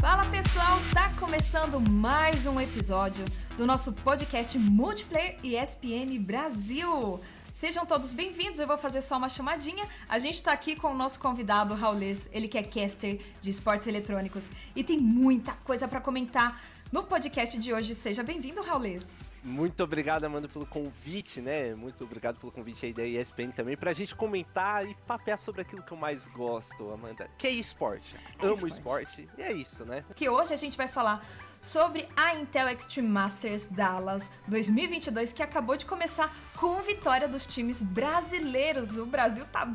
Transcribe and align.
Fala 0.00 0.24
pessoal, 0.26 0.78
tá 0.92 1.10
começando 1.18 1.80
mais 1.80 2.46
um 2.46 2.60
episódio 2.60 3.24
do 3.56 3.66
nosso 3.66 3.92
podcast 3.92 4.58
Multiplayer 4.58 5.38
ESPN 5.42 6.18
Brasil. 6.20 7.20
Sejam 7.52 7.86
todos 7.86 8.12
bem-vindos, 8.12 8.58
eu 8.58 8.66
vou 8.66 8.76
fazer 8.78 9.02
só 9.02 9.16
uma 9.18 9.28
chamadinha. 9.28 9.86
A 10.08 10.18
gente 10.18 10.34
está 10.34 10.52
aqui 10.52 10.74
com 10.74 10.88
o 10.88 10.96
nosso 10.96 11.20
convidado, 11.20 11.74
Raulês, 11.74 12.28
ele 12.32 12.48
que 12.48 12.58
é 12.58 12.62
caster 12.62 13.20
de 13.40 13.50
esportes 13.50 13.86
eletrônicos 13.86 14.50
e 14.74 14.82
tem 14.82 14.98
muita 14.98 15.52
coisa 15.52 15.86
para 15.86 16.00
comentar 16.00 16.60
no 16.90 17.04
podcast 17.04 17.58
de 17.58 17.72
hoje. 17.72 17.94
Seja 17.94 18.22
bem-vindo, 18.22 18.62
Raulês. 18.62 19.14
Muito 19.44 19.82
obrigado, 19.82 20.24
Amanda, 20.24 20.46
pelo 20.48 20.64
convite, 20.64 21.40
né? 21.40 21.74
Muito 21.74 22.04
obrigado 22.04 22.38
pelo 22.38 22.52
convite 22.52 22.86
aí 22.86 22.92
da 22.92 23.04
ESPN 23.04 23.50
também, 23.50 23.76
pra 23.76 23.92
gente 23.92 24.14
comentar 24.14 24.86
e 24.86 24.94
papear 25.06 25.36
sobre 25.36 25.62
aquilo 25.62 25.82
que 25.82 25.92
eu 25.92 25.96
mais 25.96 26.28
gosto, 26.28 26.92
Amanda, 26.92 27.28
que 27.36 27.48
é 27.48 27.50
esporte. 27.50 28.16
É 28.38 28.44
Amo 28.44 28.52
esporte. 28.68 28.76
esporte 28.76 29.28
e 29.36 29.42
é 29.42 29.52
isso, 29.52 29.84
né? 29.84 30.04
Que 30.14 30.28
hoje 30.28 30.54
a 30.54 30.56
gente 30.56 30.76
vai 30.76 30.86
falar 30.86 31.26
sobre 31.60 32.08
a 32.16 32.34
Intel 32.36 32.68
Extreme 32.68 33.08
Masters 33.08 33.66
Dallas 33.66 34.30
2022, 34.46 35.32
que 35.32 35.42
acabou 35.42 35.76
de 35.76 35.86
começar 35.86 36.32
com 36.56 36.80
vitória 36.82 37.26
dos 37.28 37.44
times 37.44 37.82
brasileiros. 37.82 38.96
O 38.96 39.06
Brasil 39.06 39.44
tá 39.46 39.68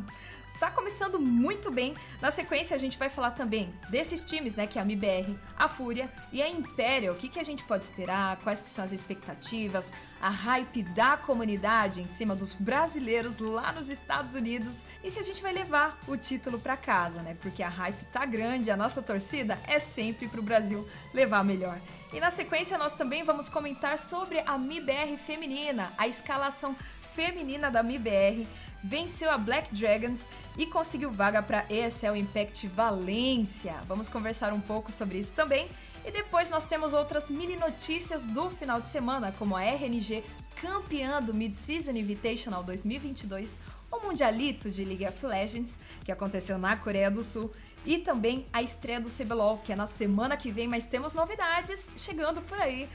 tá 0.59 0.71
começando 0.71 1.19
muito 1.19 1.71
bem. 1.71 1.95
Na 2.21 2.31
sequência, 2.31 2.75
a 2.75 2.79
gente 2.79 2.97
vai 2.97 3.09
falar 3.09 3.31
também 3.31 3.73
desses 3.89 4.21
times, 4.21 4.55
né? 4.55 4.67
Que 4.67 4.79
é 4.79 4.81
a 4.81 4.85
MBR, 4.85 5.37
a 5.57 5.67
Fúria 5.67 6.11
e 6.31 6.41
a 6.41 6.49
Imperial. 6.49 7.13
O 7.13 7.17
que, 7.17 7.29
que 7.29 7.39
a 7.39 7.43
gente 7.43 7.63
pode 7.63 7.83
esperar? 7.83 8.37
Quais 8.37 8.61
que 8.61 8.69
são 8.69 8.83
as 8.83 8.91
expectativas? 8.91 9.93
A 10.21 10.29
hype 10.29 10.83
da 10.83 11.15
comunidade 11.15 12.01
em 12.01 12.07
cima 12.07 12.35
dos 12.35 12.53
brasileiros 12.53 13.39
lá 13.39 13.71
nos 13.71 13.87
Estados 13.89 14.33
Unidos. 14.33 14.83
E 15.03 15.11
se 15.11 15.19
a 15.19 15.23
gente 15.23 15.41
vai 15.41 15.53
levar 15.53 15.97
o 16.07 16.17
título 16.17 16.59
para 16.59 16.75
casa, 16.75 17.21
né? 17.21 17.37
Porque 17.41 17.61
a 17.61 17.69
hype 17.69 18.03
tá 18.11 18.25
grande, 18.25 18.71
a 18.71 18.77
nossa 18.77 19.01
torcida 19.01 19.59
é 19.67 19.79
sempre 19.79 20.27
pro 20.27 20.41
Brasil 20.41 20.87
levar 21.13 21.43
melhor. 21.43 21.77
E 22.13 22.19
na 22.19 22.31
sequência, 22.31 22.77
nós 22.77 22.93
também 22.93 23.23
vamos 23.23 23.49
comentar 23.49 23.99
sobre 23.99 24.39
a 24.39 24.57
MIBR 24.57 25.17
feminina, 25.17 25.91
a 25.97 26.07
escalação 26.07 26.75
feminina 27.13 27.71
da 27.71 27.81
MIBR 27.81 28.47
venceu 28.83 29.31
a 29.31 29.37
Black 29.37 29.73
Dragons 29.73 30.27
e 30.57 30.65
conseguiu 30.65 31.11
vaga 31.11 31.41
para 31.41 31.65
ESL 31.69 32.15
Impact 32.15 32.67
Valência. 32.67 33.75
Vamos 33.87 34.07
conversar 34.07 34.53
um 34.53 34.61
pouco 34.61 34.91
sobre 34.91 35.17
isso 35.17 35.33
também. 35.33 35.67
E 36.05 36.11
depois 36.11 36.49
nós 36.49 36.65
temos 36.65 36.93
outras 36.93 37.29
mini 37.29 37.57
notícias 37.57 38.25
do 38.25 38.49
final 38.49 38.79
de 38.79 38.87
semana, 38.87 39.33
como 39.37 39.57
a 39.57 39.61
RNG 39.61 40.23
campeã 40.61 41.21
do 41.21 41.33
Mid-Season 41.33 41.91
Invitational 41.91 42.63
2022, 42.63 43.59
o 43.91 43.99
Mundialito 43.99 44.69
de 44.69 44.85
League 44.85 45.05
of 45.05 45.25
Legends, 45.25 45.77
que 46.05 46.11
aconteceu 46.11 46.57
na 46.57 46.75
Coreia 46.75 47.11
do 47.11 47.21
Sul, 47.21 47.53
e 47.85 47.97
também 47.97 48.45
a 48.51 48.61
estreia 48.61 48.99
do 48.99 49.09
CBLOL, 49.09 49.59
que 49.59 49.71
é 49.71 49.75
na 49.75 49.87
semana 49.87 50.35
que 50.35 50.51
vem, 50.51 50.67
mas 50.67 50.85
temos 50.85 51.13
novidades 51.13 51.89
chegando 51.97 52.41
por 52.41 52.59
aí. 52.59 52.89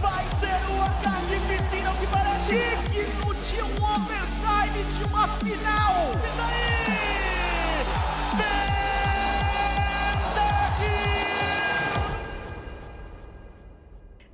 Vai 0.00 0.24
ser 0.40 0.65
o 0.76 0.82
ataque 0.82 1.36
piscina 1.48 1.90
que 1.98 2.06
parece 2.06 2.54
digno 2.92 3.34
de 3.34 3.62
um 3.62 3.74
overtime 3.84 4.80
de 4.96 5.04
uma 5.04 5.28
final. 5.38 5.94
E 6.12 6.36
daí? 6.36 6.76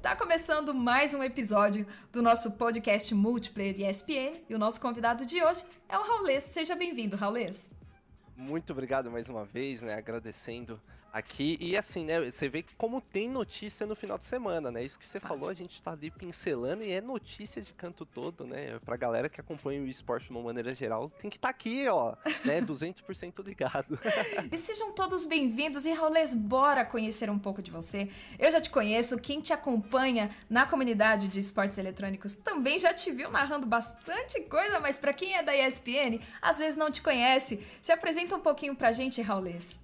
Tá 0.03 0.17
começando 0.17 0.75
mais 0.75 1.15
um 1.15 1.23
episódio 1.23 1.87
do 2.12 2.21
nosso 2.21 2.53
podcast 2.59 3.15
Multiplayer 3.15 3.89
ESPN 3.89 4.43
e 4.49 4.55
o 4.55 4.59
nosso 4.59 4.81
convidado 4.81 5.25
de 5.25 5.43
hoje 5.43 5.65
é 5.89 5.97
o 5.97 6.03
Raulês. 6.03 6.43
Seja 6.43 6.75
bem-vindo, 6.75 7.17
Raulês. 7.17 7.71
Muito 8.37 8.72
obrigado 8.72 9.11
mais 9.11 9.28
uma 9.28 9.45
vez, 9.45 9.81
né? 9.81 9.95
Agradecendo 9.95 10.81
aqui. 11.12 11.59
E 11.61 11.77
assim, 11.77 12.05
né? 12.05 12.21
Você 12.21 12.49
vê 12.49 12.65
como 12.78 13.00
tem 13.00 13.28
notícia 13.28 13.87
no 13.87 13.95
final 13.95 14.17
de 14.17 14.25
semana, 14.25 14.71
né? 14.71 14.83
Isso 14.83 14.99
que 14.99 15.05
você 15.05 15.19
ah. 15.19 15.21
falou, 15.21 15.49
a 15.49 15.55
gente 15.55 15.81
tá 15.83 15.93
ali 15.93 16.11
pincelando 16.11 16.83
e 16.83 16.91
é 16.91 17.00
notícia 17.00 17.61
de 17.61 17.73
canto 17.75 18.06
todo, 18.06 18.47
né? 18.47 18.78
Pra 18.84 18.97
galera 18.97 19.28
que 19.28 19.41
acompanha 19.41 19.83
o 19.83 19.87
esporte 19.87 20.27
de 20.27 20.31
uma 20.31 20.41
maneira 20.41 20.75
geral, 20.75 21.11
tem 21.11 21.31
que 21.31 21.37
estar 21.37 21.49
tá 21.49 21.51
aqui, 21.51 21.87
ó, 21.89 22.15
né? 22.45 22.61
200% 22.62 23.45
ligado. 23.45 23.99
e 24.51 24.56
sejam 24.56 24.93
todos 24.93 25.27
bem-vindos. 25.27 25.84
E 25.84 25.93
Raulês, 25.93 26.34
bora 26.34 26.84
conhecer 26.84 27.28
um 27.28 27.39
pouco 27.39 27.61
de 27.61 27.71
você. 27.71 28.09
Eu 28.39 28.51
já 28.51 28.61
te 28.61 28.71
conheço, 28.71 29.19
quem 29.19 29.41
te 29.41 29.53
acompanha 29.53 30.31
na 30.49 30.65
comunidade 30.65 31.28
de 31.28 31.39
esportes 31.39 31.77
eletrônicos 31.77 32.34
também 32.34 32.78
já 32.78 32.95
te 32.95 33.11
viu 33.11 33.31
narrando 33.31 33.67
bastante 33.67 34.41
coisa, 34.43 34.81
mas 34.81 34.97
para 34.97 35.12
quem 35.12 35.34
é 35.34 35.43
da 35.43 35.55
ESPN, 35.55 36.21
às 36.41 36.59
vezes 36.59 36.77
não 36.77 36.91
te 36.91 37.03
conhece. 37.03 37.65
Se 37.81 37.93
apresenta 37.93 38.37
um 38.37 38.41
pouquinho 38.41 38.75
pra 38.75 38.93
gente, 38.93 39.21
Raulês. 39.21 39.81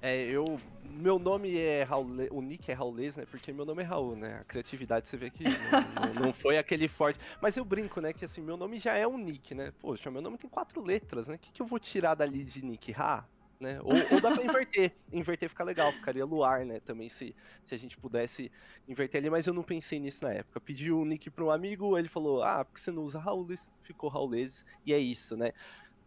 É, 0.00 0.24
eu. 0.24 0.60
Meu 0.90 1.18
nome 1.18 1.56
é 1.56 1.84
Raul, 1.84 2.08
o 2.32 2.42
nick 2.42 2.70
é 2.70 2.74
Raulês, 2.74 3.16
né? 3.16 3.24
Porque 3.30 3.52
meu 3.52 3.64
nome 3.64 3.82
é 3.82 3.86
Raul, 3.86 4.16
né? 4.16 4.38
A 4.40 4.44
criatividade 4.44 5.06
você 5.06 5.16
vê 5.16 5.30
que 5.30 5.44
não, 5.44 6.26
não, 6.26 6.32
foi 6.32 6.58
aquele 6.58 6.88
forte. 6.88 7.20
Mas 7.40 7.56
eu 7.56 7.64
brinco, 7.64 8.00
né? 8.00 8.12
Que 8.12 8.24
assim, 8.24 8.40
meu 8.40 8.56
nome 8.56 8.80
já 8.80 8.96
é 8.96 9.06
um 9.06 9.16
nick, 9.16 9.54
né? 9.54 9.72
Poxa, 9.80 10.10
meu 10.10 10.20
nome 10.20 10.38
tem 10.38 10.50
quatro 10.50 10.82
letras, 10.82 11.28
né? 11.28 11.36
O 11.36 11.38
que, 11.38 11.52
que 11.52 11.62
eu 11.62 11.66
vou 11.66 11.78
tirar 11.78 12.14
dali 12.14 12.42
de 12.42 12.64
nick? 12.64 12.90
Ra? 12.90 13.24
Né? 13.60 13.80
Ou, 13.82 13.92
ou, 14.12 14.20
dá 14.20 14.30
pra 14.30 14.42
inverter. 14.42 14.92
Inverter 15.12 15.48
fica 15.48 15.64
legal, 15.64 15.92
ficaria 15.92 16.24
luar, 16.24 16.64
né? 16.64 16.80
Também 16.80 17.08
se, 17.08 17.34
se 17.64 17.74
a 17.74 17.78
gente 17.78 17.96
pudesse 17.96 18.50
inverter 18.88 19.20
ali, 19.20 19.30
mas 19.30 19.46
eu 19.46 19.54
não 19.54 19.62
pensei 19.62 19.98
nisso 19.98 20.24
na 20.24 20.32
época. 20.32 20.60
Pedi 20.60 20.90
o 20.90 21.00
um 21.00 21.04
nick 21.04 21.28
pra 21.28 21.44
um 21.44 21.50
amigo, 21.50 21.98
ele 21.98 22.08
falou: 22.08 22.42
Ah, 22.42 22.64
porque 22.64 22.80
você 22.80 22.90
não 22.90 23.02
usa 23.02 23.18
Raulês? 23.18 23.70
Ficou 23.82 24.08
Raulês, 24.08 24.64
e 24.86 24.92
é 24.92 24.98
isso, 24.98 25.36
né? 25.36 25.52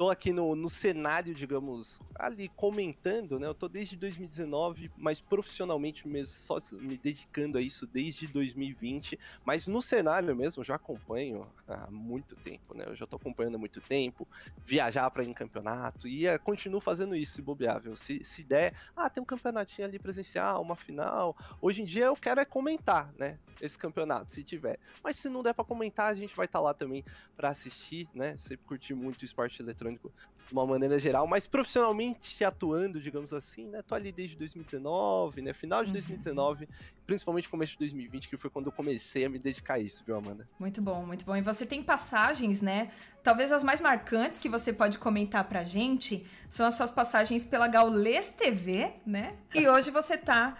Tô 0.01 0.09
aqui 0.09 0.33
no, 0.33 0.55
no 0.55 0.67
cenário, 0.67 1.31
digamos, 1.31 1.99
ali 2.15 2.49
comentando, 2.55 3.39
né? 3.39 3.45
Eu 3.45 3.53
tô 3.53 3.67
desde 3.67 3.95
2019, 3.95 4.91
mas 4.97 5.21
profissionalmente 5.21 6.07
mesmo, 6.07 6.33
só 6.33 6.57
me 6.71 6.97
dedicando 6.97 7.59
a 7.59 7.61
isso 7.61 7.85
desde 7.85 8.25
2020. 8.25 9.19
Mas 9.45 9.67
no 9.67 9.79
cenário 9.79 10.35
mesmo, 10.35 10.63
já 10.63 10.73
acompanho 10.73 11.43
há 11.67 11.85
muito 11.91 12.35
tempo, 12.35 12.75
né? 12.75 12.85
Eu 12.87 12.95
já 12.95 13.05
tô 13.05 13.17
acompanhando 13.17 13.57
há 13.57 13.59
muito 13.59 13.79
tempo, 13.79 14.27
viajar 14.65 15.07
para 15.11 15.23
ir 15.23 15.29
em 15.29 15.33
campeonato, 15.35 16.07
e 16.07 16.27
uh, 16.27 16.39
continuo 16.39 16.81
fazendo 16.81 17.15
isso, 17.15 17.33
se 17.33 17.41
bobeável. 17.43 17.95
Se, 17.95 18.23
se 18.23 18.43
der, 18.43 18.73
ah, 18.97 19.07
tem 19.07 19.21
um 19.21 19.25
campeonatinho 19.25 19.87
ali 19.87 19.99
presencial, 19.99 20.63
uma 20.63 20.75
final. 20.75 21.37
Hoje 21.61 21.83
em 21.83 21.85
dia 21.85 22.05
eu 22.05 22.15
quero 22.15 22.41
é 22.41 22.45
comentar, 22.45 23.13
né? 23.19 23.37
Esse 23.61 23.77
campeonato, 23.77 24.33
se 24.33 24.43
tiver. 24.43 24.79
Mas 25.03 25.17
se 25.17 25.29
não 25.29 25.43
der 25.43 25.53
para 25.53 25.63
comentar, 25.63 26.11
a 26.11 26.15
gente 26.15 26.35
vai 26.35 26.47
estar 26.47 26.57
tá 26.57 26.63
lá 26.63 26.73
também 26.73 27.05
para 27.35 27.49
assistir, 27.49 28.09
né? 28.15 28.35
Sempre 28.37 28.65
curti 28.65 28.95
muito 28.95 29.23
esporte 29.23 29.61
eletrônico 29.61 29.90
eletrônico 29.91 30.11
de 30.47 30.53
uma 30.53 30.65
maneira 30.65 30.99
geral, 30.99 31.25
mas 31.25 31.47
profissionalmente 31.47 32.43
atuando, 32.43 32.99
digamos 32.99 33.31
assim, 33.31 33.67
né? 33.67 33.81
Tô 33.81 33.95
ali 33.95 34.11
desde 34.11 34.35
2019, 34.35 35.41
né? 35.41 35.53
Final 35.53 35.85
de 35.85 35.93
2019, 35.93 36.65
uhum. 36.65 36.69
principalmente 37.07 37.47
começo 37.47 37.73
de 37.73 37.79
2020, 37.79 38.27
que 38.27 38.35
foi 38.35 38.49
quando 38.49 38.65
eu 38.65 38.71
comecei 38.71 39.23
a 39.23 39.29
me 39.29 39.39
dedicar 39.39 39.75
a 39.75 39.79
isso, 39.79 40.03
viu, 40.05 40.17
Amanda? 40.17 40.45
Muito 40.59 40.81
bom, 40.81 41.05
muito 41.05 41.23
bom. 41.23 41.37
E 41.37 41.41
você 41.41 41.65
tem 41.65 41.81
passagens, 41.81 42.61
né? 42.61 42.91
Talvez 43.23 43.49
as 43.53 43.63
mais 43.63 43.79
marcantes 43.79 44.39
que 44.39 44.49
você 44.49 44.73
pode 44.73 44.99
comentar 44.99 45.45
pra 45.45 45.63
gente 45.63 46.25
são 46.49 46.67
as 46.67 46.73
suas 46.73 46.91
passagens 46.91 47.45
pela 47.45 47.69
Gaules 47.69 48.31
TV, 48.31 48.91
né? 49.05 49.37
E 49.55 49.69
hoje 49.69 49.89
você 49.89 50.17
tá 50.17 50.57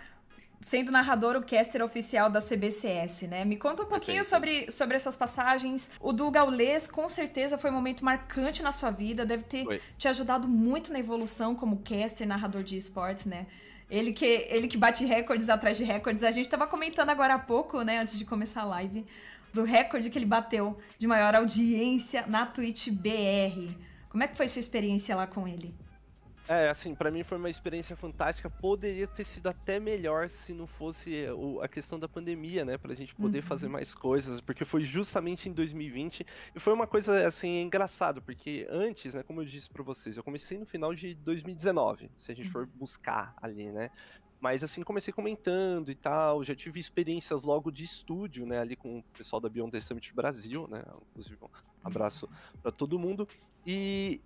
sendo 0.61 0.91
narrador, 0.91 1.35
o 1.35 1.43
caster 1.43 1.83
oficial 1.83 2.29
da 2.29 2.39
CBCS, 2.39 3.23
né? 3.23 3.43
Me 3.43 3.57
conta 3.57 3.83
um 3.83 3.87
pouquinho 3.87 4.23
sobre, 4.23 4.71
sobre 4.71 4.95
essas 4.95 5.15
passagens. 5.15 5.89
O 5.99 6.13
do 6.13 6.29
Gaulês, 6.29 6.87
com 6.87 7.09
certeza, 7.09 7.57
foi 7.57 7.71
um 7.71 7.73
momento 7.73 8.05
marcante 8.05 8.61
na 8.61 8.71
sua 8.71 8.91
vida, 8.91 9.25
deve 9.25 9.43
ter 9.43 9.65
foi. 9.65 9.81
te 9.97 10.07
ajudado 10.07 10.47
muito 10.47 10.93
na 10.93 10.99
evolução 10.99 11.55
como 11.55 11.77
caster, 11.77 12.27
narrador 12.27 12.63
de 12.63 12.77
esportes, 12.77 13.25
né? 13.25 13.47
Ele 13.89 14.13
que, 14.13 14.25
ele 14.49 14.67
que 14.67 14.77
bate 14.77 15.03
recordes 15.03 15.49
atrás 15.49 15.75
de 15.75 15.83
recordes. 15.83 16.23
A 16.23 16.31
gente 16.31 16.45
estava 16.45 16.65
comentando 16.65 17.09
agora 17.09 17.33
há 17.33 17.39
pouco, 17.39 17.81
né, 17.81 17.99
antes 17.99 18.17
de 18.17 18.23
começar 18.23 18.61
a 18.61 18.65
live, 18.65 19.05
do 19.53 19.63
recorde 19.63 20.09
que 20.09 20.17
ele 20.17 20.25
bateu 20.25 20.77
de 20.97 21.07
maior 21.07 21.35
audiência 21.35 22.23
na 22.27 22.45
Twitch 22.45 22.87
BR. 22.89 23.75
Como 24.07 24.23
é 24.23 24.27
que 24.27 24.37
foi 24.37 24.47
sua 24.47 24.61
experiência 24.61 25.13
lá 25.15 25.27
com 25.27 25.45
ele? 25.45 25.75
É, 26.51 26.69
assim, 26.69 26.93
para 26.93 27.09
mim 27.09 27.23
foi 27.23 27.37
uma 27.37 27.49
experiência 27.49 27.95
fantástica. 27.95 28.49
Poderia 28.49 29.07
ter 29.07 29.23
sido 29.23 29.47
até 29.47 29.79
melhor 29.79 30.29
se 30.29 30.51
não 30.51 30.67
fosse 30.67 31.25
o, 31.29 31.61
a 31.61 31.67
questão 31.69 31.97
da 31.97 32.09
pandemia, 32.09 32.65
né? 32.65 32.77
Pra 32.77 32.93
gente 32.93 33.15
poder 33.15 33.39
uhum. 33.39 33.45
fazer 33.45 33.69
mais 33.69 33.95
coisas, 33.95 34.41
porque 34.41 34.65
foi 34.65 34.81
justamente 34.81 35.47
em 35.47 35.53
2020 35.53 36.25
e 36.53 36.59
foi 36.59 36.73
uma 36.73 36.85
coisa, 36.85 37.25
assim, 37.25 37.61
engraçado, 37.61 38.21
porque 38.21 38.67
antes, 38.69 39.13
né, 39.13 39.23
como 39.23 39.39
eu 39.39 39.45
disse 39.45 39.69
para 39.69 39.81
vocês, 39.81 40.17
eu 40.17 40.23
comecei 40.25 40.57
no 40.57 40.65
final 40.65 40.93
de 40.93 41.15
2019, 41.15 42.11
se 42.17 42.33
a 42.33 42.35
gente 42.35 42.49
for 42.49 42.63
uhum. 42.63 42.69
buscar 42.75 43.33
ali, 43.41 43.71
né? 43.71 43.89
Mas 44.41 44.61
assim, 44.61 44.83
comecei 44.83 45.13
comentando 45.13 45.89
e 45.89 45.95
tal, 45.95 46.43
já 46.43 46.53
tive 46.53 46.81
experiências 46.81 47.43
logo 47.45 47.71
de 47.71 47.85
estúdio, 47.85 48.45
né, 48.45 48.59
ali 48.59 48.75
com 48.75 48.99
o 48.99 49.03
pessoal 49.17 49.39
da 49.39 49.47
Beyond 49.47 49.71
The 49.71 49.79
Summit 49.79 50.13
Brasil, 50.13 50.67
né, 50.67 50.83
inclusive 51.11 51.37
um 51.41 51.47
abraço 51.81 52.27
para 52.61 52.73
todo 52.73 52.99
mundo. 52.99 53.25
E 53.65 54.19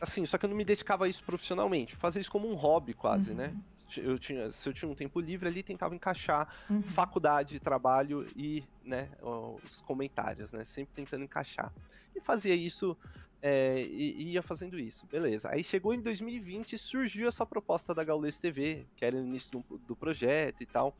assim, 0.00 0.26
só 0.26 0.38
que 0.38 0.44
eu 0.44 0.50
não 0.50 0.56
me 0.56 0.64
dedicava 0.64 1.04
a 1.04 1.08
isso 1.08 1.22
profissionalmente, 1.22 1.96
fazia 1.96 2.20
isso 2.20 2.30
como 2.30 2.50
um 2.50 2.54
hobby 2.54 2.94
quase, 2.94 3.34
né? 3.34 3.48
uhum. 3.48 3.54
né? 3.54 3.62
eu 3.98 4.18
tinha, 4.18 4.50
se 4.50 4.68
eu 4.68 4.72
tinha 4.72 4.90
um 4.90 4.94
tempo 4.94 5.20
livre 5.20 5.48
ali, 5.48 5.62
tentava 5.62 5.94
encaixar 5.94 6.48
Uhum. 6.68 6.82
faculdade, 6.82 7.60
trabalho 7.60 8.28
e, 8.34 8.64
né, 8.82 9.10
os 9.22 9.80
comentários, 9.80 10.52
né? 10.52 10.64
Sempre 10.64 10.94
tentando 10.94 11.24
encaixar. 11.24 11.72
E 12.14 12.20
fazia 12.20 12.54
isso, 12.54 12.96
é, 13.40 13.80
e, 13.80 14.32
ia 14.32 14.42
fazendo 14.42 14.78
isso, 14.78 15.06
beleza. 15.06 15.48
Aí 15.50 15.62
chegou 15.62 15.94
em 15.94 16.00
2020 16.00 16.72
e 16.72 16.78
surgiu 16.78 17.28
essa 17.28 17.46
proposta 17.46 17.94
da 17.94 18.02
Gaules 18.02 18.40
TV, 18.40 18.86
que 18.96 19.04
era 19.04 19.16
o 19.16 19.20
início 19.20 19.50
do, 19.52 19.78
do 19.78 19.94
projeto 19.94 20.62
e 20.62 20.66
tal. 20.66 20.96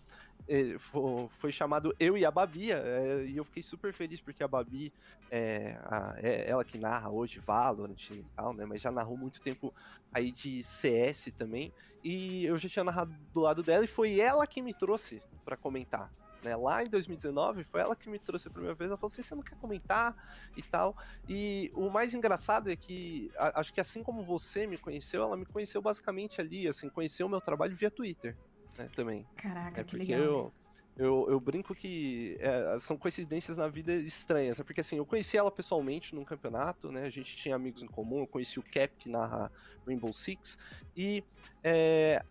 É, 0.49 0.79
fo- 0.79 1.29
foi 1.31 1.51
chamado 1.51 1.93
Eu 1.99 2.17
e 2.17 2.25
a 2.25 2.31
Babi, 2.31 2.71
é, 2.73 3.25
e 3.27 3.37
eu 3.37 3.45
fiquei 3.45 3.63
super 3.63 3.93
feliz 3.93 4.21
porque 4.21 4.45
a 4.45 4.49
Babi 4.49 4.95
é, 5.31 5.73
a- 5.83 6.15
é 6.19 6.49
ela 6.49 6.65
que 6.65 6.79
narra 6.79 7.11
hoje 7.11 7.41
Valorant 7.41 8.11
e 8.11 8.25
tal, 8.37 8.55
né? 8.55 8.65
Mas 8.65 8.81
já 8.81 8.91
narrou 8.93 9.19
muito 9.19 9.43
tempo 9.43 9.75
aí 10.13 10.31
de 10.33 10.63
CS 10.63 11.33
também. 11.33 11.75
E 12.03 12.45
eu 12.45 12.57
já 12.57 12.69
tinha 12.69 12.85
narrado 12.85 13.13
do 13.33 13.41
lado 13.41 13.63
dela 13.65 13.85
e 13.85 13.89
foi 13.89 14.21
ela 14.21 14.47
que 14.47 14.63
me 14.63 14.73
trouxe 14.75 15.25
pra 15.45 15.57
comentar. 15.57 16.13
Né? 16.41 16.55
Lá 16.55 16.85
em 16.85 16.89
2019, 16.91 17.65
foi 17.65 17.81
ela 17.81 17.97
que 17.97 18.09
me 18.11 18.21
trouxe 18.21 18.47
a 18.49 18.51
primeira 18.51 18.75
vez. 18.77 18.91
Ela 18.91 18.99
falou 18.99 19.09
assim: 19.11 19.23
você 19.23 19.35
não 19.35 19.43
quer 19.43 19.57
comentar 19.57 20.15
e 20.55 20.63
tal. 20.63 20.95
E 21.29 21.71
o 21.75 21.91
mais 21.91 22.15
engraçado 22.15 22.71
é 22.71 22.77
que, 22.77 23.31
a- 23.37 23.61
acho 23.61 23.73
que 23.73 23.81
assim 23.81 24.03
como 24.03 24.25
você 24.25 24.67
me 24.67 24.79
conheceu, 24.79 25.23
ela 25.23 25.37
me 25.37 25.47
conheceu 25.47 25.83
basicamente 25.83 26.41
ali, 26.41 26.69
assim, 26.69 26.89
conheceu 26.91 27.27
o 27.27 27.31
meu 27.31 27.41
trabalho 27.41 27.75
via 27.75 27.91
Twitter, 27.91 28.39
né? 28.77 28.89
Também. 28.95 29.27
Caraca, 29.37 29.81
É 29.81 29.85
que 29.85 29.97
porque 29.97 30.13
legal. 30.15 30.25
eu, 30.27 30.53
eu, 30.97 31.27
eu 31.31 31.41
brinco 31.41 31.75
que 31.75 32.37
é, 32.41 32.79
são 32.79 32.97
coincidências 32.97 33.57
na 33.57 33.69
vida 33.69 33.93
estranhas. 33.95 34.59
É 34.61 34.65
porque 34.65 34.81
assim, 34.81 34.97
eu 34.97 35.07
conheci 35.07 35.37
ela 35.37 35.51
pessoalmente 35.51 36.15
num 36.15 36.25
campeonato, 36.25 36.91
né? 36.91 37.05
A 37.05 37.11
gente 37.11 37.37
tinha 37.37 37.55
amigos 37.57 37.83
em 37.83 37.87
comum, 37.87 38.21
eu 38.21 38.27
conheci 38.27 38.59
o 38.59 38.63
Cap 38.63 38.95
que 38.99 39.09
narra 39.09 39.51
Rainbow 39.87 40.13
Six 40.13 40.57
e 40.97 41.23
é, 41.63 42.25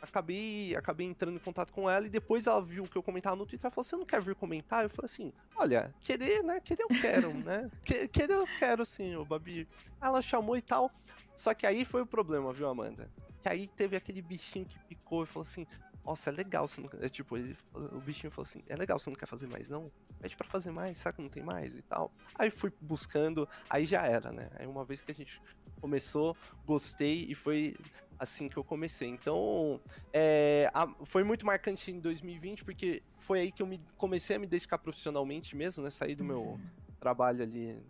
acabei, 0.00 0.74
acabei 0.76 1.06
entrando 1.06 1.36
em 1.36 1.40
contato 1.40 1.72
com 1.72 1.88
ela 1.88 2.06
e 2.06 2.10
depois 2.10 2.46
ela 2.46 2.62
viu 2.62 2.84
o 2.84 2.88
que 2.88 2.96
eu 2.96 3.02
comentava 3.02 3.36
no 3.36 3.44
Twitter, 3.46 3.66
ela 3.66 3.74
falou, 3.74 3.84
você 3.84 3.96
não 3.96 4.06
quer 4.06 4.20
vir 4.20 4.34
comentar? 4.34 4.84
Eu 4.84 4.90
falei 4.90 5.06
assim, 5.06 5.32
olha, 5.56 5.94
querer, 6.02 6.42
né? 6.42 6.60
Querer 6.60 6.82
eu 6.82 6.88
quero, 7.00 7.32
né? 7.34 7.70
Que- 7.84 8.08
Querer 8.08 8.34
eu 8.34 8.46
quero 8.58 8.84
sim, 8.84 9.16
o 9.16 9.24
Babi. 9.24 9.68
Ela 10.00 10.20
chamou 10.22 10.56
e 10.56 10.62
tal. 10.62 10.90
Só 11.34 11.54
que 11.54 11.66
aí 11.66 11.84
foi 11.84 12.02
o 12.02 12.06
problema, 12.06 12.52
viu, 12.52 12.68
Amanda? 12.68 13.08
Que 13.42 13.48
aí 13.48 13.68
teve 13.68 13.96
aquele 13.96 14.20
bichinho 14.20 14.66
que 14.66 14.78
picou 14.88 15.22
e 15.22 15.26
falou 15.26 15.42
assim, 15.42 15.66
nossa, 16.08 16.30
é 16.30 16.32
legal, 16.32 16.66
você 16.66 16.80
não... 16.80 16.88
É, 17.00 17.08
tipo, 17.08 17.36
ele, 17.36 17.54
o 17.74 18.00
bichinho 18.00 18.30
falou 18.30 18.46
assim, 18.48 18.62
é 18.66 18.74
legal, 18.76 18.98
você 18.98 19.10
não 19.10 19.16
quer 19.16 19.26
fazer 19.26 19.46
mais, 19.46 19.68
não? 19.68 19.92
Pede 20.22 20.34
pra 20.36 20.48
fazer 20.48 20.70
mais, 20.70 20.96
será 20.96 21.12
que 21.12 21.20
não 21.20 21.28
tem 21.28 21.42
mais 21.42 21.74
e 21.74 21.82
tal? 21.82 22.10
Aí 22.38 22.50
fui 22.50 22.72
buscando, 22.80 23.46
aí 23.68 23.84
já 23.84 24.06
era, 24.06 24.32
né? 24.32 24.48
Aí 24.54 24.66
uma 24.66 24.86
vez 24.86 25.02
que 25.02 25.12
a 25.12 25.14
gente 25.14 25.38
começou, 25.80 26.34
gostei 26.64 27.26
e 27.28 27.34
foi 27.34 27.76
assim 28.18 28.48
que 28.48 28.56
eu 28.56 28.64
comecei. 28.64 29.06
Então, 29.08 29.78
é, 30.14 30.70
a- 30.72 30.88
foi 31.04 31.22
muito 31.22 31.44
marcante 31.44 31.90
em 31.90 32.00
2020, 32.00 32.64
porque 32.64 33.02
foi 33.20 33.40
aí 33.40 33.52
que 33.52 33.62
eu 33.62 33.66
me, 33.66 33.78
comecei 33.98 34.36
a 34.36 34.38
me 34.38 34.46
dedicar 34.46 34.78
profissionalmente 34.78 35.54
mesmo, 35.54 35.84
né? 35.84 35.90
Saí 35.90 36.16
do 36.16 36.24
meu 36.24 36.58
trabalho 36.98 37.42
ali 37.42 37.80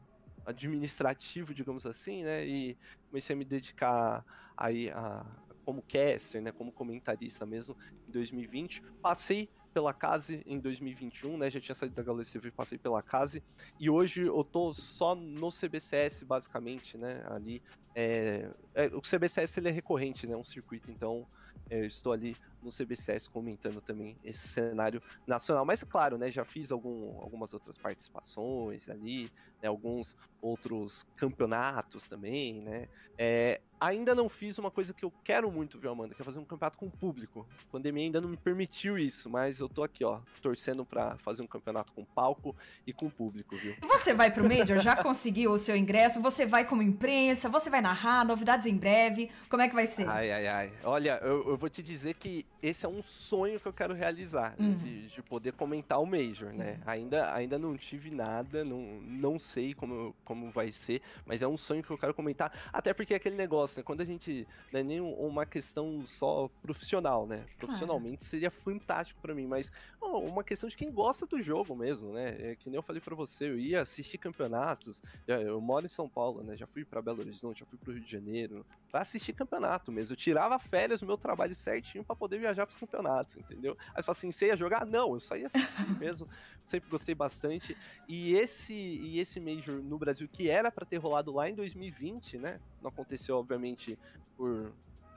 administrativo, 0.45 1.55
digamos 1.55 1.87
assim, 1.87 2.25
né? 2.25 2.45
E 2.45 2.77
comecei 3.09 3.35
a 3.35 3.39
me 3.39 3.45
dedicar 3.45 4.25
aí 4.57 4.91
a 4.91 5.25
como 5.69 5.83
caster, 5.83 6.41
né, 6.41 6.51
como 6.51 6.73
comentarista 6.73 7.45
mesmo 7.45 7.77
em 8.09 8.11
2020. 8.11 8.83
Passei 9.03 9.51
pela 9.75 9.93
Case 9.93 10.43
em 10.47 10.59
2021, 10.59 11.37
né? 11.37 11.51
Já 11.51 11.61
tinha 11.61 11.75
saído 11.75 11.95
da 11.95 12.03
Galaxy 12.03 12.33
TV, 12.33 12.51
passei 12.51 12.79
pela 12.79 13.03
Case 13.03 13.43
e 13.79 13.91
hoje 13.91 14.23
eu 14.23 14.43
tô 14.43 14.73
só 14.73 15.15
no 15.15 15.51
CBCS 15.51 16.23
basicamente, 16.23 16.97
né? 16.97 17.23
Ali 17.29 17.63
é, 17.95 18.49
é, 18.75 18.87
o 18.87 19.03
CBCS 19.03 19.59
ele 19.59 19.69
é 19.69 19.71
recorrente, 19.71 20.27
né? 20.27 20.35
Um 20.35 20.43
circuito, 20.43 20.91
então 20.91 21.27
é, 21.69 21.81
eu 21.81 21.85
estou 21.85 22.15
ali 22.15 22.35
no 22.63 22.71
CBCS 22.71 23.29
comentando 23.29 23.81
também 23.81 24.17
esse 24.25 24.49
cenário 24.49 25.03
nacional. 25.27 25.65
Mas 25.65 25.83
claro, 25.85 26.19
né? 26.19 26.31
Já 26.31 26.45
fiz 26.45 26.73
algum, 26.73 27.21
algumas 27.21 27.55
outras 27.55 27.77
participações 27.77 28.89
ali, 28.89 29.31
né, 29.63 29.69
alguns 29.69 30.17
outros 30.41 31.05
campeonatos 31.17 32.05
também, 32.05 32.61
né? 32.61 32.89
É, 33.21 33.61
ainda 33.81 34.15
não 34.15 34.29
fiz 34.29 34.59
uma 34.59 34.71
coisa 34.71 34.95
que 34.95 35.05
eu 35.05 35.13
quero 35.25 35.51
muito, 35.51 35.77
viu, 35.79 35.91
Amanda? 35.91 36.15
Que 36.15 36.23
é 36.23 36.25
fazer 36.25 36.39
um 36.39 36.45
campeonato 36.45 36.79
com 36.79 36.87
o 36.87 36.91
público. 36.91 37.45
A 37.69 37.73
pandemia 37.73 38.05
ainda 38.05 38.21
não 38.21 38.29
me 38.29 38.37
permitiu 38.37 38.97
isso, 38.97 39.29
mas 39.29 39.59
eu 39.59 39.69
tô 39.69 39.83
aqui, 39.83 40.05
ó, 40.05 40.21
torcendo 40.41 40.85
pra 40.85 41.19
fazer 41.19 41.43
um 41.43 41.47
campeonato 41.47 41.93
com 41.93 42.05
palco 42.05 42.55
e 42.87 42.93
com 42.93 43.11
público, 43.11 43.57
viu? 43.57 43.75
Você 43.83 44.15
vai 44.15 44.31
pro 44.31 44.49
Major? 44.49 44.79
Já 44.79 45.03
conseguiu 45.03 45.51
o 45.51 45.59
seu 45.59 45.77
ingresso? 45.77 46.23
Você 46.23 46.47
vai 46.47 46.65
como 46.65 46.81
imprensa? 46.81 47.49
Você 47.49 47.69
vai 47.69 47.81
narrar? 47.81 48.25
Novidades 48.25 48.67
em 48.67 48.77
breve? 48.77 49.31
Como 49.49 49.63
é 49.63 49.69
que 49.69 49.75
vai 49.75 49.87
ser? 49.87 50.09
Ai, 50.09 50.31
ai, 50.31 50.47
ai. 50.47 50.73
Olha, 50.85 51.19
eu, 51.23 51.51
eu 51.51 51.57
vou 51.57 51.69
te 51.69 51.83
dizer 51.83 52.15
que 52.15 52.47
esse 52.63 52.85
é 52.85 52.89
um 52.89 53.03
sonho 53.03 53.61
que 53.61 53.67
eu 53.67 53.73
quero 53.73 53.95
realizar, 53.95 54.55
né, 54.59 54.69
Uhum. 54.69 54.77
de, 54.77 55.07
de 55.09 55.23
poder 55.23 55.53
comentar 55.53 56.01
o 56.01 56.07
Major, 56.07 56.53
né? 56.53 56.81
Ainda, 56.87 57.33
ainda 57.35 57.59
não 57.59 57.77
tive 57.77 58.11
nada, 58.11 58.65
não, 58.65 59.01
não 59.01 59.39
sei 59.39 59.75
como, 59.75 60.15
como 60.25 60.51
vai 60.51 60.73
ser, 60.73 61.01
mas 61.25 61.43
é 61.43 61.47
um 61.49 61.57
sonho 61.57 61.83
que 61.83 61.91
eu 61.91 61.99
quero 61.99 62.13
comentar, 62.15 62.53
até 62.73 62.93
porque 62.93 63.15
é 63.15 63.17
aquele 63.17 63.37
negócio, 63.37 63.79
né? 63.79 63.85
Quando 63.85 64.01
a 64.01 64.05
gente. 64.05 64.47
Não 64.73 64.81
é 64.81 64.83
nem 64.83 65.01
um- 65.01 65.15
uma 65.15 65.47
questão 65.47 66.05
só 66.07 66.49
profissional, 66.63 67.27
né? 67.27 67.45
Profissionalmente 67.57 68.25
seria 68.25 68.51
fantástico 68.51 69.21
pra 69.21 69.35
mim, 69.35 69.47
mas 69.47 69.71
uma 70.01 70.45
questão 70.45 70.69
de 70.69 70.77
quem 70.77 70.91
gosta 70.91 71.27
do 71.27 71.41
jogo 71.43 71.75
mesmo, 71.75 72.13
né? 72.13 72.53
É 72.53 72.57
que 72.57 72.69
nem 72.69 72.77
eu 72.77 72.83
falei 72.83 73.01
pra 73.01 73.15
você, 73.15 73.49
eu 73.49 73.59
ia 73.59 73.83
assistir 73.83 74.19
campeonatos, 74.19 75.03
eu 75.27 75.61
moro 75.61 75.87
em 75.87 75.89
São 75.89 76.09
Paulo, 76.09 76.43
né? 76.43 76.57
Já 76.57 76.67
fui 76.67 76.85
pra 76.85 77.03
Belo 77.03 77.21
Horizonte, 77.21 77.61
já 77.61 77.67
fui 77.67 77.79
pro 77.79 77.93
Rio 77.93 78.03
de 78.03 78.11
Janeiro, 78.11 78.65
pra 78.91 79.01
assistir 79.01 79.33
campeonato 79.33 79.93
mesmo. 79.93 80.13
Eu 80.13 80.17
tirava 80.17 80.59
férias 80.59 81.01
do 81.01 81.07
meu 81.07 81.19
trabalho 81.19 81.55
certinho 81.55 82.05
pra 82.05 82.17
poder 82.17 82.39
viajar 82.39 82.67
pros 82.67 82.79
campeonatos, 82.79 83.37
entendeu? 83.37 83.77
Aí 83.95 83.97
você 83.97 84.03
fala 84.03 84.19
assim, 84.19 84.31
você 84.31 84.47
ia 84.47 84.57
jogar? 84.57 84.87
Não, 84.87 85.15
eu 85.15 85.21
só 85.21 85.37
ia 85.37 85.47
assistir 85.47 85.91
mesmo. 85.99 86.29
Sempre 86.65 86.91
gostei 86.91 87.15
bastante. 87.15 87.77
E 88.07 88.35
esse, 88.35 88.75
e 88.75 89.19
esse 89.19 89.41
Major 89.41 89.83
no 89.83 89.99
Brasil, 89.99 90.29
que 90.29 90.49
era 90.49 90.71
pra 90.71 90.87
ter 90.87 90.99
rolado 90.99 91.33
lá 91.33 91.49
em 91.49 91.55
2020, 91.55 92.39
né? 92.39 92.61
Não 92.83 92.89
aconteceu, 92.89 93.37
obviamente, 93.37 93.99
por 94.37 94.73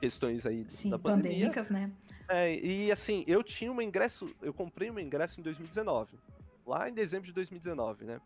questões 0.06 0.44
aí 0.44 0.64
Sim, 0.68 0.90
da 0.90 0.98
pandemia. 0.98 1.32
pandêmicas, 1.32 1.70
né? 1.70 1.90
É, 2.28 2.56
e 2.58 2.90
assim, 2.90 3.22
eu 3.28 3.40
tinha 3.42 3.70
um 3.70 3.80
ingresso, 3.80 4.34
eu 4.42 4.52
comprei 4.52 4.90
um 4.90 4.98
ingresso 4.98 5.38
em 5.38 5.42
2019. 5.44 6.18
Lá 6.66 6.88
em 6.88 6.92
dezembro 6.94 7.26
de 7.26 7.32
2019, 7.32 8.04
né? 8.04 8.20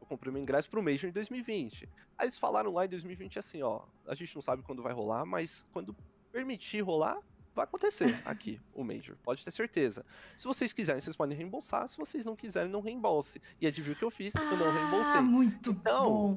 Eu 0.00 0.06
comprei 0.08 0.32
um 0.32 0.38
ingresso 0.38 0.68
pro 0.68 0.82
Major 0.82 1.08
em 1.08 1.12
2020. 1.12 1.88
Aí 2.18 2.26
eles 2.26 2.38
falaram 2.38 2.72
lá 2.72 2.84
em 2.84 2.88
2020 2.88 3.38
assim, 3.38 3.62
ó, 3.62 3.82
a 4.08 4.14
gente 4.14 4.34
não 4.34 4.42
sabe 4.42 4.62
quando 4.64 4.82
vai 4.82 4.92
rolar, 4.92 5.24
mas 5.24 5.64
quando 5.72 5.94
permitir 6.32 6.80
rolar, 6.80 7.18
vai 7.54 7.64
acontecer 7.64 8.06
aqui 8.26 8.60
o 8.74 8.82
Major, 8.82 9.16
pode 9.22 9.44
ter 9.44 9.50
certeza. 9.52 10.04
Se 10.36 10.44
vocês 10.46 10.72
quiserem, 10.72 11.00
vocês 11.00 11.14
podem 11.14 11.36
reembolsar, 11.36 11.86
se 11.88 11.96
vocês 11.96 12.24
não 12.24 12.34
quiserem, 12.34 12.70
não 12.70 12.80
reembolse. 12.80 13.40
E 13.60 13.66
adivinha 13.68 13.94
o 13.94 13.98
que 13.98 14.04
eu 14.04 14.10
fiz? 14.10 14.34
eu 14.34 14.56
não 14.56 14.66
Ah, 14.68 14.72
reembolsei. 14.72 15.20
muito 15.20 15.70
Então, 15.70 16.04
bom. 16.10 16.36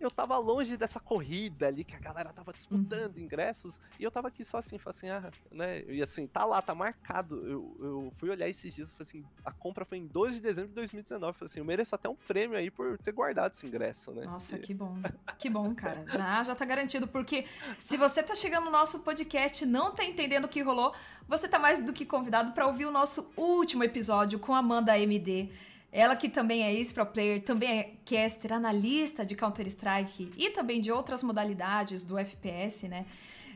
Eu 0.00 0.10
tava 0.10 0.36
longe 0.38 0.76
dessa 0.76 0.98
corrida 1.00 1.66
ali, 1.68 1.84
que 1.84 1.94
a 1.94 1.98
galera 1.98 2.32
tava 2.32 2.52
disputando 2.52 3.18
ingressos, 3.18 3.80
e 3.98 4.04
eu 4.04 4.10
tava 4.10 4.28
aqui 4.28 4.44
só 4.44 4.58
assim, 4.58 4.76
falei 4.78 4.96
assim, 4.98 5.08
ah, 5.08 5.30
né? 5.50 5.82
E 5.88 6.02
assim, 6.02 6.26
tá 6.26 6.44
lá, 6.44 6.60
tá 6.60 6.74
marcado. 6.74 7.36
Eu, 7.46 7.76
eu 7.80 8.12
fui 8.18 8.30
olhar 8.30 8.48
esses 8.48 8.74
dias, 8.74 8.90
falei 8.92 9.06
assim, 9.08 9.24
a 9.44 9.52
compra 9.52 9.84
foi 9.84 9.98
em 9.98 10.06
12 10.06 10.34
de 10.34 10.40
dezembro 10.40 10.68
de 10.68 10.74
2019. 10.74 11.38
Falei 11.38 11.50
assim, 11.50 11.58
eu 11.60 11.64
mereço 11.64 11.94
até 11.94 12.08
um 12.08 12.14
prêmio 12.14 12.58
aí 12.58 12.70
por 12.70 12.98
ter 12.98 13.12
guardado 13.12 13.52
esse 13.54 13.66
ingresso, 13.66 14.12
né? 14.12 14.24
Nossa, 14.24 14.52
Porque- 14.52 14.66
que 14.68 14.74
bom. 14.74 14.96
Que 15.38 15.50
bom, 15.50 15.72
cara. 15.76 16.04
Já, 16.12 16.44
já 16.44 16.54
tá 16.54 16.64
garantido, 16.64 17.06
porque 17.06 17.44
se 17.82 17.96
você 17.96 18.22
tá 18.22 18.34
chegando 18.34 18.64
no 18.64 18.70
nosso 18.70 19.00
podcast 19.00 19.64
e 19.64 19.66
não 19.66 19.92
tá 19.92 20.04
entendendo 20.04 20.44
o 20.44 20.48
que 20.48 20.60
rolou, 20.62 20.94
você 21.28 21.48
tá 21.48 21.58
mais 21.58 21.82
do 21.84 21.92
que 21.92 22.04
convidado 22.04 22.52
para 22.52 22.66
ouvir 22.66 22.86
o 22.86 22.90
nosso 22.90 23.32
último 23.36 23.82
episódio 23.84 24.38
com 24.38 24.54
a 24.54 24.58
Amanda 24.58 24.98
MD. 24.98 25.50
Ela 25.96 26.16
que 26.16 26.28
também 26.28 26.64
é 26.64 26.74
ex-pro 26.74 27.06
player, 27.06 27.40
também 27.40 27.78
é 27.78 27.92
caster, 28.04 28.52
analista 28.52 29.24
de 29.24 29.36
Counter-Strike 29.36 30.32
e 30.36 30.50
também 30.50 30.80
de 30.80 30.90
outras 30.90 31.22
modalidades 31.22 32.02
do 32.02 32.18
FPS, 32.18 32.88
né? 32.88 33.06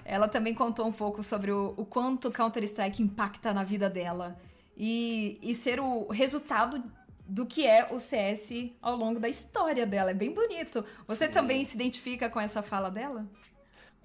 Ela 0.05 0.29
também 0.29 0.55
contou 0.55 0.87
um 0.87 0.93
pouco 0.93 1.21
sobre 1.21 1.51
o, 1.51 1.75
o 1.77 1.85
quanto 1.85 2.31
Counter-Strike 2.31 3.03
impacta 3.03 3.53
na 3.53 3.65
vida 3.65 3.91
dela 3.91 4.41
e, 4.77 5.37
e 5.43 5.53
ser 5.53 5.81
o 5.81 6.07
resultado 6.07 6.81
do 7.27 7.45
que 7.45 7.67
é 7.67 7.89
o 7.93 7.99
CS 7.99 8.71
ao 8.81 8.95
longo 8.95 9.19
da 9.19 9.29
história 9.29 9.85
dela. 9.85 10.13
É 10.13 10.15
bem 10.15 10.33
bonito. 10.33 10.85
Você 11.09 11.27
Sim. 11.27 11.33
também 11.33 11.65
se 11.65 11.75
identifica 11.75 12.31
com 12.31 12.39
essa 12.39 12.63
fala 12.63 12.89
dela? 12.89 13.27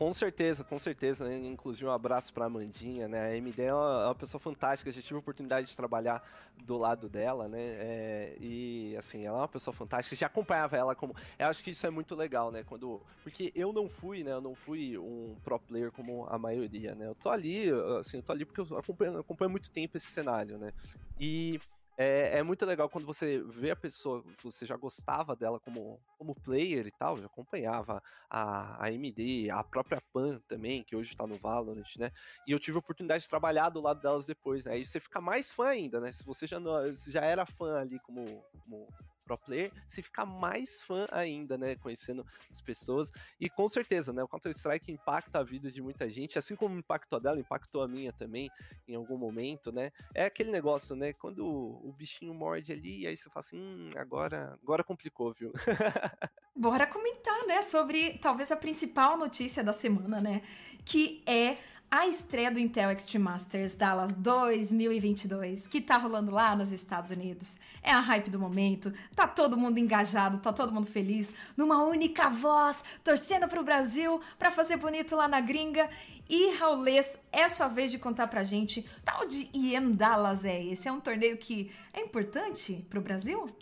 Com 0.03 0.13
certeza, 0.13 0.65
com 0.65 0.77
certeza. 0.77 1.24
né? 1.24 1.38
Inclusive, 1.48 1.86
um 1.86 1.91
abraço 1.91 2.33
pra 2.33 2.43
Amandinha, 2.43 3.07
né? 3.07 3.22
A 3.22 3.38
MD 3.38 3.63
é 3.63 3.74
uma, 3.74 4.01
é 4.01 4.05
uma 4.07 4.15
pessoa 4.15 4.38
fantástica. 4.38 4.91
Já 4.91 5.01
tive 5.01 5.15
a 5.15 5.19
oportunidade 5.19 5.67
de 5.67 5.77
trabalhar 5.77 6.22
do 6.57 6.77
lado 6.77 7.07
dela, 7.07 7.48
né? 7.48 7.62
É, 7.63 8.36
e, 8.38 8.98
assim, 8.98 9.25
ela 9.25 9.38
é 9.38 9.41
uma 9.41 9.48
pessoa 9.48 9.74
fantástica. 9.74 10.13
Já 10.13 10.27
acompanhava 10.27 10.75
ela 10.75 10.93
como. 10.93 11.15
Eu 11.39 11.48
acho 11.48 11.63
que 11.63 11.69
isso 11.72 11.88
é 11.88 11.89
muito 11.89 12.15
legal, 12.15 12.51
né? 12.51 12.63
Quando. 12.65 13.01
Porque 13.24 13.53
eu 13.55 13.72
não 13.72 13.88
fui, 13.88 14.25
né? 14.25 14.33
Eu 14.33 14.41
não 14.41 14.55
fui 14.55 14.98
um 14.98 15.38
pro 15.41 15.57
player 15.57 15.89
como 15.89 16.27
a 16.29 16.38
maioria, 16.38 16.93
né? 16.95 17.07
Eu 17.07 17.15
tô 17.15 17.29
ali, 17.29 17.69
assim, 17.98 18.17
eu 18.17 18.24
tô 18.24 18.33
ali 18.33 18.43
porque 18.43 18.60
eu 18.60 18.77
acompanho, 18.77 19.19
acompanho 19.19 19.51
muito 19.51 19.72
tempo 19.72 19.95
esse 19.95 20.07
cenário, 20.07 20.57
né? 20.57 20.74
E. 21.17 21.62
é, 21.95 22.39
é, 22.39 22.43
muito 22.43 22.65
legal 22.65 22.89
quando 22.89 23.05
você 23.05 23.43
vê 23.43 23.71
a 23.71 23.75
pessoa, 23.75 24.23
você 24.43 24.65
já 24.65 24.75
gostava 24.75 25.35
dela 25.35 25.59
como, 25.59 26.00
como 26.17 26.33
player 26.33 26.88
e 26.88 26.91
tal, 26.91 27.19
já 27.19 27.27
acompanhava 27.27 28.01
a, 28.29 28.83
a 28.83 28.88
AMD, 28.88 29.50
a 29.51 29.63
própria 29.63 30.01
PAN 30.12 30.39
também, 30.47 30.83
que 30.83 30.95
hoje 30.95 31.15
tá 31.15 31.27
no 31.27 31.38
Valorant, 31.38 31.95
né? 31.97 32.12
E 32.47 32.51
eu 32.51 32.59
tive 32.59 32.77
a 32.77 32.79
oportunidade 32.79 33.23
de 33.23 33.29
trabalhar 33.29 33.69
do 33.69 33.81
lado 33.81 34.01
delas 34.01 34.25
depois, 34.25 34.65
né? 34.65 34.77
E 34.77 34.85
você 34.85 35.00
fica 35.00 35.21
mais 35.21 35.51
fã 35.51 35.67
ainda, 35.67 36.00
né? 36.00 36.12
Se 36.12 36.25
você 36.25 36.47
já, 36.47 36.59
não, 36.59 36.91
já 36.91 37.21
era 37.21 37.45
fã 37.45 37.79
ali 37.79 38.00
como, 38.00 38.43
como 38.63 38.88
pro 39.24 39.38
player, 39.38 39.72
você 39.88 40.01
fica 40.01 40.25
mais 40.25 40.82
fã 40.82 41.08
ainda, 41.12 41.58
né? 41.58 41.75
Conhecendo 41.75 42.25
as 42.51 42.62
pessoas. 42.62 43.12
E 43.39 43.50
com 43.50 43.68
certeza, 43.68 44.12
né? 44.12 44.24
O 44.24 44.27
Counter-Strike 44.27 44.92
impacta 44.92 45.39
a 45.39 45.44
vida 45.44 45.72
de 45.72 45.82
muita 45.82 46.10
gente, 46.10 46.38
assim 46.38 46.56
como 46.56 46.77
impactou 46.77 47.18
a 47.18 47.22
dela, 47.22 47.39
impactou 47.39 47.82
a 47.82 47.88
minha 47.88 48.12
também 48.12 48.50
em 48.88 48.96
algum 48.96 49.18
momento, 49.18 49.72
né? 49.72 49.92
É 50.13 50.25
aquele 50.25 50.51
negócio, 50.51 50.96
né? 50.96 51.13
Quando 51.13 51.46
o 51.46 51.94
bichinho 51.98 52.34
morde 52.34 52.72
ali, 52.72 53.08
aí 53.08 53.15
você 53.15 53.30
fala 53.30 53.46
assim, 53.46 53.60
hum, 53.60 53.92
agora, 53.96 54.58
agora 54.62 54.84
complicou, 54.84 55.34
viu? 55.34 55.51
Bora 56.56 56.86
comentar, 56.86 57.48
né, 57.48 57.63
sobre 57.63 58.20
talvez 58.20 58.51
a 58.51 58.56
principal 58.56 59.18
notícia 59.18 59.63
da 59.63 59.74
semana, 59.74 60.22
né? 60.22 60.44
Que 60.86 61.24
é 61.25 61.58
a 61.95 62.07
estreia 62.07 62.50
do 62.50 62.59
Intel 62.59 62.89
Extreme 62.89 63.23
Masters 63.23 63.75
Dallas 63.75 64.13
2022, 64.13 65.67
que 65.67 65.79
tá 65.79 65.95
rolando 65.95 66.31
lá 66.31 66.55
nos 66.55 66.71
Estados 66.71 67.12
Unidos. 67.12 67.59
É 67.83 67.91
a 67.91 68.00
hype 68.00 68.31
do 68.31 68.39
momento, 68.39 68.91
tá 69.15 69.27
todo 69.27 69.55
mundo 69.55 69.77
engajado, 69.77 70.39
tá 70.39 70.51
todo 70.51 70.73
mundo 70.73 70.88
feliz, 70.88 71.31
numa 71.55 71.83
única 71.83 72.31
voz, 72.31 72.83
torcendo 73.03 73.47
pro 73.47 73.63
Brasil, 73.63 74.19
pra 74.39 74.50
fazer 74.50 74.77
bonito 74.77 75.15
lá 75.15 75.27
na 75.27 75.39
gringa. 75.39 75.88
E 76.27 76.55
Raulês, 76.55 77.15
é 77.31 77.47
sua 77.47 77.67
vez 77.67 77.91
de 77.91 78.00
contar 78.00 78.25
pra 78.25 78.41
gente, 78.41 78.83
tal 79.05 79.27
de 79.27 79.47
IM 79.53 79.91
Dallas 79.91 80.45
é 80.45 80.63
esse? 80.63 80.88
É 80.88 80.91
um 80.91 81.00
torneio 81.00 81.38
que 81.38 81.69
é 81.93 82.01
importante 82.01 82.83
pro 82.89 83.01
Brasil? 83.01 83.55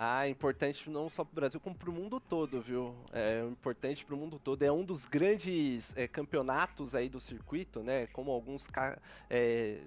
Ah, 0.00 0.28
importante 0.28 0.88
não 0.88 1.08
só 1.08 1.24
para 1.24 1.32
o 1.32 1.34
Brasil, 1.34 1.58
como 1.58 1.74
para 1.74 1.90
o 1.90 1.92
mundo 1.92 2.20
todo, 2.20 2.60
viu? 2.62 2.94
É 3.12 3.42
importante 3.50 4.04
para 4.04 4.14
o 4.14 4.18
mundo 4.18 4.38
todo. 4.38 4.62
É 4.62 4.70
um 4.70 4.84
dos 4.84 5.04
grandes 5.04 5.92
é, 5.96 6.06
campeonatos 6.06 6.94
aí 6.94 7.08
do 7.08 7.18
circuito, 7.18 7.82
né? 7.82 8.06
Como 8.06 8.30
alguns 8.30 8.68
é, 9.28 9.80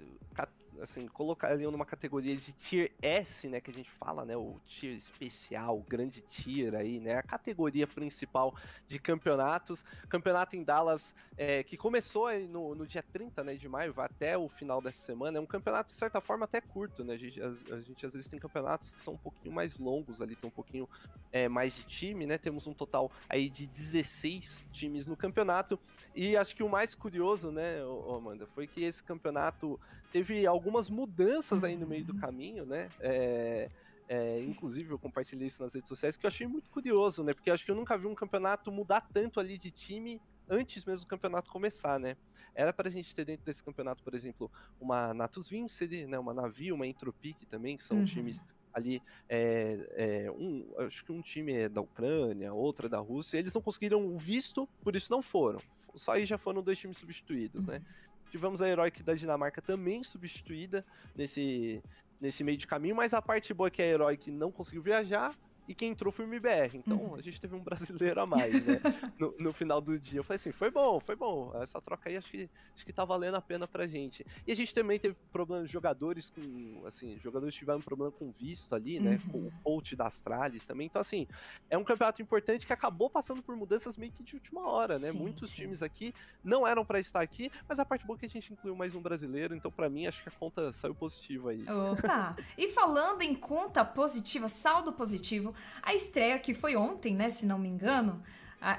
assim, 0.80 1.08
colocar 1.08 1.51
ali 1.51 1.66
numa 1.66 1.86
categoria 1.86 2.36
de 2.36 2.51
tier 2.54 2.92
S, 3.01 3.48
né, 3.48 3.60
que 3.60 3.72
a 3.72 3.74
gente 3.74 3.90
fala, 3.92 4.25
né, 4.25 4.36
o 4.36 4.60
tier 4.66 4.94
especial, 4.94 5.78
o 5.78 5.84
grande 5.84 6.22
tier 6.22 6.75
aí, 6.75 7.00
né, 7.00 7.18
a 7.18 7.24
categoria 7.24 7.88
principal 7.88 8.56
de 8.88 9.00
campeonatos. 9.00 9.84
Campeonato 10.10 10.56
em 10.56 10.63
Dallas, 10.63 11.13
é, 11.38 11.63
que 11.63 11.78
começou 11.78 12.32
no, 12.48 12.75
no 12.75 12.88
dia 12.88 13.04
30, 13.04 13.44
né, 13.44 13.56
de 13.56 13.68
maio, 13.68 13.94
vai 13.94 14.06
até 14.06 14.38
o 14.38 14.48
final 14.48 14.82
dessa 14.82 15.00
semana, 15.06 15.38
é 15.38 15.42
um 15.42 15.46
campeonato, 15.46 15.88
de 15.88 15.98
certa 15.98 16.22
forma, 16.22 16.46
até 16.46 16.62
curto, 16.62 17.04
né, 17.04 17.13
a 17.13 17.18
gente, 17.18 17.42
a, 17.42 17.48
a 17.48 17.82
gente 17.82 18.06
às 18.06 18.13
vezes 18.13 18.30
tem 18.30 18.40
campeonatos 18.40 18.94
que 18.94 19.01
são 19.01 19.16
um 19.16 19.18
pouquinho 19.18 19.54
mais 19.54 19.78
longos 19.78 20.22
ali, 20.22 20.36
tem 20.36 20.48
um 20.48 20.54
pouquinho 20.54 20.88
é, 21.32 21.48
mais 21.48 21.75
de 21.75 21.84
time, 21.84 22.25
né, 22.25 22.38
temos 22.38 22.68
um 22.68 22.74
total 22.74 23.12
aí 23.30 23.50
de 23.50 23.66
16 23.68 24.68
times 24.72 25.08
no 25.08 25.16
campeonato, 25.16 25.80
e 26.16 26.36
acho 26.36 26.56
que 26.56 26.63
o 26.63 26.70
mais 26.70 26.96
curioso, 26.96 27.51
né, 27.51 27.80
Amanda, 28.16 28.46
foi 28.48 28.68
que 28.68 28.84
esse 28.84 29.04
campeonato 29.04 29.80
teve 30.12 30.46
algumas 30.46 30.89
mudanças 30.89 31.63
aí 31.63 31.75
no 31.75 31.88
meio 31.88 32.06
do 32.06 32.15
caminho, 32.15 32.65
né? 32.65 32.89
É, 33.00 33.70
é, 34.08 34.41
inclusive, 34.41 34.91
eu 34.91 35.00
compartilhei 35.00 35.48
isso 35.48 35.62
nas 35.63 35.74
redes 35.74 35.88
sociais, 35.88 36.18
que 36.18 36.25
eu 36.25 36.27
achei 36.27 36.46
muito 36.46 36.70
curioso, 36.70 37.24
né? 37.24 37.34
Porque 37.34 37.50
acho 37.50 37.63
que 37.63 37.72
eu 37.72 37.75
nunca 37.75 37.98
vi 37.98 38.08
um 38.08 38.15
campeonato 38.15 38.72
mudar 38.72 39.08
tanto 39.13 39.39
ali 39.39 39.58
de 39.58 39.72
time 39.72 40.22
antes 40.50 40.84
mesmo 40.84 41.06
do 41.06 41.08
campeonato 41.08 41.50
começar, 41.50 41.98
né? 41.98 42.18
Era 42.53 42.74
pra 42.74 42.89
gente 42.89 43.15
ter 43.15 43.24
dentro 43.24 43.46
desse 43.46 43.63
campeonato, 43.63 44.03
por 44.03 44.13
exemplo, 44.13 44.51
uma 44.80 45.13
Natus 45.13 45.48
Vincere, 45.48 46.06
né? 46.06 46.20
Uma 46.20 46.34
Navi, 46.34 46.74
uma 46.74 46.86
Entropic 46.86 47.46
também, 47.50 47.77
que 47.77 47.84
são 47.84 48.00
uhum. 48.00 48.06
times 48.06 48.44
ali, 48.74 49.01
é, 49.30 50.25
é, 50.25 50.32
um, 50.32 50.65
acho 50.80 51.03
que 51.06 51.12
um 51.12 51.22
time 51.22 51.53
é 51.53 51.70
da 51.70 51.82
Ucrânia, 51.82 52.53
outra 52.53 52.88
da 52.88 53.00
Rússia, 53.00 53.38
eles 53.38 53.53
não 53.53 53.62
conseguiram 53.62 54.06
o 54.06 54.18
visto, 54.18 54.68
por 54.82 54.96
isso 54.96 55.12
não 55.12 55.22
foram. 55.22 55.60
Só 55.96 56.13
aí 56.13 56.25
já 56.25 56.38
foram 56.38 56.63
dois 56.63 56.80
times 56.80 56.98
substituídos, 56.98 57.68
né? 57.68 57.75
uhum. 57.75 57.80
né? 57.80 57.86
Tivemos 58.32 58.62
a 58.62 58.70
Heroic 58.70 59.04
da 59.04 59.14
Dinamarca 59.14 59.62
também 59.62 60.04
substituída 60.04 60.86
nesse, 61.14 61.84
nesse 62.20 62.46
meio 62.46 62.58
de 62.58 62.66
caminho, 62.66 62.96
mas 62.96 63.14
a 63.14 63.22
parte 63.22 63.54
boa 63.54 63.68
é 63.68 63.70
que 63.70 63.82
a 63.82 63.86
Heroic 63.86 64.32
não 64.32 64.50
conseguiu 64.50 64.82
viajar 64.82 65.38
e 65.68 65.75
quem 65.75 65.91
entrou 65.91 66.12
foi 66.12 66.25
o 66.25 66.27
MBR. 66.27 66.77
Então 66.77 66.98
uhum. 66.98 67.15
a 67.15 67.22
gente 67.22 67.39
teve 67.39 67.56
um 67.56 67.63
brasileiro 67.63 68.22
a 68.22 68.25
mais, 68.25 68.65
né? 68.65 68.82
no, 69.20 69.34
no, 69.39 69.53
final 69.53 69.80
do 69.80 69.98
dia. 70.00 70.20
Eu 70.20 70.24
falei 70.24 70.36
assim, 70.36 70.51
foi 70.51 70.72
bom, 70.72 71.00
foi 71.00 71.15
bom. 71.15 71.51
Essa 71.62 71.82
troca 71.82 72.10
aí 72.10 72.18
acho 72.18 72.30
que, 72.30 72.50
acho 72.75 72.86
que 72.86 72.94
tá 72.94 73.06
valendo 73.06 73.36
a 73.36 73.41
pena 73.41 73.68
pra 73.68 73.88
gente. 73.88 74.25
E 74.46 74.51
a 74.51 74.56
gente 74.56 74.74
também 74.74 75.00
teve 75.00 75.15
problemas 75.32 75.68
de 75.68 75.74
jogadores 75.74 76.30
com. 76.30 76.84
Assim, 76.86 77.18
jogadores 77.20 77.56
tiveram 77.56 77.82
problema 77.82 78.12
com 78.12 78.32
visto 78.32 78.75
ali, 78.75 79.00
né? 79.00 79.20
Uhum. 79.25 79.32
Com 79.32 79.48
o 79.48 79.51
coach 79.63 79.96
da 79.96 80.08
Astralis 80.08 80.65
também. 80.65 80.88
Então, 80.88 81.00
assim, 81.00 81.27
é 81.70 81.77
um 81.77 81.84
campeonato 81.84 82.22
importante 82.22 82.65
que 82.65 82.74
acabou 82.74 83.10
passando 83.10 83.41
por 83.41 83.56
mudanças 83.56 83.98
meio 83.98 84.12
que 84.12 84.24
de 84.24 84.36
última 84.36 84.68
hora, 84.68 84.98
né? 84.98 85.12
Sim, 85.12 85.20
Muitos 85.20 85.51
sim. 85.51 85.63
times 85.63 85.84
aqui 85.84 86.13
não 86.44 86.68
eram 86.68 86.84
para 86.84 87.00
estar 87.00 87.22
aqui, 87.22 87.51
mas 87.68 87.80
a 87.80 87.86
parte 87.86 88.06
boa 88.06 88.18
é 88.18 88.20
que 88.20 88.25
a 88.25 88.30
gente 88.30 88.51
incluiu 88.51 88.75
mais 88.75 88.96
um 88.96 89.01
brasileiro, 89.01 89.56
então 89.56 89.72
para 89.72 89.89
mim 89.89 90.08
acho 90.08 90.24
que 90.24 90.30
a 90.30 90.32
conta 90.32 90.72
saiu 90.72 90.96
positiva 90.96 91.51
aí. 91.51 91.63
Opa! 91.70 92.36
e 92.58 92.70
falando 92.70 93.22
em 93.22 93.36
conta 93.36 93.84
positiva, 93.86 94.50
saldo 94.50 94.91
positivo, 94.91 95.50
a 95.81 95.93
estreia 95.93 96.38
que 96.39 96.53
foi 96.53 96.75
ontem, 96.75 97.15
né, 97.15 97.29
se 97.29 97.46
não 97.46 97.58
me 97.58 97.70
engano, 97.70 98.22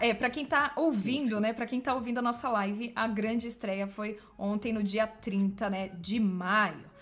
é, 0.00 0.14
para 0.14 0.30
quem 0.30 0.46
tá 0.46 0.72
ouvindo, 0.76 1.40
né? 1.40 1.52
Para 1.52 1.66
quem 1.66 1.80
tá 1.80 1.92
ouvindo 1.92 2.18
a 2.18 2.22
nossa 2.22 2.48
live, 2.48 2.92
a 2.94 3.08
grande 3.08 3.48
estreia 3.48 3.88
foi 3.88 4.16
ontem, 4.38 4.72
no 4.72 4.82
dia 4.82 5.08
30, 5.08 5.68
né, 5.68 5.88
de 5.88 6.20
maio. 6.20 6.92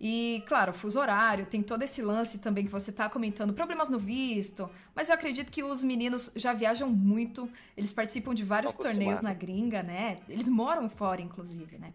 E, 0.00 0.42
claro, 0.48 0.72
fuso 0.72 0.98
horário, 0.98 1.46
tem 1.46 1.62
todo 1.62 1.82
esse 1.82 2.02
lance 2.02 2.38
também 2.38 2.64
que 2.64 2.70
você 2.70 2.90
tá 2.90 3.08
comentando, 3.08 3.52
problemas 3.52 3.88
no 3.88 4.00
visto, 4.00 4.68
mas 4.96 5.08
eu 5.08 5.14
acredito 5.14 5.50
que 5.50 5.62
os 5.62 5.82
meninos 5.82 6.32
já 6.34 6.52
viajam 6.52 6.88
muito, 6.88 7.48
eles 7.76 7.92
participam 7.92 8.34
de 8.34 8.44
vários 8.44 8.74
torneios 8.74 9.20
na 9.20 9.32
gringa, 9.32 9.80
né? 9.80 10.18
Eles 10.28 10.48
moram 10.48 10.90
fora, 10.90 11.20
inclusive, 11.20 11.78
né? 11.78 11.92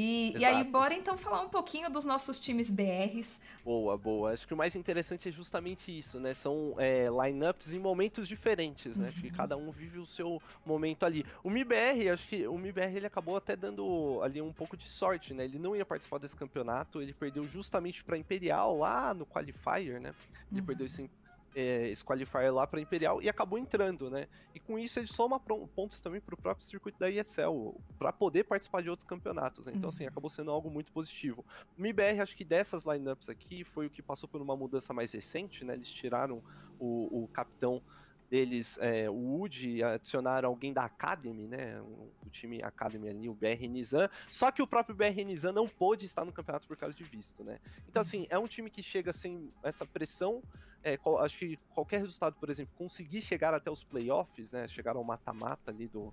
E, 0.00 0.32
e, 0.38 0.44
aí, 0.44 0.62
bora 0.62 0.94
então 0.94 1.18
falar 1.18 1.42
um 1.42 1.48
pouquinho 1.48 1.90
dos 1.90 2.06
nossos 2.06 2.38
times 2.38 2.70
BRs. 2.70 3.40
Boa, 3.64 3.98
boa. 3.98 4.32
Acho 4.32 4.46
que 4.46 4.54
o 4.54 4.56
mais 4.56 4.76
interessante 4.76 5.28
é 5.28 5.32
justamente 5.32 5.98
isso, 5.98 6.20
né? 6.20 6.34
São 6.34 6.76
é, 6.78 7.08
lineups 7.08 7.74
em 7.74 7.80
momentos 7.80 8.28
diferentes, 8.28 8.96
né? 8.96 9.06
Uhum. 9.06 9.08
Acho 9.08 9.20
que 9.20 9.30
cada 9.32 9.56
um 9.56 9.72
vive 9.72 9.98
o 9.98 10.06
seu 10.06 10.40
momento 10.64 11.04
ali. 11.04 11.26
O 11.42 11.50
MIBR, 11.50 12.10
acho 12.12 12.28
que 12.28 12.46
o 12.46 12.56
MIBR 12.56 12.94
ele 12.94 13.06
acabou 13.06 13.36
até 13.36 13.56
dando 13.56 14.20
ali 14.22 14.40
um 14.40 14.52
pouco 14.52 14.76
de 14.76 14.84
sorte, 14.84 15.34
né? 15.34 15.42
Ele 15.42 15.58
não 15.58 15.74
ia 15.74 15.84
participar 15.84 16.18
desse 16.18 16.36
campeonato, 16.36 17.02
ele 17.02 17.12
perdeu 17.12 17.44
justamente 17.44 18.04
para 18.04 18.16
Imperial 18.16 18.78
lá 18.78 19.12
no 19.12 19.26
Qualifier, 19.26 20.00
né? 20.00 20.14
Ele 20.52 20.60
uhum. 20.60 20.66
perdeu 20.66 20.86
esse 20.86 21.10
é, 21.58 21.88
esse 21.88 22.04
qualifier 22.04 22.54
lá 22.54 22.68
para 22.68 22.80
Imperial 22.80 23.20
e 23.20 23.28
acabou 23.28 23.58
entrando, 23.58 24.08
né? 24.08 24.28
E 24.54 24.60
com 24.60 24.78
isso 24.78 25.00
ele 25.00 25.08
soma 25.08 25.40
pontos 25.40 26.00
também 26.00 26.20
para 26.20 26.32
o 26.32 26.38
próprio 26.38 26.64
circuito 26.64 26.96
da 27.00 27.10
ESL 27.10 27.74
para 27.98 28.12
poder 28.12 28.44
participar 28.44 28.80
de 28.80 28.88
outros 28.88 29.08
campeonatos. 29.08 29.66
Né? 29.66 29.72
Então, 29.74 29.88
assim, 29.88 30.04
uhum. 30.04 30.06
assim, 30.06 30.06
acabou 30.06 30.30
sendo 30.30 30.52
algo 30.52 30.70
muito 30.70 30.92
positivo. 30.92 31.44
O 31.76 31.82
MIBR, 31.82 32.20
acho 32.22 32.36
que 32.36 32.44
dessas 32.44 32.84
lineups 32.84 33.28
aqui 33.28 33.64
foi 33.64 33.86
o 33.86 33.90
que 33.90 34.00
passou 34.00 34.28
por 34.28 34.40
uma 34.40 34.56
mudança 34.56 34.92
mais 34.92 35.10
recente, 35.10 35.64
né? 35.64 35.74
Eles 35.74 35.90
tiraram 35.90 36.40
o, 36.78 37.24
o 37.24 37.28
capitão 37.28 37.82
deles, 38.28 38.78
é, 38.80 39.08
o 39.08 39.14
Wood, 39.14 39.82
adicionaram 39.82 40.48
alguém 40.48 40.72
da 40.72 40.82
Academy, 40.82 41.46
né? 41.46 41.80
O, 41.80 42.08
time 42.30 42.62
Academy 42.62 43.08
ali, 43.08 43.28
o 43.28 43.34
BR 43.34 43.66
Nizam. 43.68 44.08
Só 44.28 44.50
que 44.52 44.60
o 44.60 44.66
próprio 44.66 44.94
BR 44.94 45.24
Nizam 45.24 45.52
não 45.52 45.66
pôde 45.66 46.04
estar 46.04 46.24
no 46.24 46.32
campeonato 46.32 46.66
por 46.66 46.76
causa 46.76 46.94
de 46.94 47.02
visto, 47.04 47.42
né? 47.42 47.58
Então, 47.88 48.02
assim, 48.02 48.26
é 48.28 48.38
um 48.38 48.46
time 48.46 48.68
que 48.68 48.82
chega 48.82 49.12
sem 49.12 49.50
essa 49.62 49.86
pressão. 49.86 50.42
É, 50.82 50.96
qual, 50.96 51.18
acho 51.18 51.38
que 51.38 51.58
qualquer 51.74 52.00
resultado, 52.00 52.36
por 52.38 52.50
exemplo, 52.50 52.72
conseguir 52.76 53.22
chegar 53.22 53.54
até 53.54 53.70
os 53.70 53.82
playoffs, 53.82 54.52
né? 54.52 54.68
Chegar 54.68 54.94
ao 54.94 55.02
mata-mata 55.02 55.70
ali 55.70 55.88
do 55.88 56.12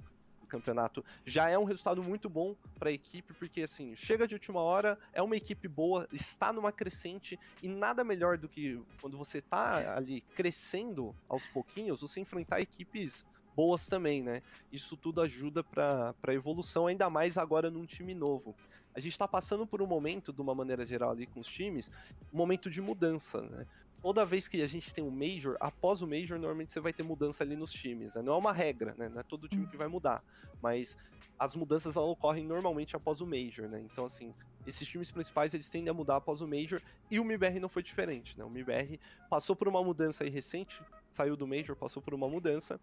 campeonato 0.56 1.04
já 1.26 1.50
é 1.50 1.58
um 1.58 1.64
resultado 1.64 2.02
muito 2.02 2.30
bom 2.30 2.56
para 2.80 2.90
a 2.90 2.94
equipe, 2.94 3.34
porque 3.34 3.62
assim, 3.62 3.96
chega 3.96 4.28
de 4.28 4.34
última 4.36 4.62
hora, 4.62 4.98
é 5.14 5.22
uma 5.22 5.36
equipe 5.36 5.68
boa, 5.68 6.08
está 6.12 6.54
numa 6.54 6.72
crescente 6.72 7.40
e 7.62 7.68
nada 7.68 8.04
melhor 8.04 8.38
do 8.38 8.48
que 8.48 8.82
quando 9.02 9.18
você 9.18 9.40
está 9.40 9.96
ali 9.96 10.22
crescendo 10.36 11.16
aos 11.28 11.46
pouquinhos, 11.48 12.02
você 12.02 12.20
enfrentar 12.20 12.62
equipes 12.62 13.26
boas 13.56 13.88
também, 13.88 14.22
né? 14.22 14.42
Isso 14.72 14.98
tudo 14.98 15.22
ajuda 15.22 15.64
para 15.64 16.14
a 16.24 16.34
evolução, 16.34 16.88
ainda 16.88 17.10
mais 17.10 17.38
agora 17.38 17.72
num 17.72 17.86
time 17.86 18.14
novo. 18.14 18.56
A 18.94 19.00
gente 19.00 19.14
está 19.14 19.28
passando 19.28 19.66
por 19.68 19.82
um 19.82 19.88
momento, 19.88 20.32
de 20.32 20.42
uma 20.42 20.56
maneira 20.56 20.86
geral 20.86 21.12
ali 21.12 21.26
com 21.26 21.40
os 21.40 21.48
times, 21.48 21.92
um 22.34 22.38
momento 22.38 22.70
de 22.70 22.82
mudança, 22.82 23.42
né? 23.42 23.66
Toda 24.06 24.24
vez 24.24 24.48
que 24.48 24.62
a 24.62 24.68
gente 24.68 24.94
tem 24.94 25.04
um 25.04 25.10
Major, 25.10 25.58
após 25.60 26.04
o 26.04 26.06
Major, 26.06 26.38
normalmente 26.38 26.72
você 26.72 26.80
vai 26.80 26.94
ter 26.94 27.02
mudança 27.02 27.44
ali 27.44 27.56
nos 27.56 27.74
times. 27.74 28.14
Né? 28.14 28.22
Não 28.22 28.34
é 28.34 28.38
uma 28.38 28.54
regra, 28.54 28.94
né? 29.00 29.10
Não 29.10 29.20
é 29.20 29.24
todo 29.24 29.48
time 29.48 29.66
que 29.66 29.76
vai 29.76 29.88
mudar. 29.88 30.24
Mas 30.62 30.96
as 31.40 31.56
mudanças 31.56 31.96
ocorrem 31.96 32.46
normalmente 32.46 32.96
após 32.96 33.20
o 33.20 33.26
Major, 33.26 33.68
né? 33.68 33.82
Então, 33.82 34.06
assim, 34.06 34.32
esses 34.68 34.88
times 34.88 35.10
principais 35.10 35.56
eles 35.56 35.72
tendem 35.72 35.90
a 35.90 35.94
mudar 35.94 36.18
após 36.18 36.40
o 36.40 36.48
Major 36.48 36.80
e 37.10 37.20
o 37.20 37.26
MIBR 37.26 37.60
não 37.60 37.68
foi 37.68 37.82
diferente, 37.82 38.38
né? 38.38 38.46
O 38.46 38.50
MIBR 38.50 39.00
passou 39.28 39.56
por 39.56 39.68
uma 39.68 39.84
mudança 39.84 40.24
aí 40.24 40.30
recente, 40.30 40.84
saiu 41.10 41.36
do 41.36 41.48
Major, 41.48 41.76
passou 41.76 42.00
por 42.00 42.14
uma 42.14 42.30
mudança 42.30 42.80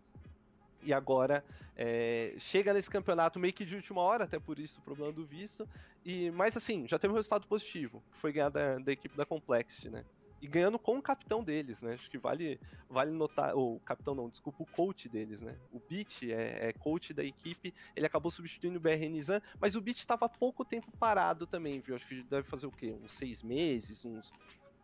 e 0.82 0.92
agora 0.92 1.44
é, 1.76 2.34
chega 2.38 2.74
nesse 2.74 2.90
campeonato 2.90 3.38
meio 3.38 3.54
que 3.54 3.64
de 3.64 3.76
última 3.76 4.00
hora, 4.00 4.24
até 4.24 4.40
por 4.40 4.58
isso 4.58 4.80
o 4.80 4.82
problema 4.82 5.12
do 5.12 5.24
visto. 5.24 5.68
E, 6.04 6.32
mas 6.32 6.56
assim, 6.56 6.88
já 6.88 6.98
teve 6.98 7.12
um 7.12 7.16
resultado 7.16 7.46
positivo, 7.46 8.02
foi 8.14 8.32
ganhar 8.32 8.48
da, 8.48 8.80
da 8.80 8.90
equipe 8.90 9.16
da 9.16 9.24
Complexity, 9.24 9.88
né? 9.88 10.04
E 10.42 10.48
ganhando 10.48 10.76
com 10.76 10.98
o 10.98 11.02
capitão 11.02 11.44
deles, 11.44 11.80
né? 11.80 11.94
Acho 11.94 12.10
que 12.10 12.18
vale, 12.18 12.58
vale 12.90 13.12
notar. 13.12 13.56
O 13.56 13.78
capitão 13.84 14.12
não, 14.12 14.28
desculpa, 14.28 14.64
o 14.64 14.66
coach 14.66 15.08
deles, 15.08 15.40
né? 15.40 15.56
O 15.70 15.78
Beat 15.78 16.24
é, 16.24 16.68
é 16.68 16.72
coach 16.72 17.14
da 17.14 17.22
equipe. 17.22 17.72
Ele 17.94 18.06
acabou 18.06 18.28
substituindo 18.28 18.76
o 18.76 18.80
BR 18.80 19.08
Nizam, 19.08 19.40
mas 19.60 19.76
o 19.76 19.80
Beat 19.80 19.98
estava 19.98 20.28
pouco 20.28 20.64
tempo 20.64 20.90
parado 20.98 21.46
também, 21.46 21.78
viu? 21.78 21.94
Acho 21.94 22.08
que 22.08 22.24
deve 22.24 22.42
fazer 22.48 22.66
o 22.66 22.72
quê? 22.72 22.92
Uns 22.92 23.12
seis 23.12 23.40
meses, 23.40 24.04
uns 24.04 24.32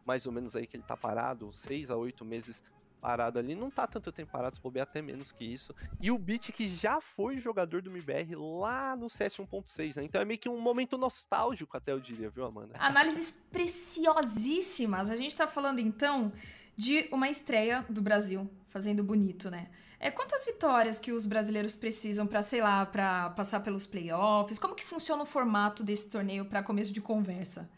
mais 0.07 0.27
ou 0.27 0.33
menos 0.33 0.55
aí 0.55 0.65
que 0.65 0.77
ele 0.77 0.85
tá 0.85 0.97
parado, 0.97 1.53
seis 1.53 1.91
a 1.91 1.97
oito 1.97 2.25
meses 2.25 2.63
parado 3.01 3.39
ali, 3.39 3.55
não 3.55 3.71
tá 3.71 3.87
tanto 3.87 4.13
tempo 4.13 4.33
parado, 4.33 4.57
se 4.57 4.63
bobear 4.63 4.85
até 4.85 5.01
menos 5.01 5.33
que 5.33 5.45
isso. 5.45 5.75
E 6.01 6.11
o 6.11 6.19
Beat 6.19 6.53
que 6.53 6.69
já 6.69 7.01
foi 7.01 7.39
jogador 7.39 7.81
do 7.83 7.91
MBR 7.91 8.35
lá 8.35 8.97
no 8.97 9.09
CS 9.09 9.37
1.6, 9.37 9.97
né? 9.97 10.05
Então 10.05 10.21
é 10.21 10.25
meio 10.25 10.39
que 10.39 10.49
um 10.49 10.61
momento 10.61 10.99
nostálgico 10.99 11.77
até 11.77 11.93
eu 11.93 12.01
diria, 12.01 12.31
viu, 12.31 12.45
Amanda? 12.45 12.75
Análises 12.79 13.31
preciosíssimas. 13.31 15.11
A 15.11 15.17
gente 15.17 15.35
tá 15.35 15.47
falando 15.47 15.79
então 15.79 16.33
de 16.77 17.09
uma 17.11 17.29
estreia 17.29 17.85
do 17.89 18.01
Brasil, 18.01 18.49
fazendo 18.69 19.03
bonito, 19.03 19.51
né? 19.51 19.69
É, 20.01 20.11
quantas 20.13 20.45
vitórias 20.45 20.99
que 20.99 21.11
os 21.11 21.27
brasileiros 21.27 21.75
precisam 21.75 22.27
para, 22.27 22.41
sei 22.41 22.61
lá, 22.61 22.87
para 22.87 23.31
passar 23.31 23.61
pelos 23.61 23.87
playoffs? 23.87 24.59
Como 24.59 24.75
que 24.75 24.85
funciona 24.85 25.23
o 25.23 25.27
formato 25.27 25.83
desse 25.83 26.09
torneio 26.09 26.45
para 26.45 26.63
começo 26.63 26.93
de 26.93 27.01
conversa? 27.01 27.69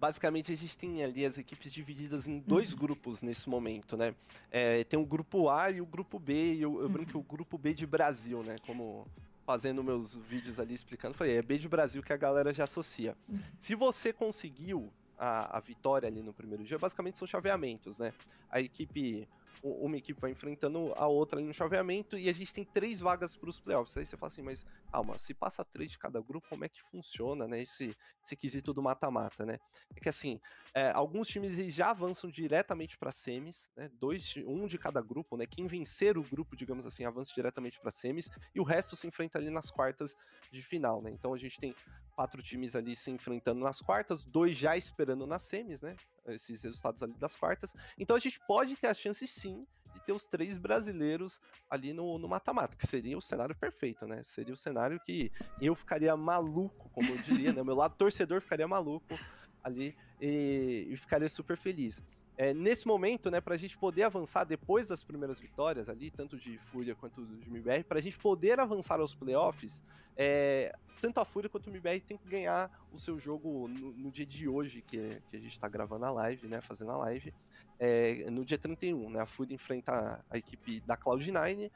Basicamente 0.00 0.52
a 0.52 0.56
gente 0.56 0.76
tem 0.76 1.02
ali 1.02 1.24
as 1.24 1.38
equipes 1.38 1.72
divididas 1.72 2.26
em 2.26 2.38
dois 2.38 2.72
uhum. 2.72 2.78
grupos 2.78 3.22
nesse 3.22 3.48
momento, 3.48 3.96
né? 3.96 4.14
É, 4.50 4.84
tem 4.84 4.98
o 4.98 5.04
grupo 5.04 5.48
A 5.48 5.70
e 5.70 5.80
o 5.80 5.86
grupo 5.86 6.18
B, 6.18 6.54
e 6.54 6.62
eu, 6.62 6.78
eu 6.78 6.86
uhum. 6.86 6.88
brinco 6.88 7.18
o 7.18 7.22
grupo 7.22 7.58
B 7.58 7.74
de 7.74 7.86
Brasil, 7.86 8.42
né? 8.42 8.56
Como 8.66 9.06
fazendo 9.44 9.82
meus 9.82 10.14
vídeos 10.14 10.60
ali 10.60 10.74
explicando, 10.74 11.14
foi 11.14 11.30
é 11.30 11.42
B 11.42 11.58
de 11.58 11.68
Brasil 11.68 12.02
que 12.02 12.12
a 12.12 12.16
galera 12.16 12.52
já 12.52 12.64
associa. 12.64 13.16
Uhum. 13.28 13.40
Se 13.58 13.74
você 13.74 14.12
conseguiu 14.12 14.92
a, 15.18 15.56
a 15.56 15.60
vitória 15.60 16.06
ali 16.06 16.22
no 16.22 16.32
primeiro 16.32 16.62
dia, 16.64 16.78
basicamente 16.78 17.18
são 17.18 17.26
chaveamentos, 17.26 17.98
né? 17.98 18.12
A 18.50 18.60
equipe 18.60 19.26
uma 19.62 19.96
equipe 19.96 20.20
vai 20.20 20.30
enfrentando 20.30 20.92
a 20.96 21.06
outra 21.06 21.38
ali 21.38 21.46
no 21.46 21.54
chaveamento 21.54 22.16
e 22.18 22.28
a 22.28 22.32
gente 22.32 22.52
tem 22.52 22.64
três 22.64 23.00
vagas 23.00 23.36
para 23.36 23.48
os 23.48 23.60
playoffs. 23.60 23.96
Aí 23.96 24.06
você 24.06 24.16
fala 24.16 24.28
assim, 24.28 24.42
mas 24.42 24.66
calma, 24.90 25.18
se 25.18 25.34
passa 25.34 25.64
três 25.64 25.90
de 25.90 25.98
cada 25.98 26.20
grupo, 26.20 26.48
como 26.48 26.64
é 26.64 26.68
que 26.68 26.82
funciona, 26.82 27.46
né? 27.46 27.62
Esse, 27.62 27.96
esse 28.24 28.36
quesito 28.36 28.72
do 28.72 28.82
mata-mata, 28.82 29.44
né? 29.44 29.58
É 29.94 30.00
que 30.00 30.08
assim, 30.08 30.40
é, 30.74 30.90
alguns 30.90 31.28
times 31.28 31.52
já 31.74 31.90
avançam 31.90 32.30
diretamente 32.30 32.96
para 32.98 33.12
semis, 33.12 33.70
né? 33.76 33.90
Dois, 33.94 34.34
um 34.46 34.66
de 34.66 34.78
cada 34.78 35.00
grupo, 35.00 35.36
né? 35.36 35.46
Quem 35.46 35.66
vencer 35.66 36.16
o 36.16 36.22
grupo, 36.22 36.56
digamos 36.56 36.86
assim, 36.86 37.04
avança 37.04 37.32
diretamente 37.34 37.80
para 37.80 37.90
semis 37.90 38.30
e 38.54 38.60
o 38.60 38.64
resto 38.64 38.96
se 38.96 39.06
enfrenta 39.06 39.38
ali 39.38 39.50
nas 39.50 39.70
quartas 39.70 40.14
de 40.50 40.62
final, 40.62 41.02
né? 41.02 41.10
Então 41.10 41.34
a 41.34 41.38
gente 41.38 41.58
tem 41.58 41.74
quatro 42.14 42.42
times 42.42 42.74
ali 42.74 42.96
se 42.96 43.10
enfrentando 43.10 43.60
nas 43.60 43.80
quartas, 43.80 44.24
dois 44.24 44.56
já 44.56 44.76
esperando 44.76 45.26
nas 45.26 45.42
semis, 45.42 45.82
né? 45.82 45.96
Esses 46.28 46.62
resultados 46.62 47.02
ali 47.02 47.14
das 47.14 47.34
quartas. 47.36 47.74
Então 47.98 48.16
a 48.16 48.20
gente 48.20 48.40
pode 48.46 48.76
ter 48.76 48.88
a 48.88 48.94
chance 48.94 49.26
sim 49.26 49.66
de 49.94 50.00
ter 50.00 50.12
os 50.12 50.24
três 50.24 50.56
brasileiros 50.56 51.40
ali 51.70 51.92
no 51.92 52.18
mata-mata, 52.28 52.76
que 52.76 52.86
seria 52.86 53.16
o 53.16 53.22
cenário 53.22 53.56
perfeito, 53.56 54.06
né? 54.06 54.22
Seria 54.22 54.52
o 54.52 54.56
cenário 54.56 55.00
que 55.00 55.32
eu 55.60 55.74
ficaria 55.74 56.16
maluco, 56.16 56.90
como 56.90 57.10
eu 57.10 57.18
diria, 57.18 57.52
né? 57.52 57.62
O 57.62 57.64
meu 57.64 57.74
lado 57.74 57.96
torcedor 57.96 58.40
ficaria 58.40 58.68
maluco 58.68 59.18
ali 59.62 59.96
e, 60.20 60.88
e 60.90 60.96
ficaria 60.96 61.28
super 61.28 61.56
feliz. 61.56 62.02
É, 62.40 62.54
nesse 62.54 62.86
momento, 62.86 63.32
né, 63.32 63.40
para 63.40 63.56
a 63.56 63.58
gente 63.58 63.76
poder 63.76 64.04
avançar 64.04 64.44
depois 64.44 64.86
das 64.86 65.02
primeiras 65.02 65.40
vitórias 65.40 65.88
ali, 65.88 66.08
tanto 66.08 66.36
de 66.38 66.56
Fúria 66.70 66.94
quanto 66.94 67.26
de 67.26 67.48
MBR, 67.48 67.82
para 67.82 67.98
a 67.98 68.00
gente 68.00 68.16
poder 68.16 68.60
avançar 68.60 69.00
aos 69.00 69.12
playoffs, 69.12 69.82
é, 70.16 70.72
tanto 71.02 71.18
a 71.18 71.24
Fúria 71.24 71.50
quanto 71.50 71.66
o 71.66 71.70
MBR 71.70 72.00
tem 72.00 72.16
que 72.16 72.28
ganhar 72.28 72.70
o 72.92 72.98
seu 72.98 73.18
jogo 73.18 73.66
no, 73.66 73.90
no 73.90 74.10
dia 74.12 74.24
de 74.24 74.46
hoje, 74.46 74.82
que, 74.82 75.20
que 75.28 75.36
a 75.36 75.40
gente 75.40 75.50
está 75.50 75.68
gravando 75.68 76.04
a 76.04 76.12
live, 76.12 76.46
né, 76.46 76.60
fazendo 76.60 76.92
a 76.92 76.96
live, 76.98 77.34
é, 77.76 78.30
no 78.30 78.44
dia 78.44 78.56
31, 78.56 79.10
né, 79.10 79.20
a 79.20 79.26
Fúria 79.26 79.52
enfrenta 79.52 80.24
a, 80.30 80.38
equipe 80.38 80.78
da 80.82 80.96
Cloud9, 80.96 81.72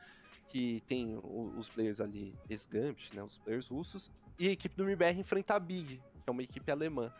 que 0.48 0.80
tem 0.86 1.16
o, 1.16 1.54
os 1.58 1.68
players 1.68 2.00
ali, 2.00 2.36
ex-Gambit, 2.48 3.16
né, 3.16 3.22
os 3.24 3.36
players 3.38 3.66
russos, 3.66 4.12
e 4.38 4.46
a 4.46 4.52
equipe 4.52 4.76
do 4.76 4.84
MBR 4.84 5.18
enfrenta 5.18 5.54
a 5.54 5.58
Big, 5.58 5.96
que 5.96 6.28
é 6.28 6.30
uma 6.30 6.42
equipe 6.42 6.70
alemã. 6.70 7.12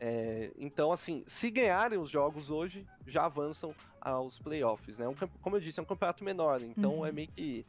É, 0.00 0.52
então, 0.56 0.92
assim, 0.92 1.24
se 1.26 1.50
ganharem 1.50 1.98
os 1.98 2.08
jogos 2.08 2.50
hoje, 2.50 2.86
já 3.06 3.24
avançam 3.24 3.74
aos 4.00 4.38
playoffs, 4.38 4.98
né? 4.98 5.08
Um, 5.08 5.14
como 5.14 5.56
eu 5.56 5.60
disse, 5.60 5.80
é 5.80 5.82
um 5.82 5.86
campeonato 5.86 6.22
menor, 6.22 6.62
então 6.62 6.98
uhum. 6.98 7.06
é 7.06 7.12
meio 7.12 7.28
que 7.28 7.66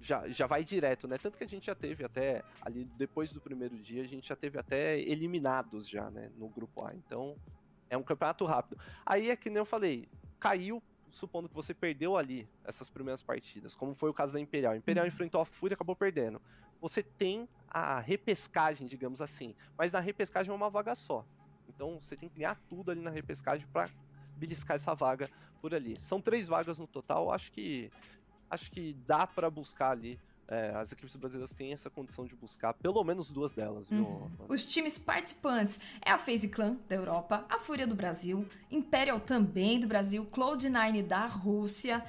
já, 0.00 0.28
já 0.28 0.46
vai 0.46 0.64
direto, 0.64 1.08
né? 1.08 1.18
Tanto 1.18 1.36
que 1.36 1.44
a 1.44 1.48
gente 1.48 1.66
já 1.66 1.74
teve 1.74 2.04
até, 2.04 2.42
ali 2.60 2.84
depois 2.96 3.32
do 3.32 3.40
primeiro 3.40 3.76
dia, 3.78 4.02
a 4.02 4.06
gente 4.06 4.28
já 4.28 4.36
teve 4.36 4.58
até 4.58 5.00
eliminados 5.00 5.88
já, 5.88 6.10
né? 6.10 6.30
No 6.36 6.48
grupo 6.48 6.84
A, 6.84 6.94
então 6.94 7.36
é 7.90 7.96
um 7.96 8.02
campeonato 8.02 8.44
rápido. 8.44 8.80
Aí 9.04 9.30
é 9.30 9.36
que 9.36 9.50
nem 9.50 9.58
eu 9.58 9.66
falei, 9.66 10.08
caiu, 10.38 10.82
supondo 11.10 11.48
que 11.48 11.54
você 11.54 11.74
perdeu 11.74 12.16
ali 12.16 12.48
essas 12.64 12.88
primeiras 12.88 13.22
partidas, 13.22 13.74
como 13.74 13.94
foi 13.94 14.10
o 14.10 14.14
caso 14.14 14.32
da 14.32 14.40
Imperial. 14.40 14.72
A 14.72 14.76
Imperial 14.76 15.04
uhum. 15.04 15.08
enfrentou 15.08 15.40
a 15.40 15.44
Fúria 15.44 15.74
e 15.74 15.76
acabou 15.76 15.94
perdendo. 15.96 16.40
Você 16.80 17.02
tem 17.02 17.48
a 17.68 18.00
repescagem, 18.00 18.86
digamos 18.86 19.20
assim, 19.20 19.54
mas 19.76 19.92
na 19.92 20.00
repescagem 20.00 20.50
é 20.50 20.54
uma 20.54 20.70
vaga 20.70 20.94
só. 20.94 21.24
Então 21.74 21.98
você 22.00 22.16
tem 22.16 22.28
que 22.28 22.38
ganhar 22.38 22.58
tudo 22.68 22.90
ali 22.90 23.00
na 23.00 23.10
repescagem 23.10 23.66
para 23.72 23.88
beliscar 24.36 24.76
essa 24.76 24.94
vaga 24.94 25.30
por 25.60 25.74
ali. 25.74 25.96
São 26.00 26.20
três 26.20 26.48
vagas 26.48 26.78
no 26.78 26.86
total, 26.86 27.32
acho 27.32 27.52
que 27.52 27.90
acho 28.50 28.70
que 28.70 28.94
dá 29.06 29.26
para 29.26 29.48
buscar 29.48 29.90
ali. 29.90 30.18
É, 30.48 30.70
as 30.74 30.92
equipes 30.92 31.16
brasileiras 31.16 31.54
têm 31.54 31.72
essa 31.72 31.88
condição 31.88 32.26
de 32.26 32.34
buscar 32.34 32.74
pelo 32.74 33.02
menos 33.02 33.30
duas 33.30 33.52
delas, 33.52 33.88
viu? 33.88 34.04
Uhum. 34.04 34.30
Os 34.48 34.66
times 34.66 34.98
participantes 34.98 35.80
é 36.04 36.10
a 36.10 36.18
FaZe 36.18 36.48
Clan 36.48 36.76
da 36.88 36.96
Europa, 36.96 37.46
a 37.48 37.58
Fúria 37.58 37.86
do 37.86 37.94
Brasil, 37.94 38.46
Imperial 38.70 39.18
também 39.18 39.80
do 39.80 39.86
Brasil, 39.86 40.26
Cloud9 40.26 41.06
da 41.06 41.26
Rússia. 41.26 42.04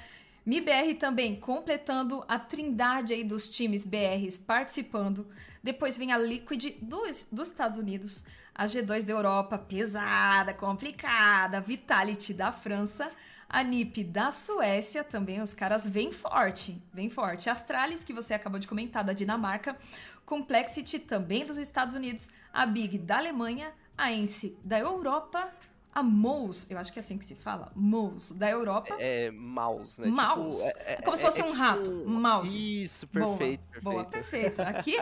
MIBR 0.46 0.96
também 1.00 1.38
completando 1.38 2.24
a 2.28 2.38
trindade 2.38 3.14
aí 3.14 3.24
dos 3.24 3.48
times 3.48 3.86
BRs 3.86 4.38
participando. 4.38 5.26
Depois 5.64 5.98
vem 5.98 6.12
a 6.12 6.18
Liquid 6.18 6.76
dos, 6.82 7.28
dos 7.32 7.48
Estados 7.48 7.80
Unidos, 7.80 8.26
a 8.54 8.66
G2 8.66 9.04
da 9.04 9.14
Europa, 9.14 9.58
pesada, 9.58 10.54
complicada, 10.54 11.62
Vitality 11.62 12.34
da 12.34 12.52
França, 12.52 13.10
a 13.48 13.64
NiP 13.64 14.04
da 14.04 14.32
Suécia, 14.32 15.04
também 15.04 15.42
os 15.42 15.54
caras 15.54 15.88
vêm 15.88 16.12
forte, 16.12 16.82
vem 16.94 17.10
forte. 17.10 17.50
Astralis, 17.50 18.04
que 18.04 18.12
você 18.12 18.34
acabou 18.34 18.60
de 18.60 18.68
comentar, 18.68 19.04
da 19.04 19.14
Dinamarca, 19.14 19.78
Complexity 20.26 21.00
também 21.00 21.46
dos 21.46 21.58
Estados 21.58 21.96
Unidos, 21.96 22.30
a 22.52 22.66
Big 22.66 22.98
da 22.98 23.18
Alemanha, 23.18 23.72
a 23.98 24.12
Ence 24.12 24.58
da 24.64 24.80
Europa, 24.80 25.54
a 25.94 26.02
Mouse, 26.02 26.68
eu 26.70 26.78
acho 26.78 26.92
que 26.92 27.00
é 27.00 27.02
assim 27.02 27.18
que 27.18 27.26
se 27.26 27.36
fala, 27.36 27.72
Mouse, 27.76 28.38
da 28.38 28.50
Europa. 28.50 28.96
É, 29.00 29.26
é 29.26 29.32
mouse, 29.32 30.02
né? 30.02 30.08
Mouse. 30.08 30.58
Tipo, 30.58 30.80
é, 30.80 30.94
é, 30.94 31.02
como 31.02 31.16
se 31.18 31.26
fosse 31.26 31.42
é, 31.42 31.44
um 31.44 31.48
tipo 31.48 31.60
rato, 31.60 31.92
mouse. 32.06 32.84
Isso, 32.84 33.08
perfeito, 33.08 33.62
boa, 33.62 33.62
perfeito. 33.64 33.84
Boa, 33.84 34.06
perfeito. 34.06 34.62
Aqui, 34.62 34.98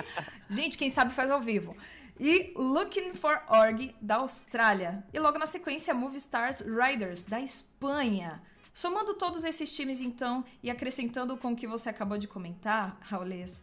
gente, 0.50 0.78
quem 0.78 0.90
sabe 0.90 1.14
faz 1.14 1.30
ao 1.32 1.42
vivo 1.42 1.76
e 2.24 2.54
Looking 2.56 3.16
for 3.16 3.42
Org 3.48 3.96
da 4.00 4.18
Austrália. 4.18 5.04
E 5.12 5.18
logo 5.18 5.40
na 5.40 5.48
sequência, 5.48 5.92
Stars 6.16 6.62
Riders 6.62 7.26
da 7.26 7.42
Espanha. 7.42 8.40
Somando 8.72 9.16
todos 9.16 9.44
esses 9.44 9.72
times, 9.72 10.02
então, 10.02 10.46
e 10.62 10.70
acrescentando 10.70 11.36
com 11.36 11.54
o 11.54 11.56
que 11.56 11.66
você 11.66 11.90
acabou 11.90 12.20
de 12.20 12.28
comentar, 12.28 12.96
Raulês, 13.02 13.60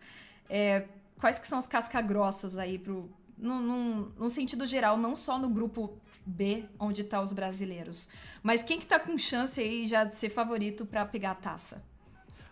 é, 0.50 0.86
quais 1.20 1.38
que 1.38 1.46
são 1.46 1.56
as 1.56 1.68
casca-grossas 1.68 2.58
aí 2.58 2.80
pro, 2.80 3.08
no, 3.38 3.60
no, 3.60 3.94
no, 4.18 4.28
sentido 4.28 4.66
geral, 4.66 4.96
não 4.98 5.14
só 5.14 5.38
no 5.38 5.48
grupo 5.48 5.96
B, 6.28 6.64
onde 6.78 7.02
tá 7.02 7.20
os 7.20 7.32
brasileiros, 7.32 8.08
mas 8.42 8.62
quem 8.62 8.78
que 8.78 8.86
tá 8.86 8.98
com 8.98 9.16
chance 9.16 9.60
aí 9.60 9.86
já 9.86 10.04
de 10.04 10.14
ser 10.14 10.28
favorito 10.28 10.84
para 10.84 11.04
pegar 11.06 11.32
a 11.32 11.34
taça? 11.34 11.82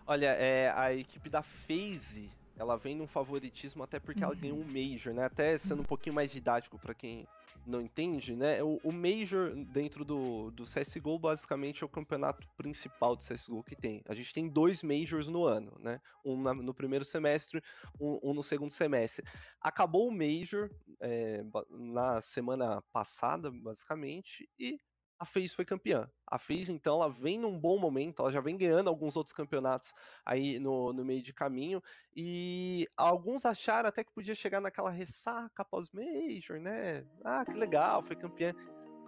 Olha, 0.07 0.29
é, 0.29 0.73
a 0.75 0.95
equipe 0.95 1.29
da 1.29 1.43
FaZe 1.43 2.31
ela 2.59 2.77
vem 2.77 2.95
num 2.95 3.07
favoritismo 3.07 3.83
até 3.83 3.99
porque 3.99 4.21
uhum. 4.21 4.31
ela 4.31 4.35
ganhou 4.35 4.59
um 4.59 4.65
Major, 4.65 5.13
né? 5.13 5.25
Até 5.25 5.57
sendo 5.59 5.83
um 5.83 5.85
pouquinho 5.85 6.15
mais 6.15 6.31
didático 6.31 6.79
para 6.79 6.95
quem 6.95 7.27
não 7.67 7.81
entende, 7.81 8.35
né? 8.35 8.63
O, 8.63 8.81
o, 8.83 8.93
Major 8.93 9.55
dentro 9.55 10.05
do, 10.05 10.51
do 10.53 10.65
CSGO 10.65 11.19
basicamente 11.19 11.83
é 11.83 11.87
o 11.87 11.89
campeonato 11.89 12.47
principal 12.57 13.17
do 13.17 13.25
CSGO 13.25 13.63
que 13.63 13.77
tem. 13.77 14.03
A 14.09 14.15
gente 14.15 14.33
tem 14.33 14.49
dois 14.49 14.83
Majors 14.83 15.27
no 15.27 15.45
ano, 15.45 15.77
né? 15.81 16.01
Um 16.25 16.41
na, 16.41 16.55
no 16.55 16.73
primeiro 16.73 17.05
semestre, 17.05 17.63
um, 18.01 18.19
um, 18.23 18.35
no 18.35 18.43
segundo 18.43 18.71
semestre. 18.71 19.25
Acabou 19.61 20.09
o 20.09 20.13
Major 20.13 20.71
é, 21.01 21.45
na 21.71 22.21
semana 22.21 22.83
passada, 22.93 23.51
basicamente, 23.51 24.49
e 24.59 24.79
a 25.19 25.25
FaZe 25.25 25.49
foi 25.49 25.65
campeã. 25.65 26.11
A 26.27 26.39
FaZe, 26.39 26.73
então, 26.73 26.97
ela 26.97 27.09
vem 27.09 27.39
num 27.39 27.59
bom 27.59 27.79
momento, 27.79 28.21
ela 28.21 28.31
já 28.31 28.41
vem 28.41 28.57
ganhando 28.57 28.89
alguns 28.89 29.17
outros 29.17 29.35
campeonatos 29.35 29.93
aí 30.25 30.59
no, 30.59 30.93
no 30.93 31.05
meio 31.05 31.23
de 31.23 31.33
caminho, 31.33 31.83
e 32.15 32.89
alguns 32.97 33.45
acharam 33.45 33.89
até 33.89 34.05
que 34.05 34.13
podia 34.13 34.35
chegar 34.35 34.61
naquela 34.61 34.91
ressaca 34.91 35.65
pós-Major, 35.65 36.61
né? 36.61 37.05
Ah, 37.25 37.45
que 37.45 37.55
legal, 37.55 38.03
foi 38.03 38.17
campeã. 38.17 38.55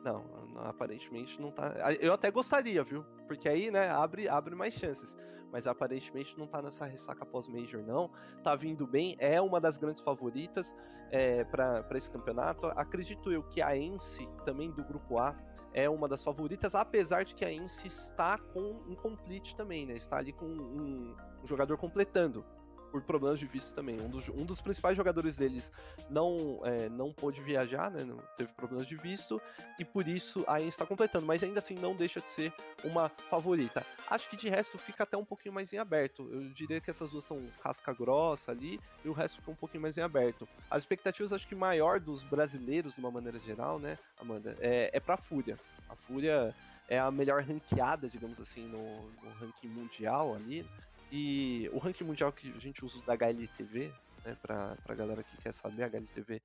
Não, 0.04 0.22
não, 0.46 0.64
aparentemente 0.64 1.40
não 1.40 1.50
tá. 1.50 1.74
Eu 2.00 2.12
até 2.12 2.30
gostaria, 2.30 2.82
viu? 2.84 3.04
Porque 3.26 3.48
aí, 3.48 3.70
né, 3.70 3.90
abre, 3.90 4.28
abre 4.28 4.54
mais 4.54 4.74
chances. 4.74 5.16
Mas 5.50 5.66
aparentemente 5.66 6.38
não 6.38 6.46
tá 6.46 6.60
nessa 6.60 6.84
ressaca 6.84 7.24
pós-Major, 7.24 7.82
não. 7.82 8.10
Tá 8.42 8.54
vindo 8.54 8.86
bem, 8.86 9.16
é 9.18 9.40
uma 9.40 9.58
das 9.60 9.78
grandes 9.78 10.02
favoritas 10.02 10.76
é, 11.10 11.42
para 11.44 11.86
esse 11.94 12.10
campeonato. 12.10 12.66
Acredito 12.76 13.32
eu 13.32 13.42
que 13.42 13.62
a 13.62 13.76
Ence, 13.76 14.28
também 14.44 14.70
do 14.70 14.84
grupo 14.84 15.18
A, 15.18 15.34
é 15.72 15.88
uma 15.88 16.08
das 16.08 16.22
favoritas, 16.22 16.74
apesar 16.74 17.24
de 17.24 17.34
que 17.34 17.44
a 17.44 17.52
Ence 17.52 17.86
está 17.86 18.38
com 18.38 18.80
um 18.88 18.94
complete 18.94 19.54
também, 19.56 19.86
né? 19.86 19.96
Está 19.96 20.16
ali 20.18 20.32
com 20.32 20.46
um, 20.46 21.14
um 21.42 21.46
jogador 21.46 21.76
completando 21.76 22.44
por 22.90 23.02
problemas 23.02 23.38
de 23.38 23.46
visto 23.46 23.74
também. 23.74 24.00
Um 24.00 24.08
dos, 24.08 24.28
um 24.28 24.44
dos 24.44 24.60
principais 24.60 24.96
jogadores 24.96 25.36
deles 25.36 25.72
não, 26.10 26.60
é, 26.64 26.88
não 26.88 27.12
pôde 27.12 27.40
viajar, 27.42 27.90
né? 27.90 28.00
Teve 28.36 28.52
problemas 28.52 28.86
de 28.86 28.96
visto, 28.96 29.40
e 29.78 29.84
por 29.84 30.06
isso 30.08 30.44
ainda 30.46 30.68
está 30.68 30.86
completando, 30.86 31.26
mas 31.26 31.42
ainda 31.42 31.58
assim 31.58 31.74
não 31.74 31.94
deixa 31.94 32.20
de 32.20 32.28
ser 32.28 32.52
uma 32.84 33.08
favorita. 33.08 33.84
Acho 34.10 34.28
que 34.28 34.36
de 34.36 34.48
resto 34.48 34.78
fica 34.78 35.02
até 35.02 35.16
um 35.16 35.24
pouquinho 35.24 35.54
mais 35.54 35.72
em 35.72 35.78
aberto. 35.78 36.28
Eu 36.32 36.48
diria 36.50 36.80
que 36.80 36.90
essas 36.90 37.10
duas 37.10 37.24
são 37.24 37.40
casca 37.62 37.92
grossa 37.92 38.52
ali, 38.52 38.80
e 39.04 39.08
o 39.08 39.12
resto 39.12 39.38
fica 39.40 39.50
um 39.50 39.56
pouquinho 39.56 39.82
mais 39.82 39.96
em 39.96 40.02
aberto. 40.02 40.48
As 40.70 40.82
expectativas, 40.82 41.32
acho 41.32 41.46
que 41.46 41.54
maior 41.54 42.00
dos 42.00 42.22
brasileiros, 42.22 42.94
de 42.94 43.00
uma 43.00 43.10
maneira 43.10 43.38
geral, 43.40 43.78
né, 43.78 43.98
Amanda, 44.20 44.56
é, 44.60 44.90
é 44.92 45.00
pra 45.00 45.16
Fúria. 45.16 45.56
A 45.88 45.96
Fúria 45.96 46.54
é 46.88 46.98
a 46.98 47.10
melhor 47.10 47.42
ranqueada, 47.42 48.08
digamos 48.08 48.40
assim, 48.40 48.66
no, 48.66 49.10
no 49.22 49.30
ranking 49.38 49.68
mundial 49.68 50.34
ali. 50.34 50.66
E 51.10 51.70
o 51.72 51.78
ranking 51.78 52.04
mundial 52.04 52.32
que 52.32 52.52
a 52.56 52.60
gente 52.60 52.84
usa 52.84 53.02
da 53.02 53.14
HLTV, 53.14 53.90
né, 54.24 54.36
pra, 54.42 54.76
pra 54.84 54.94
galera 54.94 55.22
que 55.22 55.36
quer 55.38 55.52
saber, 55.52 55.84
a 55.84 55.86
HLTV 55.86 56.42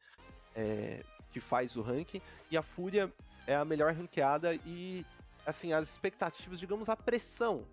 é, 0.56 1.04
que 1.32 1.40
faz 1.40 1.76
o 1.76 1.82
ranking. 1.82 2.22
E 2.50 2.58
a 2.58 2.62
Fúria 2.62 3.12
é 3.46 3.56
a 3.56 3.66
melhor 3.66 3.94
ranqueada 3.94 4.56
e, 4.66 5.06
assim, 5.46 5.74
as 5.74 5.90
expectativas, 5.90 6.60
digamos, 6.60 6.88
a 6.88 6.96
pressão 6.96 7.66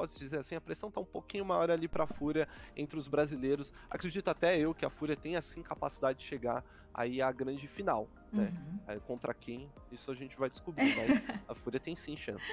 pode 0.00 0.18
dizer 0.18 0.38
assim, 0.38 0.54
a 0.54 0.60
pressão 0.60 0.90
tá 0.90 0.98
um 0.98 1.04
pouquinho 1.04 1.44
maior 1.44 1.70
ali 1.70 1.86
pra 1.86 2.06
Fúria 2.06 2.48
entre 2.74 2.98
os 2.98 3.06
brasileiros. 3.06 3.70
Acredito 3.90 4.28
até 4.28 4.58
eu 4.58 4.74
que 4.74 4.86
a 4.86 4.88
Fúria 4.88 5.14
tem 5.14 5.36
assim 5.36 5.62
capacidade 5.62 6.20
de 6.20 6.24
chegar 6.24 6.64
aí 6.94 7.20
à 7.20 7.30
grande 7.30 7.68
final, 7.68 8.08
né? 8.32 8.52
Uhum. 8.88 9.00
contra 9.00 9.34
quem? 9.34 9.70
Isso 9.92 10.10
a 10.10 10.14
gente 10.14 10.38
vai 10.38 10.48
descobrir, 10.48 10.94
mas 10.96 11.10
a 11.48 11.54
Fúria 11.54 11.78
tem 11.78 11.94
sim 11.94 12.16
chance. 12.16 12.44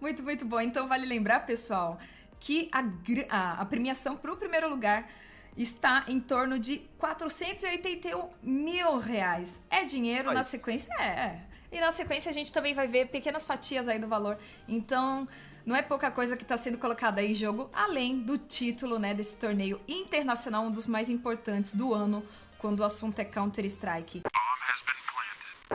Muito, 0.00 0.22
muito 0.22 0.46
bom. 0.46 0.60
Então 0.60 0.88
vale 0.88 1.04
lembrar, 1.04 1.40
pessoal, 1.40 1.98
que 2.38 2.68
a, 2.72 2.82
a, 3.30 3.52
a 3.62 3.64
premiação 3.64 4.16
para 4.16 4.32
o 4.32 4.36
primeiro 4.36 4.68
lugar 4.68 5.08
está 5.56 6.04
em 6.06 6.20
torno 6.20 6.58
de 6.58 6.78
481 6.98 8.28
mil 8.42 8.98
reais. 8.98 9.60
É 9.70 9.84
dinheiro, 9.84 10.26
Mas... 10.26 10.34
na 10.34 10.42
sequência 10.42 10.92
é, 10.98 11.06
é. 11.06 11.40
E 11.72 11.80
na 11.80 11.90
sequência 11.90 12.30
a 12.30 12.34
gente 12.34 12.52
também 12.52 12.74
vai 12.74 12.86
ver 12.86 13.08
pequenas 13.08 13.44
fatias 13.44 13.88
aí 13.88 13.98
do 13.98 14.06
valor. 14.06 14.38
Então, 14.68 15.26
não 15.64 15.74
é 15.74 15.82
pouca 15.82 16.10
coisa 16.10 16.36
que 16.36 16.42
está 16.42 16.56
sendo 16.56 16.78
colocada 16.78 17.20
aí 17.20 17.32
em 17.32 17.34
jogo, 17.34 17.68
além 17.72 18.20
do 18.20 18.38
título 18.38 18.98
né, 18.98 19.12
desse 19.12 19.36
torneio 19.36 19.80
internacional, 19.88 20.64
um 20.64 20.70
dos 20.70 20.86
mais 20.86 21.10
importantes 21.10 21.74
do 21.74 21.92
ano, 21.92 22.24
quando 22.58 22.80
o 22.80 22.84
assunto 22.84 23.18
é 23.18 23.24
Counter-Strike. 23.24 24.22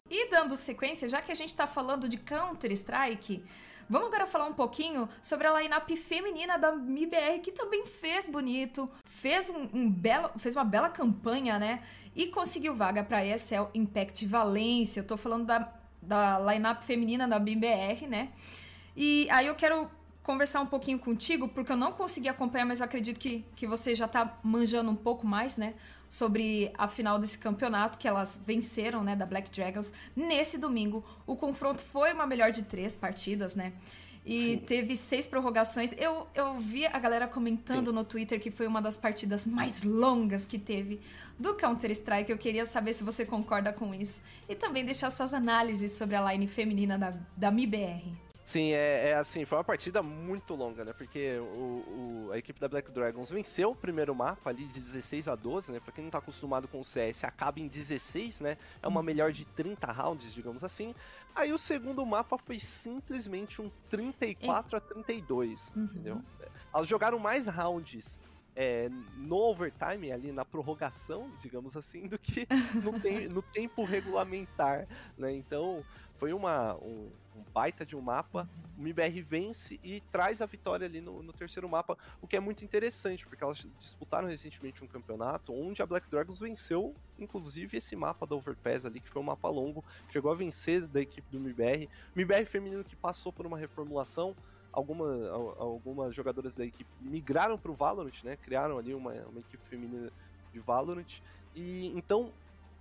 E 0.10 0.30
dando 0.30 0.56
sequência, 0.56 1.10
já 1.10 1.21
que 1.21 1.32
a 1.32 1.36
gente 1.36 1.50
está 1.50 1.67
falando 1.67 2.08
de 2.08 2.17
Counter-Strike, 2.17 3.43
Vamos 3.91 4.08
agora 4.08 4.25
falar 4.25 4.45
um 4.45 4.54
pouquinho 4.54 5.10
sobre 5.21 5.45
a 5.45 5.60
lineup 5.60 5.89
feminina 5.97 6.58
da 6.58 6.71
MIBR, 6.71 7.41
que 7.43 7.51
também 7.51 7.86
fez 7.86 8.25
bonito, 8.25 8.89
fez, 9.04 9.49
um, 9.49 9.67
um 9.73 9.91
belo, 9.91 10.32
fez 10.39 10.56
uma 10.56 10.63
bela 10.63 10.88
campanha, 10.88 11.60
né? 11.60 11.84
E 12.15 12.27
conseguiu 12.27 12.73
vaga 12.73 13.04
para 13.04 13.17
a 13.17 13.25
ESL 13.25 13.67
Impact 13.73 14.25
Valência. 14.25 15.01
Eu 15.01 15.04
tô 15.04 15.17
falando 15.17 15.45
da, 15.45 15.73
da 16.01 16.39
lineup 16.39 16.84
feminina 16.84 17.27
da 17.27 17.38
MIBR, 17.38 18.08
né? 18.08 18.30
E 18.95 19.27
aí 19.30 19.47
eu 19.47 19.56
quero 19.56 19.91
conversar 20.23 20.62
um 20.62 20.65
pouquinho 20.65 20.99
contigo, 20.99 21.47
porque 21.47 21.71
eu 21.71 21.77
não 21.77 21.91
consegui 21.91 22.29
acompanhar, 22.29 22.65
mas 22.65 22.79
eu 22.79 22.86
acredito 22.86 23.19
que, 23.19 23.43
que 23.55 23.65
você 23.65 23.95
já 23.95 24.07
tá 24.07 24.38
manjando 24.43 24.91
um 24.91 24.95
pouco 24.95 25.25
mais, 25.25 25.57
né? 25.57 25.73
Sobre 26.10 26.71
a 26.77 26.88
final 26.88 27.17
desse 27.17 27.38
campeonato, 27.38 27.97
que 27.97 28.07
elas 28.07 28.39
venceram, 28.45 29.03
né? 29.03 29.15
Da 29.15 29.25
Black 29.25 29.49
Dragons, 29.51 29.91
nesse 30.15 30.57
domingo. 30.57 31.03
O 31.25 31.36
confronto 31.36 31.81
foi 31.81 32.13
uma 32.13 32.27
melhor 32.27 32.51
de 32.51 32.63
três 32.63 32.95
partidas, 32.95 33.55
né? 33.55 33.73
E 34.23 34.43
Sim. 34.43 34.57
teve 34.57 34.95
seis 34.95 35.27
prorrogações. 35.27 35.93
Eu, 35.97 36.27
eu 36.36 36.60
vi 36.60 36.86
a 36.86 36.99
galera 36.99 37.27
comentando 37.27 37.88
Sim. 37.88 37.95
no 37.95 38.03
Twitter 38.03 38.39
que 38.39 38.51
foi 38.51 38.67
uma 38.67 38.79
das 38.79 38.97
partidas 38.97 39.47
mais 39.47 39.81
longas 39.81 40.45
que 40.45 40.60
teve 40.60 41.01
do 41.39 41.55
Counter-Strike. 41.55 42.31
Eu 42.31 42.38
queria 42.38 42.65
saber 42.65 42.93
se 42.93 43.03
você 43.03 43.25
concorda 43.25 43.73
com 43.73 43.95
isso. 43.95 44.21
E 44.47 44.53
também 44.53 44.86
deixar 44.86 45.10
suas 45.10 45.34
análises 45.34 45.93
sobre 45.93 46.15
a 46.15 46.31
line 46.31 46.45
feminina 46.47 46.99
da, 46.99 47.13
da 47.36 47.49
MIBR. 47.49 48.31
Sim, 48.51 48.73
é, 48.73 49.11
é, 49.11 49.13
assim, 49.13 49.45
foi 49.45 49.57
uma 49.57 49.63
partida 49.63 50.03
muito 50.03 50.55
longa, 50.55 50.83
né? 50.83 50.91
Porque 50.91 51.37
o, 51.39 52.25
o, 52.27 52.31
a 52.33 52.37
equipe 52.37 52.59
da 52.59 52.67
Black 52.67 52.91
Dragons 52.91 53.29
venceu 53.29 53.71
o 53.71 53.75
primeiro 53.75 54.13
mapa 54.13 54.49
ali 54.49 54.65
de 54.65 54.81
16 54.81 55.29
a 55.29 55.35
12, 55.35 55.71
né? 55.71 55.79
Pra 55.79 55.93
quem 55.93 56.03
não 56.03 56.11
tá 56.11 56.17
acostumado 56.17 56.67
com 56.67 56.81
o 56.81 56.83
CS, 56.83 57.23
acaba 57.23 57.61
em 57.61 57.67
16, 57.69 58.41
né? 58.41 58.57
É 58.83 58.87
uma 58.89 59.01
melhor 59.01 59.31
de 59.31 59.45
30 59.45 59.89
rounds, 59.93 60.33
digamos 60.33 60.65
assim. 60.65 60.93
Aí 61.33 61.53
o 61.53 61.57
segundo 61.57 62.05
mapa 62.05 62.37
foi 62.37 62.59
simplesmente 62.59 63.61
um 63.61 63.71
34 63.89 64.75
a 64.75 64.81
32, 64.81 65.71
uhum. 65.73 65.83
entendeu? 65.85 66.21
Elas 66.73 66.89
jogaram 66.89 67.19
mais 67.19 67.47
rounds 67.47 68.19
é, 68.53 68.89
no 69.15 69.37
overtime, 69.37 70.11
ali 70.11 70.33
na 70.33 70.43
prorrogação, 70.43 71.31
digamos 71.39 71.77
assim, 71.77 72.05
do 72.05 72.19
que 72.19 72.45
no, 72.83 72.91
te 72.99 73.29
no 73.29 73.41
tempo 73.41 73.85
regulamentar, 73.85 74.89
né? 75.17 75.31
Então, 75.33 75.85
foi 76.17 76.33
uma, 76.33 76.75
um, 76.75 77.09
um, 77.36 77.44
baita 77.54 77.86
de 77.86 77.96
um 77.96 78.02
mapa. 78.02 78.50
O 78.78 78.82
MIBR 78.82 79.22
vence 79.22 79.80
e 79.84 80.02
traz 80.12 80.41
a 80.41 80.46
vitória 80.46 80.86
ali 80.86 81.02
no, 81.02 81.22
no, 81.22 81.32
terceiro 81.34 81.70
mapa, 81.70 81.98
o 82.22 82.28
que 82.28 82.36
é 82.36 82.39
muito 82.39 82.63
interessante, 82.63 83.28
porque 83.28 83.44
elas 83.44 83.65
disputaram 83.80 84.28
recentemente 84.28 84.84
um 84.84 84.88
campeonato 84.88 85.54
onde 85.54 85.82
a 85.82 85.86
Black 85.86 86.10
Dragons 86.10 86.39
venceu, 86.39 86.96
inclusive, 87.20 87.78
esse 87.78 87.96
mapa 87.96 88.26
da 88.26 88.36
Overpass 88.36 88.86
ali, 88.86 89.00
que 89.00 89.10
foi 89.10 89.22
um 89.22 89.26
mapa 89.26 89.50
longo, 89.50 89.84
chegou 90.10 90.32
a 90.32 90.36
vencer 90.36 90.88
da 90.88 91.02
equipe 91.02 91.28
do 91.32 91.39
MIBR. 91.39 91.88
O 92.15 92.17
MIBR 92.17 92.46
feminino 92.46 92.84
que 92.84 92.96
passou 92.96 93.32
por 93.32 93.46
uma 93.46 93.58
reformulação, 93.58 94.36
alguma, 94.72 95.30
algumas 95.60 96.15
jogadoras 96.15 96.56
da 96.56 96.65
equipe 96.65 96.89
migraram 97.02 97.58
para 97.58 97.72
o 97.72 97.76
Valorant, 97.76 98.24
né? 98.24 98.36
Criaram 98.38 98.78
ali 98.78 98.94
uma, 98.94 99.12
uma 99.12 99.39
equipe 99.39 99.63
feminina 99.70 100.12
de 100.52 100.60
Valorant. 100.60 101.22
E 101.56 101.88
então 101.96 102.32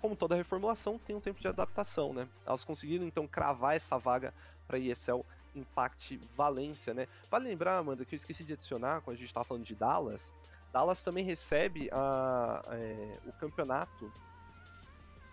como 0.00 0.16
toda 0.16 0.34
reformulação, 0.34 0.98
tem 0.98 1.14
um 1.14 1.20
tempo 1.20 1.40
de 1.40 1.48
adaptação, 1.48 2.12
né? 2.12 2.28
Elas 2.46 2.64
conseguiram 2.64 3.04
então 3.04 3.26
cravar 3.26 3.76
essa 3.76 3.98
vaga 3.98 4.32
para 4.66 4.78
ESL 4.78 5.20
Impact 5.54 6.20
Valência, 6.36 6.94
né? 6.94 7.06
Vale 7.30 7.48
lembrar, 7.48 7.78
Amanda, 7.78 8.04
que 8.04 8.14
eu 8.14 8.16
esqueci 8.16 8.44
de 8.44 8.52
adicionar 8.52 9.00
quando 9.02 9.16
a 9.16 9.18
gente 9.18 9.28
estava 9.28 9.44
falando 9.44 9.64
de 9.64 9.74
Dallas. 9.74 10.32
Dallas 10.72 11.02
também 11.02 11.24
recebe 11.24 11.88
a, 11.92 12.62
é, 12.68 13.18
o 13.26 13.32
campeonato 13.32 14.10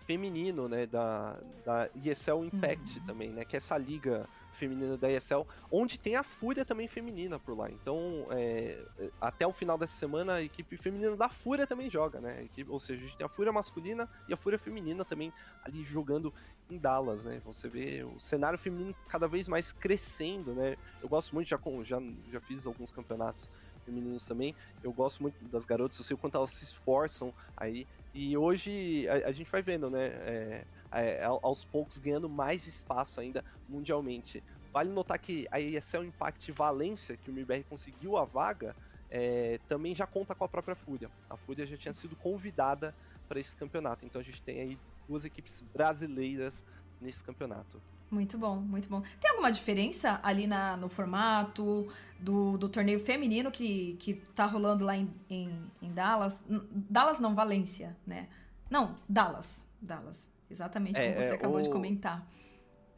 feminino, 0.04 0.68
né, 0.68 0.86
da, 0.86 1.36
da 1.64 1.88
ESL 1.94 2.44
Impact 2.44 2.98
uhum. 2.98 3.06
também, 3.06 3.28
né, 3.30 3.44
que 3.44 3.54
é 3.54 3.58
essa 3.58 3.76
liga 3.76 4.26
feminina 4.58 4.96
da 4.96 5.10
ESL, 5.10 5.46
onde 5.70 5.98
tem 5.98 6.16
a 6.16 6.22
Fúria 6.22 6.64
também 6.64 6.88
feminina 6.88 7.38
por 7.38 7.56
lá. 7.56 7.70
Então, 7.70 8.26
é, 8.30 8.84
até 9.20 9.46
o 9.46 9.52
final 9.52 9.78
dessa 9.78 9.96
semana, 9.96 10.34
a 10.34 10.42
equipe 10.42 10.76
feminina 10.76 11.16
da 11.16 11.28
Fúria 11.28 11.66
também 11.66 11.88
joga, 11.88 12.20
né? 12.20 12.42
Equipe, 12.44 12.70
ou 12.70 12.78
seja, 12.78 13.00
a 13.00 13.06
gente 13.06 13.16
tem 13.16 13.24
a 13.24 13.28
Fúria 13.30 13.52
masculina 13.52 14.08
e 14.28 14.34
a 14.34 14.36
Fúria 14.36 14.58
feminina 14.58 15.04
também 15.04 15.32
ali 15.64 15.84
jogando 15.84 16.34
em 16.68 16.76
Dallas, 16.76 17.24
né? 17.24 17.40
Você 17.44 17.68
vê 17.68 18.04
o 18.04 18.18
cenário 18.18 18.58
feminino 18.58 18.94
cada 19.08 19.26
vez 19.26 19.48
mais 19.48 19.72
crescendo, 19.72 20.54
né? 20.54 20.76
Eu 21.02 21.08
gosto 21.08 21.34
muito, 21.34 21.48
já, 21.48 21.58
já, 21.84 22.02
já 22.30 22.40
fiz 22.40 22.66
alguns 22.66 22.90
campeonatos 22.90 23.48
femininos 23.84 24.26
também. 24.26 24.54
Eu 24.82 24.92
gosto 24.92 25.22
muito 25.22 25.42
das 25.46 25.64
garotas, 25.64 25.98
eu 25.98 26.04
sei 26.04 26.14
o 26.14 26.18
quanto 26.18 26.36
elas 26.36 26.50
se 26.50 26.64
esforçam 26.64 27.32
aí. 27.56 27.86
E 28.12 28.36
hoje 28.36 29.08
a, 29.08 29.28
a 29.28 29.32
gente 29.32 29.50
vai 29.50 29.62
vendo, 29.62 29.88
né? 29.88 30.06
É, 30.06 30.64
é, 30.92 31.24
aos 31.24 31.64
poucos 31.64 31.98
ganhando 31.98 32.28
mais 32.28 32.66
espaço 32.66 33.20
ainda 33.20 33.44
mundialmente. 33.68 34.42
Vale 34.72 34.90
notar 34.90 35.18
que 35.18 35.46
a 35.50 35.60
ESL 35.60 36.04
Impact 36.04 36.52
Valência, 36.52 37.16
que 37.16 37.30
o 37.30 37.32
MIBR 37.32 37.64
conseguiu 37.68 38.16
a 38.16 38.24
vaga, 38.24 38.76
é, 39.10 39.58
também 39.68 39.94
já 39.94 40.06
conta 40.06 40.34
com 40.34 40.44
a 40.44 40.48
própria 40.48 40.74
Fúria. 40.74 41.10
A 41.28 41.36
Fúria 41.36 41.66
já 41.66 41.76
tinha 41.76 41.92
sido 41.92 42.14
convidada 42.16 42.94
para 43.28 43.40
esse 43.40 43.56
campeonato, 43.56 44.04
então 44.04 44.20
a 44.20 44.24
gente 44.24 44.42
tem 44.42 44.60
aí 44.60 44.78
duas 45.06 45.24
equipes 45.24 45.64
brasileiras 45.72 46.64
nesse 47.00 47.22
campeonato. 47.24 47.80
Muito 48.10 48.38
bom, 48.38 48.56
muito 48.56 48.88
bom. 48.88 49.02
Tem 49.20 49.30
alguma 49.30 49.52
diferença 49.52 50.18
ali 50.22 50.46
na, 50.46 50.76
no 50.76 50.88
formato 50.88 51.88
do, 52.18 52.56
do 52.56 52.68
torneio 52.68 53.00
feminino 53.00 53.50
que, 53.50 53.96
que 54.00 54.14
tá 54.34 54.46
rolando 54.46 54.84
lá 54.84 54.96
em, 54.96 55.12
em, 55.28 55.70
em 55.82 55.92
Dallas? 55.92 56.42
Dallas 56.48 57.20
não, 57.20 57.34
Valência, 57.34 57.96
né? 58.06 58.28
Não, 58.70 58.96
Dallas. 59.06 59.66
Dallas. 59.80 60.30
Exatamente 60.50 60.94
como 60.94 61.06
é, 61.06 61.22
você 61.22 61.32
é, 61.32 61.34
acabou 61.34 61.58
o... 61.58 61.62
de 61.62 61.68
comentar. 61.68 62.26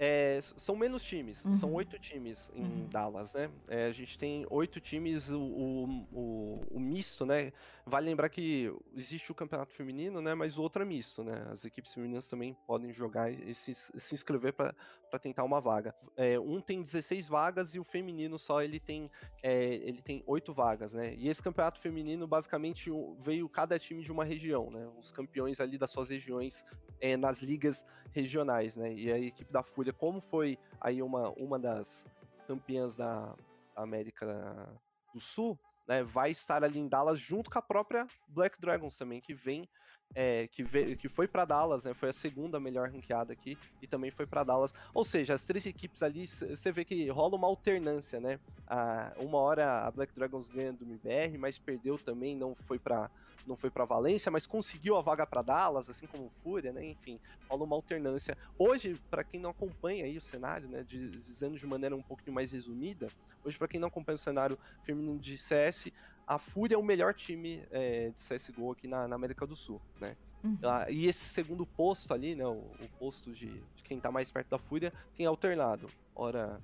É, 0.03 0.39
são 0.57 0.75
menos 0.75 1.03
times, 1.03 1.45
uhum. 1.45 1.55
são 1.55 1.75
oito 1.75 1.99
times 1.99 2.51
em 2.55 2.63
uhum. 2.63 2.89
Dallas, 2.89 3.35
né? 3.35 3.51
É, 3.69 3.85
a 3.85 3.93
gente 3.93 4.17
tem 4.17 4.47
oito 4.49 4.81
times, 4.81 5.29
o, 5.29 5.39
o, 5.39 6.67
o, 6.71 6.81
misto, 6.81 7.27
né? 7.27 7.53
Vale 7.90 8.07
lembrar 8.07 8.29
que 8.29 8.72
existe 8.94 9.33
o 9.33 9.35
campeonato 9.35 9.72
feminino, 9.74 10.22
né? 10.22 10.33
Mas 10.33 10.57
o 10.57 10.62
outro 10.62 10.81
é 10.81 10.85
misto, 10.85 11.24
né? 11.24 11.44
As 11.50 11.64
equipes 11.64 11.92
femininas 11.92 12.29
também 12.29 12.57
podem 12.64 12.92
jogar 12.92 13.33
e 13.33 13.53
se, 13.53 13.74
se 13.74 14.14
inscrever 14.14 14.53
para 14.53 15.18
tentar 15.20 15.42
uma 15.42 15.61
vaga. 15.61 15.92
É, 16.16 16.38
um 16.38 16.61
tem 16.61 16.81
16 16.83 17.26
vagas 17.26 17.74
e 17.74 17.81
o 17.81 17.85
feminino 17.85 18.38
só 18.38 18.62
ele 18.62 18.79
tem 18.79 19.11
é, 19.42 19.74
ele 19.74 20.00
tem 20.00 20.22
8 20.24 20.55
vagas, 20.55 20.94
né? 20.94 21.14
E 21.16 21.29
esse 21.29 21.42
campeonato 21.42 21.81
feminino 21.81 22.29
basicamente 22.29 22.92
veio 23.18 23.48
cada 23.48 23.76
time 23.76 24.05
de 24.05 24.12
uma 24.12 24.24
região, 24.24 24.70
né? 24.72 24.88
Os 24.96 25.11
campeões 25.11 25.59
ali 25.59 25.76
das 25.76 25.90
suas 25.90 26.09
regiões 26.11 26.64
é, 27.00 27.16
nas 27.16 27.42
ligas 27.42 27.85
regionais, 28.12 28.76
né? 28.76 28.94
E 28.94 29.11
a 29.11 29.18
equipe 29.18 29.53
da 29.53 29.64
Fúria, 29.64 29.92
como 29.92 30.20
foi 30.20 30.57
aí 30.81 31.03
uma, 31.03 31.31
uma 31.31 31.59
das 31.59 32.07
campeãs 32.46 32.96
da 32.96 33.35
América 33.74 34.81
do 35.12 35.18
Sul, 35.18 35.59
né, 35.90 36.05
vai 36.05 36.31
estar 36.31 36.62
ali 36.62 36.79
em 36.79 36.87
Dallas 36.87 37.18
junto 37.18 37.50
com 37.50 37.59
a 37.59 37.62
própria 37.62 38.07
Black 38.29 38.61
Dragons 38.61 38.96
também, 38.96 39.20
que 39.20 39.35
vem, 39.35 39.68
é, 40.14 40.49
que, 40.49 40.62
veio, 40.62 40.96
que 40.96 41.09
foi 41.09 41.29
para 41.29 41.44
Dallas, 41.44 41.85
né, 41.85 41.94
foi 41.94 42.09
a 42.09 42.12
segunda 42.12 42.59
melhor 42.59 42.90
ranqueada 42.90 43.33
aqui 43.33 43.57
e 43.81 43.87
também 43.87 44.11
foi 44.11 44.27
para 44.27 44.44
Dallas. 44.44 44.75
Ou 44.92 45.05
seja, 45.05 45.35
as 45.35 45.44
três 45.44 45.64
equipes 45.66 46.03
ali, 46.03 46.27
você 46.27 46.73
vê 46.73 46.85
que 46.85 47.09
rola 47.09 47.37
uma 47.37 47.46
alternância, 47.46 48.20
né? 48.20 48.38
A, 48.66 49.12
uma 49.18 49.38
hora 49.38 49.87
a 49.87 49.90
Black 49.90 50.12
Dragons 50.14 50.49
ganha 50.49 50.73
do 50.73 50.85
MBR, 50.85 51.38
mas 51.38 51.59
perdeu 51.59 51.99
também, 51.99 52.37
não 52.37 52.55
foi 52.66 52.79
para 52.79 53.11
não 53.46 53.57
foi 53.57 53.70
para 53.70 53.87
Valência, 53.87 54.31
mas 54.31 54.46
conseguiu 54.46 54.96
a 54.96 55.01
vaga 55.01 55.27
para 55.27 55.42
Dallas, 55.42 55.88
assim 55.88 56.07
como 56.07 56.27
o 56.27 56.31
Fúria, 56.42 56.73
né? 56.73 56.85
Enfim, 56.85 57.18
rola 57.49 57.64
uma 57.64 57.75
alternância. 57.75 58.37
Hoje, 58.59 59.01
para 59.11 59.25
quem 59.25 59.40
não 59.40 59.51
acompanha 59.51 60.05
aí 60.05 60.16
o 60.18 60.23
cenário, 60.23 60.68
né, 60.68 60.85
dizendo 60.87 61.59
de 61.59 61.66
maneira 61.66 61.96
um 61.96 62.03
pouquinho 62.03 62.35
mais 62.35 62.53
resumida, 62.53 63.09
hoje 63.44 63.59
para 63.59 63.66
quem 63.66 63.81
não 63.81 63.88
acompanha 63.88 64.16
o 64.16 64.18
cenário 64.18 64.59
feminino 64.85 65.18
de 65.18 65.37
CS, 65.38 65.90
a 66.31 66.38
Fúria 66.38 66.77
é 66.77 66.79
o 66.79 66.83
melhor 66.83 67.12
time 67.12 67.61
é, 67.73 68.11
de 68.11 68.21
CSGO 68.21 68.71
aqui 68.71 68.87
na, 68.87 69.09
na, 69.09 69.16
América 69.16 69.45
do 69.45 69.57
Sul, 69.57 69.83
né? 70.01 70.16
Uhum. 70.45 70.57
Ah, 70.62 70.87
e 70.88 71.07
esse 71.07 71.25
segundo 71.25 71.66
posto 71.66 72.14
ali, 72.14 72.37
né, 72.37 72.47
o, 72.47 72.53
o 72.53 72.88
posto 73.01 73.33
de, 73.33 73.49
de, 73.49 73.83
quem 73.83 73.99
tá 73.99 74.12
mais 74.12 74.31
perto 74.31 74.49
da 74.49 74.57
Fúria, 74.57 74.93
tem 75.16 75.27
alternado. 75.27 75.90
Ora, 76.14 76.61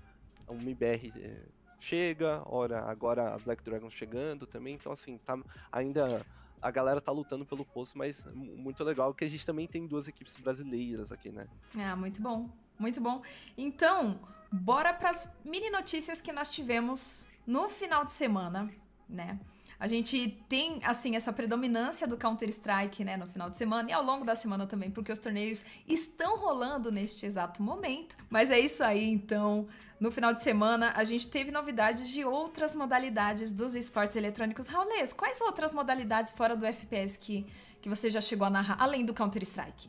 o 0.46 0.54
MBR 0.54 1.12
é, 1.16 1.42
chega, 1.80 2.42
ora 2.46 2.84
agora 2.84 3.34
a 3.34 3.38
Black 3.38 3.64
Dragon 3.64 3.90
chegando 3.90 4.46
também, 4.46 4.76
então 4.76 4.92
assim, 4.92 5.18
tá 5.18 5.36
ainda 5.72 6.24
a 6.62 6.70
galera 6.70 7.00
tá 7.00 7.10
lutando 7.10 7.44
pelo 7.44 7.64
posto, 7.64 7.98
mas 7.98 8.24
muito 8.34 8.84
legal 8.84 9.12
que 9.12 9.24
a 9.24 9.28
gente 9.28 9.44
também 9.44 9.66
tem 9.66 9.84
duas 9.84 10.06
equipes 10.06 10.36
brasileiras 10.36 11.10
aqui, 11.10 11.30
né? 11.32 11.48
Ah, 11.76 11.96
muito 11.96 12.22
bom. 12.22 12.48
Muito 12.78 13.00
bom. 13.00 13.20
Então, 13.58 14.20
bora 14.52 14.94
para 14.94 15.10
as 15.10 15.28
mini 15.44 15.70
notícias 15.70 16.20
que 16.20 16.30
nós 16.30 16.50
tivemos 16.50 17.28
no 17.44 17.68
final 17.68 18.04
de 18.04 18.12
semana, 18.12 18.70
né? 19.08 19.40
A 19.78 19.86
gente 19.86 20.42
tem, 20.48 20.80
assim, 20.84 21.16
essa 21.16 21.32
predominância 21.32 22.06
do 22.06 22.16
Counter-Strike, 22.16 23.04
né, 23.04 23.16
no 23.16 23.26
final 23.26 23.50
de 23.50 23.56
semana 23.56 23.90
e 23.90 23.92
ao 23.92 24.02
longo 24.02 24.24
da 24.24 24.34
semana 24.34 24.66
também, 24.66 24.90
porque 24.90 25.12
os 25.12 25.18
torneios 25.18 25.64
estão 25.86 26.38
rolando 26.38 26.90
neste 26.90 27.26
exato 27.26 27.62
momento. 27.62 28.16
Mas 28.30 28.50
é 28.50 28.58
isso 28.58 28.82
aí, 28.82 29.04
então. 29.04 29.68
No 29.98 30.12
final 30.12 30.34
de 30.34 30.42
semana, 30.42 30.92
a 30.94 31.04
gente 31.04 31.26
teve 31.26 31.50
novidades 31.50 32.10
de 32.10 32.22
outras 32.22 32.74
modalidades 32.74 33.50
dos 33.50 33.74
esportes 33.74 34.14
eletrônicos. 34.14 34.66
Raulês, 34.66 35.14
quais 35.14 35.40
outras 35.40 35.72
modalidades 35.72 36.32
fora 36.32 36.54
do 36.54 36.66
FPS 36.66 37.16
que, 37.16 37.46
que 37.80 37.88
você 37.88 38.10
já 38.10 38.20
chegou 38.20 38.46
a 38.46 38.50
narrar, 38.50 38.76
além 38.78 39.06
do 39.06 39.14
Counter-Strike? 39.14 39.88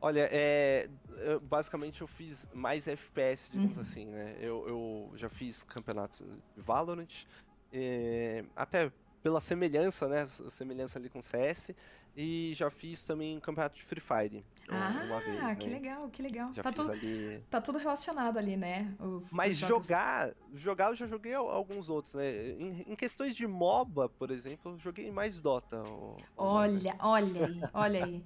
Olha, 0.00 0.28
é, 0.30 0.88
eu, 1.16 1.40
basicamente 1.40 2.02
eu 2.02 2.06
fiz 2.06 2.46
mais 2.54 2.86
FPS, 2.86 3.50
digamos 3.50 3.76
uhum. 3.76 3.82
assim, 3.82 4.04
né? 4.06 4.36
Eu, 4.40 4.68
eu, 4.68 5.12
já 5.16 5.28
fiz 5.28 5.62
campeonatos 5.62 6.20
de 6.54 6.62
Valorant, 6.62 7.24
é, 7.72 8.44
até 8.54 8.92
pela 9.22 9.40
semelhança, 9.40 10.08
né? 10.08 10.22
A 10.22 10.50
semelhança 10.50 10.98
ali 10.98 11.08
com 11.08 11.20
CS. 11.20 11.74
E 12.20 12.52
já 12.52 12.68
fiz 12.68 13.04
também 13.04 13.38
campeonato 13.38 13.76
de 13.76 13.84
Free 13.84 14.00
Fire. 14.00 14.44
Ah, 14.68 15.02
uma 15.06 15.20
vez, 15.20 15.40
né? 15.40 15.54
que 15.54 15.68
legal, 15.68 16.08
que 16.10 16.20
legal. 16.20 16.52
Já 16.52 16.64
tá, 16.64 16.72
tudo, 16.72 16.90
ali... 16.90 17.42
tá 17.48 17.60
tudo 17.60 17.78
relacionado 17.78 18.36
ali, 18.36 18.56
né? 18.56 18.92
Os, 18.98 19.32
Mas 19.32 19.62
os 19.62 19.68
jogar, 19.68 20.30
jogar 20.52 20.88
eu 20.88 20.96
já 20.96 21.06
joguei 21.06 21.32
alguns 21.32 21.88
outros, 21.88 22.14
né? 22.14 22.50
Em, 22.58 22.84
em, 22.88 22.96
questões 22.96 23.36
de 23.36 23.46
MOBA, 23.46 24.08
por 24.08 24.32
exemplo, 24.32 24.72
eu 24.72 24.78
joguei 24.80 25.12
mais 25.12 25.38
Dota. 25.38 25.80
O, 25.84 26.16
olha, 26.36 26.96
o 27.00 27.06
olha 27.06 27.46
aí, 27.46 27.60
olha 27.72 28.04
aí. 28.04 28.24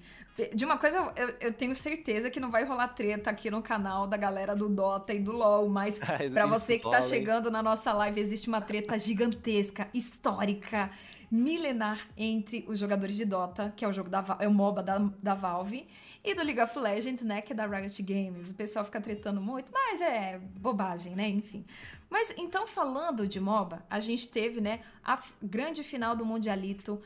De 0.54 0.64
uma 0.64 0.78
coisa, 0.78 1.12
eu, 1.14 1.28
eu, 1.38 1.52
tenho 1.52 1.76
certeza 1.76 2.30
que 2.30 2.40
não 2.40 2.50
vai 2.50 2.64
rolar 2.64 2.88
treta 2.88 3.28
aqui 3.28 3.50
no 3.50 3.60
canal 3.60 4.06
da 4.06 4.16
galera 4.16 4.56
do 4.56 4.70
Dota 4.70 5.12
e 5.12 5.20
do 5.20 5.32
LoL, 5.32 5.68
mas 5.68 6.00
para 6.32 6.46
você 6.46 6.78
que 6.78 6.90
tá 6.90 7.02
chegando 7.02 7.50
na 7.50 7.62
nossa 7.62 7.92
live, 7.92 8.18
existe 8.18 8.48
uma 8.48 8.62
treta 8.62 8.98
gigantesca, 8.98 9.86
histórica 9.92 10.90
milenar 11.32 12.06
entre 12.14 12.62
os 12.68 12.78
jogadores 12.78 13.16
de 13.16 13.24
Dota, 13.24 13.72
que 13.74 13.82
é 13.86 13.88
o 13.88 13.92
jogo 13.92 14.10
da 14.10 14.36
é 14.38 14.46
o 14.46 14.52
MOBA 14.52 14.82
da, 14.82 14.98
da 15.22 15.34
Valve, 15.34 15.88
e 16.22 16.34
do 16.34 16.42
League 16.42 16.60
of 16.60 16.78
Legends, 16.78 17.22
né, 17.22 17.40
que 17.40 17.54
é 17.54 17.56
da 17.56 17.66
Riot 17.66 18.02
Games. 18.02 18.50
O 18.50 18.54
pessoal 18.54 18.84
fica 18.84 19.00
tretando 19.00 19.40
muito, 19.40 19.72
mas 19.72 20.02
é 20.02 20.38
bobagem, 20.38 21.16
né, 21.16 21.26
enfim. 21.26 21.64
Mas 22.10 22.34
então 22.36 22.66
falando 22.66 23.26
de 23.26 23.40
MOBA, 23.40 23.82
a 23.88 23.98
gente 23.98 24.28
teve, 24.28 24.60
né, 24.60 24.80
a 25.02 25.18
grande 25.42 25.82
final 25.82 26.14
do 26.14 26.26
Mundialito 26.26 27.00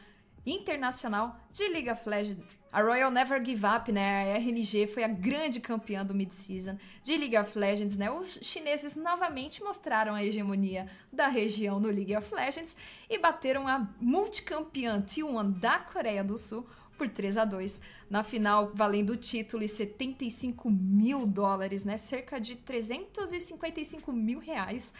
internacional 0.44 1.38
de 1.52 1.68
League 1.68 1.88
of 1.88 2.08
Legends 2.08 2.44
a 2.72 2.82
Royal 2.82 3.10
Never 3.10 3.42
Give 3.44 3.64
Up, 3.64 3.90
né? 3.90 4.34
A 4.34 4.38
RNG 4.38 4.86
foi 4.86 5.04
a 5.04 5.08
grande 5.08 5.60
campeã 5.60 6.04
do 6.04 6.14
mid-season 6.14 6.76
de 7.02 7.16
League 7.16 7.36
of 7.36 7.58
Legends, 7.58 7.96
né? 7.96 8.10
Os 8.10 8.38
chineses 8.42 8.96
novamente 8.96 9.62
mostraram 9.62 10.14
a 10.14 10.24
hegemonia 10.24 10.88
da 11.12 11.28
região 11.28 11.80
no 11.80 11.88
League 11.88 12.14
of 12.16 12.34
Legends 12.34 12.76
e 13.08 13.18
bateram 13.18 13.66
a 13.66 13.88
multicampeã 14.00 15.00
T1 15.00 15.58
da 15.58 15.78
Coreia 15.78 16.22
do 16.22 16.36
Sul 16.36 16.66
por 16.98 17.08
3 17.08 17.36
a 17.38 17.44
2 17.44 17.80
na 18.08 18.22
final, 18.22 18.72
valendo 18.74 19.10
o 19.10 19.16
título 19.16 19.62
e 19.62 19.68
75 19.68 20.70
mil 20.70 21.26
dólares, 21.26 21.84
né? 21.84 21.96
Cerca 21.98 22.40
de 22.40 22.56
355 22.56 24.12
mil 24.12 24.38
reais 24.38 24.92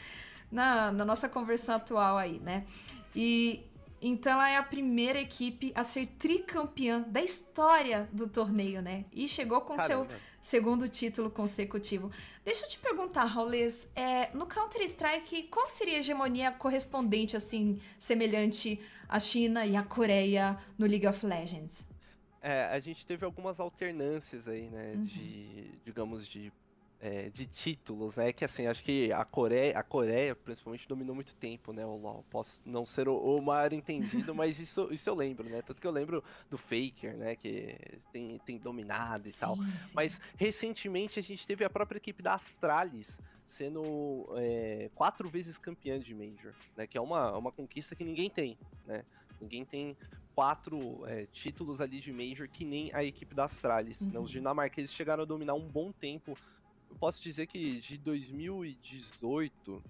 na, 0.51 0.93
na 0.93 1.05
nossa 1.05 1.29
conversão 1.29 1.75
atual 1.75 2.17
aí, 2.17 2.39
né? 2.41 2.65
E 3.15 3.65
então 4.09 4.33
ela 4.33 4.49
é 4.49 4.57
a 4.57 4.63
primeira 4.63 5.19
equipe 5.19 5.73
a 5.75 5.83
ser 5.83 6.07
tricampeã 6.19 7.03
da 7.03 7.21
história 7.21 8.09
do 8.13 8.29
torneio, 8.29 8.81
né? 8.81 9.05
E 9.13 9.27
chegou 9.27 9.61
com 9.63 9.77
Caramba. 9.77 10.09
seu 10.09 10.21
segundo 10.41 10.89
título 10.89 11.29
consecutivo. 11.29 12.11
Deixa 12.45 12.65
eu 12.65 12.69
te 12.69 12.79
perguntar, 12.79 13.25
Raulês, 13.25 13.89
é, 13.97 14.31
no 14.33 14.47
Counter-Strike, 14.47 15.45
qual 15.45 15.69
seria 15.69 15.97
a 15.97 15.99
hegemonia 15.99 16.53
correspondente, 16.53 17.37
assim, 17.37 17.81
semelhante 17.99 18.81
à 19.09 19.19
China 19.19 19.67
e 19.67 19.75
à 19.75 19.83
Coreia 19.83 20.57
no 20.79 20.87
League 20.87 21.07
of 21.07 21.27
Legends? 21.27 21.85
É, 22.41 22.67
a 22.67 22.79
gente 22.79 23.05
teve 23.05 23.25
algumas 23.25 23.59
alternâncias 23.59 24.47
aí, 24.47 24.69
né, 24.69 24.93
uhum. 24.95 25.05
de, 25.05 25.71
digamos, 25.85 26.29
de 26.29 26.53
é, 27.01 27.29
de 27.31 27.47
títulos, 27.47 28.17
né? 28.17 28.33
Que 28.33 28.45
assim, 28.45 28.67
acho 28.67 28.83
que 28.83 29.13
a 29.13 29.25
Coreia, 29.25 29.79
a 29.79 29.83
Coreia 29.83 30.35
principalmente 30.35 30.89
dominou 30.89 31.15
muito 31.15 31.35
tempo, 31.35 31.73
né? 31.73 31.85
O 31.85 31.97
LoL. 31.97 32.25
Posso 32.31 32.61
não 32.65 32.87
ser 32.87 33.09
o, 33.09 33.17
o 33.17 33.43
maior 33.43 33.73
entendido, 33.73 34.35
mas 34.35 34.59
isso, 34.59 34.89
isso 34.91 35.09
eu 35.09 35.15
lembro, 35.15 35.49
né? 35.49 35.63
Tanto 35.63 35.81
que 35.81 35.87
eu 35.87 35.91
lembro 35.91 36.25
do 36.51 36.57
Faker, 36.57 37.17
né? 37.17 37.37
Que 37.37 37.77
tem, 38.13 38.39
tem 38.39 38.59
dominado 38.59 39.29
e 39.29 39.33
sim, 39.33 39.41
tal. 39.41 39.57
Sim. 39.57 39.93
Mas 39.95 40.21
recentemente 40.37 41.19
a 41.19 41.23
gente 41.23 41.47
teve 41.47 41.65
a 41.65 41.71
própria 41.71 41.99
equipe 41.99 42.23
da 42.23 42.35
Astralis 42.35 43.21
sendo 43.45 44.27
é, 44.37 44.91
quatro 44.95 45.29
vezes 45.29 45.57
campeã 45.57 46.01
de 46.01 46.15
Major, 46.15 46.53
né? 46.77 46.87
Que 46.87 46.99
é 46.99 47.01
uma, 47.01 47.37
uma 47.37 47.53
conquista 47.53 47.95
que 47.95 48.05
ninguém 48.05 48.31
tem, 48.31 48.59
né? 48.87 49.05
Ninguém 49.41 49.65
tem 49.65 49.97
quatro 50.35 51.07
é, 51.07 51.27
títulos 51.33 51.81
ali 51.81 51.99
de 51.99 52.13
Major 52.13 52.47
que 52.47 52.65
nem 52.65 52.93
a 52.93 53.03
equipe 53.03 53.35
da 53.35 53.45
Astralis. 53.45 54.03
Uhum. 54.03 54.11
Né? 54.11 54.19
Os 54.19 54.27
uhum. 54.27 54.33
dinamarqueses 54.33 54.93
chegaram 54.93 55.23
a 55.23 55.27
dominar 55.27 55.55
um 55.55 55.67
bom 55.67 55.91
tempo 55.91 56.37
eu 56.97 56.99
posso 56.99 57.23
dizer 57.23 57.47
que 57.47 57.79
de 57.79 57.99
2018 57.99 59.83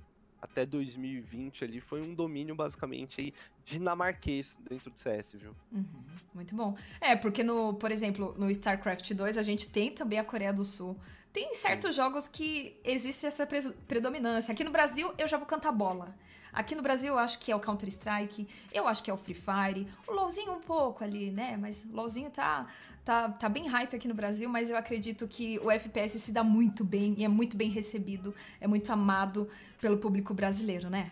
até 0.42 0.66
2020 0.66 1.64
ali 1.64 1.80
foi 1.80 2.02
um 2.02 2.12
domínio 2.12 2.54
basicamente 2.54 3.20
aí 3.20 3.34
dinamarquês 3.64 4.58
dentro 4.68 4.90
do 4.90 4.98
CS, 4.98 5.34
viu? 5.34 5.54
Uhum, 5.70 5.86
muito 6.34 6.54
bom. 6.54 6.76
É, 7.00 7.14
porque 7.14 7.44
no, 7.44 7.74
por 7.74 7.92
exemplo, 7.92 8.34
no 8.36 8.50
StarCraft 8.50 9.12
2 9.14 9.38
a 9.38 9.42
gente 9.44 9.68
tem 9.68 9.92
também 9.92 10.18
a 10.18 10.24
Coreia 10.24 10.52
do 10.52 10.64
Sul. 10.64 10.98
Tem 11.32 11.54
certos 11.54 11.94
Sim. 11.94 12.02
jogos 12.02 12.26
que 12.26 12.76
existe 12.84 13.24
essa 13.24 13.46
predominância. 13.86 14.52
Aqui 14.52 14.64
no 14.64 14.72
Brasil 14.72 15.12
eu 15.16 15.28
já 15.28 15.36
vou 15.36 15.46
cantar 15.46 15.70
bola. 15.70 16.12
Aqui 16.56 16.74
no 16.74 16.80
Brasil 16.80 17.12
eu 17.12 17.18
acho 17.18 17.38
que 17.38 17.52
é 17.52 17.54
o 17.54 17.60
Counter-Strike, 17.60 18.48
eu 18.72 18.88
acho 18.88 19.02
que 19.02 19.10
é 19.10 19.14
o 19.14 19.18
Free 19.18 19.34
Fire, 19.34 19.86
o 20.08 20.12
LoLzinho 20.12 20.52
um 20.52 20.60
pouco 20.60 21.04
ali, 21.04 21.30
né? 21.30 21.54
Mas 21.60 21.84
LoLzinho 21.92 22.30
tá, 22.30 22.66
tá, 23.04 23.28
tá 23.28 23.46
bem 23.46 23.68
hype 23.68 23.94
aqui 23.94 24.08
no 24.08 24.14
Brasil, 24.14 24.48
mas 24.48 24.70
eu 24.70 24.76
acredito 24.78 25.28
que 25.28 25.58
o 25.58 25.70
FPS 25.70 26.18
se 26.18 26.32
dá 26.32 26.42
muito 26.42 26.82
bem 26.82 27.14
e 27.18 27.24
é 27.24 27.28
muito 27.28 27.58
bem 27.58 27.68
recebido, 27.68 28.34
é 28.58 28.66
muito 28.66 28.90
amado 28.90 29.46
pelo 29.82 29.98
público 29.98 30.32
brasileiro, 30.32 30.88
né? 30.88 31.10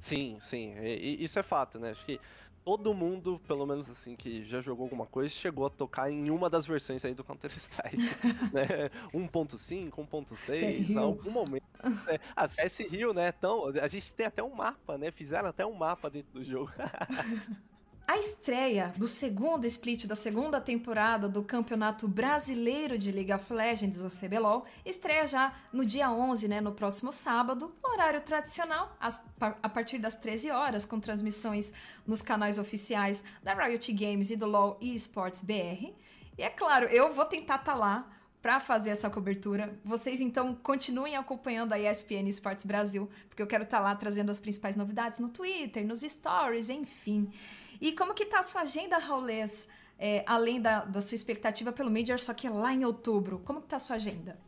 Sim, 0.00 0.38
sim. 0.40 0.74
E, 0.82 1.22
isso 1.22 1.38
é 1.38 1.44
fato, 1.44 1.78
né? 1.78 1.92
Acho 1.92 2.04
que 2.04 2.20
todo 2.64 2.94
mundo, 2.94 3.40
pelo 3.46 3.66
menos 3.66 3.90
assim, 3.90 4.16
que 4.16 4.44
já 4.44 4.60
jogou 4.60 4.84
alguma 4.84 5.06
coisa, 5.06 5.28
chegou 5.28 5.66
a 5.66 5.70
tocar 5.70 6.10
em 6.10 6.30
uma 6.30 6.48
das 6.48 6.66
versões 6.66 7.04
aí 7.04 7.14
do 7.14 7.22
Counter-Strike. 7.22 7.98
né? 8.52 8.90
1.5, 9.12 9.90
1.6, 9.90 10.90
em 10.90 10.96
algum 10.96 11.30
momento. 11.30 11.64
É, 12.08 12.18
a 12.34 12.48
CS 12.48 12.78
Rio, 12.90 13.12
né? 13.12 13.32
Então, 13.36 13.66
a 13.66 13.88
gente 13.88 14.12
tem 14.14 14.26
até 14.26 14.42
um 14.42 14.54
mapa, 14.54 14.96
né? 14.96 15.10
Fizeram 15.10 15.50
até 15.50 15.66
um 15.66 15.74
mapa 15.74 16.08
dentro 16.08 16.32
do 16.32 16.42
jogo. 16.42 16.72
A 18.06 18.18
estreia 18.18 18.92
do 18.98 19.08
segundo 19.08 19.64
split 19.64 20.04
da 20.06 20.14
segunda 20.14 20.60
temporada 20.60 21.26
do 21.26 21.42
Campeonato 21.42 22.06
Brasileiro 22.06 22.98
de 22.98 23.10
League 23.10 23.32
of 23.32 23.50
Legends, 23.50 24.02
o 24.02 24.08
CBLOL, 24.08 24.66
estreia 24.84 25.26
já 25.26 25.54
no 25.72 25.86
dia 25.86 26.10
11, 26.10 26.46
né, 26.46 26.60
no 26.60 26.72
próximo 26.72 27.10
sábado, 27.10 27.74
horário 27.82 28.20
tradicional, 28.20 28.94
a 29.00 29.68
partir 29.70 29.98
das 29.98 30.16
13 30.16 30.50
horas, 30.50 30.84
com 30.84 31.00
transmissões 31.00 31.72
nos 32.06 32.20
canais 32.20 32.58
oficiais 32.58 33.24
da 33.42 33.54
Riot 33.54 33.90
Games 33.94 34.30
e 34.30 34.36
do 34.36 34.46
LoL 34.46 34.76
eSports 34.82 35.40
BR. 35.40 35.94
E 36.36 36.42
é 36.42 36.50
claro, 36.50 36.86
eu 36.86 37.10
vou 37.10 37.24
tentar 37.24 37.56
estar 37.56 37.72
tá 37.72 37.74
lá 37.74 38.10
para 38.42 38.60
fazer 38.60 38.90
essa 38.90 39.08
cobertura. 39.08 39.80
Vocês 39.82 40.20
então 40.20 40.54
continuem 40.54 41.16
acompanhando 41.16 41.72
a 41.72 41.78
ESPN 41.78 42.28
Esportes 42.28 42.66
Brasil, 42.66 43.08
porque 43.30 43.40
eu 43.40 43.46
quero 43.46 43.64
estar 43.64 43.78
tá 43.78 43.82
lá 43.82 43.96
trazendo 43.96 44.30
as 44.30 44.38
principais 44.38 44.76
novidades 44.76 45.18
no 45.18 45.30
Twitter, 45.30 45.86
nos 45.86 46.02
stories, 46.02 46.68
enfim. 46.68 47.32
E 47.80 47.92
como 47.92 48.14
que 48.14 48.26
tá 48.26 48.40
a 48.40 48.42
sua 48.42 48.62
agenda, 48.62 48.98
Raulês? 48.98 49.68
É, 49.98 50.24
além 50.26 50.60
da, 50.60 50.84
da 50.84 51.00
sua 51.00 51.14
expectativa 51.14 51.72
pelo 51.72 51.90
Major, 51.90 52.18
só 52.18 52.34
que 52.34 52.46
é 52.46 52.50
lá 52.50 52.72
em 52.72 52.84
outubro. 52.84 53.38
Como 53.44 53.60
que 53.60 53.68
tá 53.68 53.76
a 53.76 53.80
sua 53.80 53.96
agenda? 53.96 54.38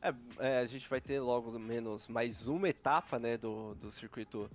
É, 0.00 0.14
é, 0.38 0.58
a 0.60 0.66
gente 0.66 0.88
vai 0.88 1.00
ter 1.00 1.20
logo 1.20 1.58
menos 1.58 2.06
mais 2.06 2.46
uma 2.46 2.68
etapa 2.68 3.18
né, 3.18 3.36
do, 3.36 3.74
do 3.74 3.90
circuito 3.90 4.48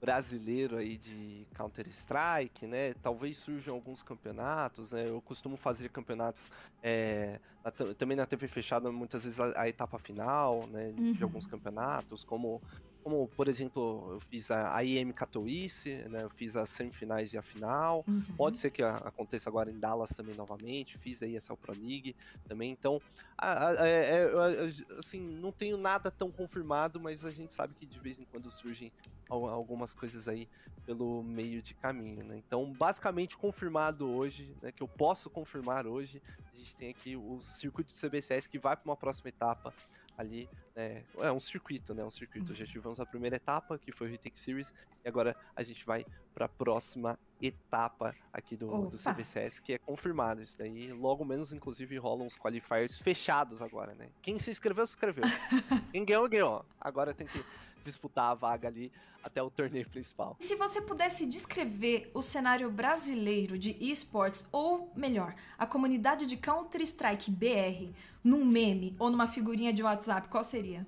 brasileiro 0.00 0.76
aí 0.76 0.96
de 0.96 1.46
Counter 1.54 1.86
Strike, 1.88 2.66
né? 2.66 2.94
Talvez 3.02 3.36
surjam 3.36 3.74
alguns 3.74 4.02
campeonatos, 4.02 4.92
né? 4.92 5.08
Eu 5.08 5.20
costumo 5.20 5.56
fazer 5.58 5.90
campeonatos 5.90 6.50
é, 6.82 7.38
na, 7.62 7.70
também 7.94 8.16
na 8.16 8.24
TV 8.24 8.48
fechada, 8.48 8.90
muitas 8.90 9.24
vezes 9.24 9.38
a, 9.38 9.60
a 9.60 9.68
etapa 9.68 9.98
final, 9.98 10.66
né? 10.68 10.94
Uhum. 10.96 11.12
De 11.12 11.22
alguns 11.22 11.46
campeonatos, 11.46 12.24
como 12.24 12.62
como, 13.02 13.28
por 13.28 13.48
exemplo, 13.48 14.12
eu 14.12 14.20
fiz 14.20 14.50
a, 14.50 14.76
a 14.76 14.84
IM 14.84 15.12
Katowice, 15.12 15.90
né? 16.08 16.22
Eu 16.22 16.30
fiz 16.30 16.56
as 16.56 16.70
semifinais 16.70 17.32
e 17.32 17.38
a 17.38 17.42
final. 17.42 18.04
Uhum. 18.06 18.22
Pode 18.36 18.58
ser 18.58 18.70
que 18.70 18.82
a, 18.82 18.96
aconteça 18.96 19.48
agora 19.48 19.70
em 19.70 19.78
Dallas 19.78 20.10
também 20.10 20.34
novamente. 20.34 20.98
Fiz 20.98 21.22
aí 21.22 21.36
essa 21.36 21.56
Pro 21.56 21.72
League 21.72 22.14
também. 22.46 22.70
Então, 22.70 23.00
a, 23.36 23.86
é, 23.86 24.24
é, 24.24 24.98
assim, 24.98 25.20
não 25.20 25.52
tenho 25.52 25.76
nada 25.76 26.10
tão 26.10 26.30
confirmado, 26.30 27.00
mas 27.00 27.24
a 27.24 27.30
gente 27.30 27.52
sabe 27.52 27.74
que 27.74 27.86
de 27.86 27.98
vez 27.98 28.18
em 28.18 28.24
quando 28.24 28.50
surgem 28.50 28.92
algumas 29.28 29.94
coisas 29.94 30.26
aí 30.26 30.48
pelo 30.84 31.22
meio 31.22 31.62
de 31.62 31.72
caminho, 31.74 32.24
né? 32.24 32.36
Então, 32.36 32.72
basicamente 32.72 33.36
confirmado 33.36 34.08
hoje, 34.10 34.54
né? 34.60 34.72
Que 34.72 34.82
eu 34.82 34.88
posso 34.88 35.30
confirmar 35.30 35.86
hoje, 35.86 36.20
a 36.52 36.56
gente 36.56 36.76
tem 36.76 36.90
aqui 36.90 37.16
o 37.16 37.40
circuito 37.40 37.92
de 37.92 38.00
CBCS 38.00 38.46
que 38.46 38.58
vai 38.58 38.76
para 38.76 38.90
uma 38.90 38.96
próxima 38.96 39.28
etapa 39.28 39.72
ali. 40.20 40.48
É, 40.76 41.02
é 41.18 41.32
um 41.32 41.40
circuito, 41.40 41.94
né? 41.94 42.04
Um 42.04 42.10
circuito. 42.10 42.50
Uhum. 42.50 42.56
Já 42.56 42.66
tivemos 42.66 43.00
a 43.00 43.06
primeira 43.06 43.36
etapa, 43.36 43.78
que 43.78 43.92
foi 43.92 44.06
o 44.06 44.10
Retake 44.10 44.38
Series, 44.38 44.72
e 45.04 45.08
agora 45.08 45.34
a 45.54 45.62
gente 45.62 45.84
vai 45.84 46.06
para 46.34 46.46
a 46.46 46.48
próxima 46.48 47.18
etapa 47.40 48.14
aqui 48.32 48.56
do, 48.56 48.88
do 48.88 48.96
CBCS, 48.96 49.60
que 49.60 49.72
é 49.72 49.78
confirmado. 49.78 50.42
Isso 50.42 50.56
daí, 50.56 50.92
logo 50.92 51.24
menos, 51.24 51.52
inclusive, 51.52 51.96
rolam 51.98 52.26
os 52.26 52.36
qualifiers 52.36 52.96
fechados 52.96 53.60
agora, 53.60 53.94
né? 53.94 54.08
Quem 54.22 54.38
se 54.38 54.50
inscreveu, 54.50 54.86
se 54.86 54.92
inscreveu. 54.92 55.24
Quem 55.92 56.04
ganhou, 56.04 56.28
ganhou. 56.28 56.64
Agora 56.80 57.12
tem 57.12 57.26
que 57.26 57.44
disputar 57.84 58.30
a 58.30 58.34
vaga 58.34 58.68
ali 58.68 58.92
até 59.22 59.42
o 59.42 59.50
torneio 59.50 59.88
principal. 59.88 60.36
Se 60.40 60.54
você 60.56 60.80
pudesse 60.80 61.26
descrever 61.26 62.10
o 62.14 62.22
cenário 62.22 62.70
brasileiro 62.70 63.58
de 63.58 63.76
esportes, 63.80 64.48
ou 64.50 64.90
melhor, 64.96 65.34
a 65.58 65.66
comunidade 65.66 66.26
de 66.26 66.36
Counter-Strike 66.36 67.30
BR, 67.30 67.92
num 68.24 68.44
meme 68.44 68.94
ou 68.98 69.10
numa 69.10 69.26
figurinha 69.26 69.72
de 69.72 69.82
WhatsApp, 69.82 70.28
qual 70.28 70.44
seria? 70.44 70.86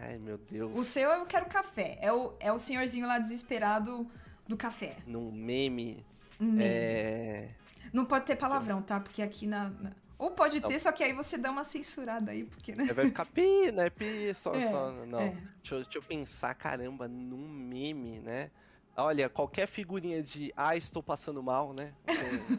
Ai, 0.00 0.18
meu 0.18 0.38
Deus. 0.38 0.76
O 0.76 0.84
seu 0.84 1.10
eu 1.10 1.26
quero 1.26 1.46
café. 1.46 1.98
É 2.00 2.12
o, 2.12 2.32
é 2.40 2.52
o 2.52 2.58
senhorzinho 2.58 3.06
lá 3.06 3.18
desesperado 3.18 4.06
do 4.46 4.56
café. 4.56 4.96
Num 5.06 5.30
meme. 5.30 6.04
Um 6.40 6.52
meme. 6.52 6.64
É... 6.64 7.48
Não 7.92 8.04
pode 8.04 8.26
ter 8.26 8.36
palavrão, 8.36 8.82
tá? 8.82 9.00
Porque 9.00 9.22
aqui 9.22 9.46
na... 9.46 9.72
Ou 10.18 10.32
pode 10.32 10.60
ter, 10.60 10.78
só 10.80 10.90
que 10.90 11.04
aí 11.04 11.12
você 11.12 11.38
dá 11.38 11.50
uma 11.50 11.62
censurada 11.62 12.32
aí, 12.32 12.44
porque, 12.44 12.74
né? 12.74 12.84
Vai 12.92 13.06
ficar 13.06 13.24
pi, 13.24 13.70
né? 13.70 13.88
Pi, 13.88 14.34
só, 14.34 14.52
é, 14.52 14.68
só. 14.68 14.90
Não. 15.06 15.20
É. 15.20 15.30
Deixa, 15.62 15.74
eu, 15.76 15.82
deixa 15.84 15.98
eu 15.98 16.02
pensar, 16.02 16.54
caramba, 16.54 17.06
num 17.06 17.48
meme, 17.48 18.18
né? 18.18 18.50
Olha, 18.96 19.28
qualquer 19.28 19.68
figurinha 19.68 20.20
de 20.20 20.52
ah, 20.56 20.76
estou 20.76 21.00
passando 21.00 21.40
mal, 21.40 21.72
né? 21.72 21.94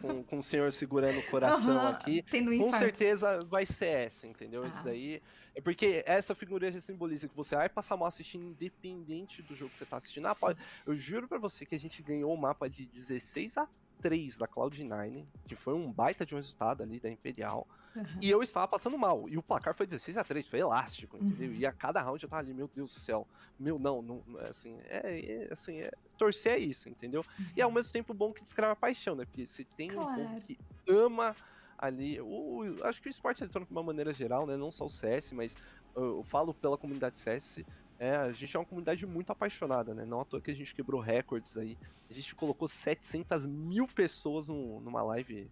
com, 0.00 0.22
com 0.24 0.38
o 0.38 0.42
senhor 0.42 0.72
segurando 0.72 1.18
o 1.18 1.26
coração 1.26 1.76
uhum, 1.76 1.88
aqui. 1.88 2.22
Tendo 2.22 2.50
um 2.50 2.58
com 2.58 2.78
certeza 2.78 3.44
vai 3.44 3.66
ser 3.66 3.88
essa, 3.88 4.26
entendeu? 4.26 4.62
Ah. 4.62 4.68
Isso 4.68 4.82
daí. 4.82 5.22
É 5.54 5.60
porque 5.60 6.02
essa 6.06 6.34
figurinha 6.34 6.72
já 6.72 6.80
simboliza 6.80 7.28
que 7.28 7.36
você 7.36 7.54
vai 7.54 7.68
passar 7.68 7.94
mal 7.98 8.08
assistindo, 8.08 8.42
independente 8.42 9.42
do 9.42 9.54
jogo 9.54 9.70
que 9.70 9.76
você 9.76 9.84
está 9.84 9.98
assistindo. 9.98 10.26
Ah, 10.26 10.34
pode, 10.34 10.58
eu 10.86 10.96
juro 10.96 11.28
para 11.28 11.38
você 11.38 11.66
que 11.66 11.74
a 11.74 11.80
gente 11.80 12.02
ganhou 12.02 12.30
o 12.30 12.34
um 12.34 12.38
mapa 12.38 12.70
de 12.70 12.86
16 12.86 13.58
a 13.58 13.68
3 14.00 14.38
da 14.38 14.46
Cloud9, 14.46 15.24
que 15.46 15.54
foi 15.54 15.74
um 15.74 15.90
baita 15.90 16.24
de 16.24 16.34
um 16.34 16.38
resultado 16.38 16.82
ali 16.82 16.98
da 16.98 17.10
Imperial. 17.10 17.66
Uhum. 17.94 18.04
E 18.20 18.30
eu 18.30 18.42
estava 18.42 18.68
passando 18.68 18.96
mal. 18.96 19.28
E 19.28 19.36
o 19.36 19.42
placar 19.42 19.74
foi 19.74 19.86
16 19.86 20.16
a 20.16 20.24
3 20.24 20.48
foi 20.48 20.60
elástico, 20.60 21.16
entendeu? 21.16 21.50
Uhum. 21.50 21.56
E 21.56 21.66
a 21.66 21.72
cada 21.72 22.00
round 22.00 22.22
eu 22.22 22.28
tava 22.28 22.42
ali, 22.42 22.54
meu 22.54 22.70
Deus 22.74 22.94
do 22.94 23.00
céu. 23.00 23.26
Meu, 23.58 23.78
não, 23.78 24.00
não 24.00 24.22
assim, 24.48 24.78
é, 24.88 25.48
é 25.48 25.52
assim, 25.52 25.80
é, 25.80 25.90
torcer 26.16 26.52
é 26.52 26.58
isso, 26.58 26.88
entendeu? 26.88 27.24
Uhum. 27.38 27.46
E 27.56 27.62
ao 27.62 27.68
uhum. 27.68 27.74
mesmo 27.74 27.92
tempo 27.92 28.14
bom 28.14 28.32
que 28.32 28.42
descreve 28.42 28.72
a 28.72 28.76
paixão, 28.76 29.14
né? 29.14 29.24
Porque 29.24 29.46
se 29.46 29.64
tem 29.64 29.88
claro. 29.88 30.10
um 30.10 30.14
povo 30.14 30.40
que 30.40 30.58
ama 30.88 31.34
ali, 31.76 32.20
o, 32.20 32.62
acho 32.84 33.00
que 33.02 33.08
o 33.08 33.10
esporte 33.10 33.42
eletrônico 33.42 33.72
de 33.72 33.76
uma 33.76 33.82
maneira 33.82 34.12
geral, 34.12 34.46
né? 34.46 34.56
Não 34.56 34.70
só 34.70 34.86
o 34.86 34.90
CS, 34.90 35.32
mas 35.32 35.56
eu, 35.96 36.18
eu 36.18 36.22
falo 36.22 36.54
pela 36.54 36.78
comunidade 36.78 37.18
CS, 37.18 37.64
é, 38.00 38.16
a 38.16 38.32
gente 38.32 38.56
é 38.56 38.58
uma 38.58 38.64
comunidade 38.64 39.06
muito 39.06 39.30
apaixonada, 39.30 39.92
né? 39.92 40.06
Não 40.06 40.22
à 40.22 40.24
toa 40.24 40.40
que 40.40 40.50
a 40.50 40.54
gente 40.54 40.74
quebrou 40.74 41.02
recordes 41.02 41.54
aí. 41.58 41.76
A 42.08 42.14
gente 42.14 42.34
colocou 42.34 42.66
700 42.66 43.44
mil 43.44 43.86
pessoas 43.86 44.48
num, 44.48 44.80
numa 44.80 45.02
live 45.02 45.50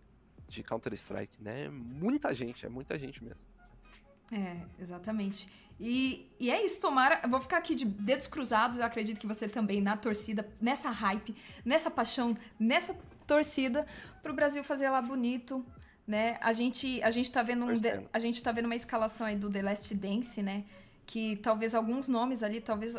de 0.49 0.63
Counter-Strike, 0.63 1.43
né? 1.43 1.69
Muita 1.69 2.35
gente, 2.35 2.65
é 2.65 2.69
muita 2.71 2.99
gente 2.99 3.23
mesmo. 3.23 3.43
É, 4.33 4.63
exatamente. 4.81 5.47
E, 5.79 6.27
e 6.41 6.51
é 6.51 6.65
isso, 6.65 6.81
tomara. 6.81 7.21
Eu 7.23 7.29
vou 7.29 7.39
ficar 7.39 7.59
aqui 7.59 7.75
de 7.75 7.85
dedos 7.85 8.27
cruzados, 8.27 8.79
eu 8.79 8.85
acredito 8.85 9.21
que 9.21 9.27
você 9.27 9.47
também 9.47 9.83
na 9.83 9.95
torcida, 9.95 10.49
nessa 10.59 10.89
hype, 10.89 11.37
nessa 11.63 11.91
paixão, 11.91 12.35
nessa 12.59 12.97
torcida, 13.27 13.87
pro 14.23 14.33
Brasil 14.33 14.65
fazer 14.65 14.89
lá 14.89 15.03
bonito, 15.03 15.63
né? 16.07 16.39
A 16.41 16.55
gente, 16.55 17.03
a 17.03 17.11
gente 17.11 17.31
tá 17.31 17.43
vendo 17.43 17.67
um, 17.67 17.75
a 18.11 18.19
gente 18.19 18.43
tá 18.43 18.53
vendo 18.53 18.65
uma 18.65 18.75
escalação 18.75 19.27
aí 19.27 19.37
do 19.37 19.51
The 19.51 19.61
Last 19.61 19.95
Dance, 19.95 20.43
né? 20.43 20.65
Que 21.09 21.37
talvez 21.37 21.75
alguns 21.75 22.07
nomes 22.07 22.43
ali, 22.43 22.61
talvez 22.61 22.95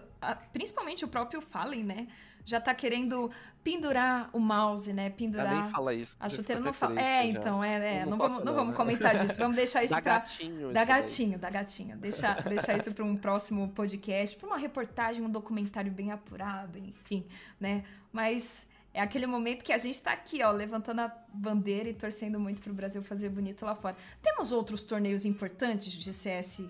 principalmente 0.51 1.05
o 1.05 1.07
próprio 1.07 1.39
Fallen, 1.41 1.83
né? 1.83 2.07
Já 2.43 2.59
tá 2.59 2.73
querendo 2.73 3.29
pendurar 3.63 4.31
o 4.33 4.39
mouse, 4.39 4.91
né? 4.91 5.11
Pendurar. 5.11 5.51
Ela 5.51 5.61
nem 5.61 5.71
fala 5.71 5.93
isso. 5.93 6.17
A 6.19 6.27
chuteira 6.27 6.59
não 6.59 6.73
fala. 6.73 6.99
É, 6.99 7.27
então, 7.27 7.63
é, 7.63 7.97
é. 7.97 8.05
Não, 8.05 8.11
não, 8.11 8.17
vamos, 8.17 8.43
não 8.43 8.53
vamos 8.55 8.71
né? 8.71 8.75
comentar 8.77 9.15
disso. 9.15 9.37
Vamos 9.37 9.55
deixar 9.55 9.83
isso 9.85 9.93
para 9.93 10.01
gatinho. 10.01 10.73
Da 10.73 10.83
gatinho, 10.83 11.37
da 11.37 11.49
gatinho. 11.51 11.97
Deixar, 11.97 12.41
deixar 12.41 12.75
isso 12.75 12.91
para 12.91 13.05
um 13.05 13.15
próximo 13.15 13.67
podcast, 13.75 14.35
para 14.35 14.47
uma 14.47 14.57
reportagem, 14.57 15.23
um 15.23 15.29
documentário 15.29 15.91
bem 15.91 16.11
apurado, 16.11 16.79
enfim, 16.79 17.27
né? 17.59 17.83
Mas 18.11 18.65
é 18.91 19.01
aquele 19.01 19.27
momento 19.27 19.63
que 19.63 19.71
a 19.71 19.77
gente 19.77 20.01
tá 20.01 20.13
aqui, 20.13 20.41
ó, 20.41 20.49
levantando 20.49 21.01
a 21.01 21.15
bandeira 21.31 21.87
e 21.87 21.93
torcendo 21.93 22.39
muito 22.39 22.59
pro 22.59 22.73
Brasil 22.73 23.03
fazer 23.03 23.29
bonito 23.29 23.63
lá 23.63 23.75
fora. 23.75 23.95
Temos 24.19 24.51
outros 24.51 24.81
torneios 24.81 25.25
importantes 25.25 25.93
de 25.93 26.11
CS 26.11 26.63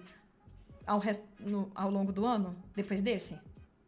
ao, 0.90 1.02
no, 1.40 1.72
ao 1.76 1.92
longo 1.92 2.12
do 2.12 2.26
ano, 2.26 2.56
depois 2.76 3.02
desse? 3.02 3.40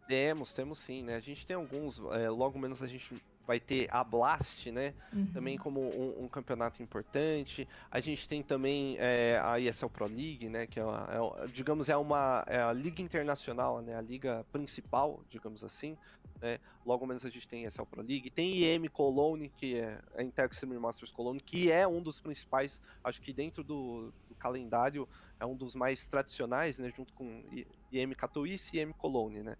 Temos, 0.08 0.54
temos 0.54 0.78
sim, 0.78 1.02
né? 1.04 1.16
A 1.16 1.20
gente 1.20 1.46
tem 1.46 1.56
alguns, 1.56 2.00
é, 2.12 2.30
logo 2.30 2.60
menos 2.60 2.84
a 2.84 2.88
gente 2.88 3.16
vai 3.46 3.60
ter 3.60 3.88
a 3.92 4.04
Blast, 4.04 4.72
né? 4.72 4.94
Uhum. 5.12 5.26
Também 5.34 5.58
como 5.58 5.82
um, 5.82 6.24
um, 6.24 6.28
campeonato 6.28 6.82
importante. 6.82 7.68
A 7.90 8.00
gente 8.00 8.28
tem 8.28 8.42
também 8.42 8.96
é, 9.00 9.40
a 9.44 9.60
ESL 9.60 9.88
Pro 9.88 10.06
League, 10.06 10.48
né? 10.48 10.68
Que 10.68 10.80
é, 10.80 10.84
uma, 10.84 11.08
é, 11.10 11.48
digamos 11.48 11.90
é 11.90 11.98
uma 11.98 12.44
é 12.48 12.62
a 12.62 12.72
liga 12.72 13.02
internacional, 13.02 13.82
né? 13.82 13.96
A 13.96 14.02
liga 14.02 14.46
principal, 14.52 15.22
digamos 15.30 15.64
assim. 15.64 15.98
Né? 16.42 16.60
Logo 16.86 17.06
menos 17.06 17.26
a 17.26 17.30
gente 17.30 17.48
tem 17.48 17.66
a 17.66 17.68
ESL 17.68 17.86
Pro 17.86 18.02
League. 18.02 18.30
Tem 18.30 18.64
IM 18.64 18.88
Cologne, 18.88 19.50
que 19.50 19.78
é 19.78 20.00
a 20.16 20.24
Intel 20.24 20.48
Extreme 20.48 20.78
Masters 20.78 21.12
Cologne, 21.12 21.40
que 21.40 21.72
é 21.72 21.88
um 21.88 22.02
dos 22.02 22.20
principais, 22.20 22.82
acho 23.04 23.22
que 23.22 23.32
dentro 23.32 23.64
do, 23.64 24.12
do 24.28 24.36
calendário 24.36 25.08
é 25.40 25.46
um 25.46 25.56
dos 25.56 25.76
mais 25.76 26.06
tradicionais, 26.08 26.80
né? 26.80 26.92
Junto 26.96 27.14
com 27.14 27.44
IM 27.92 28.14
Katowice 28.14 28.78
e 28.78 28.82
IM 28.82 28.92
Cologne, 28.94 29.44
né? 29.44 29.58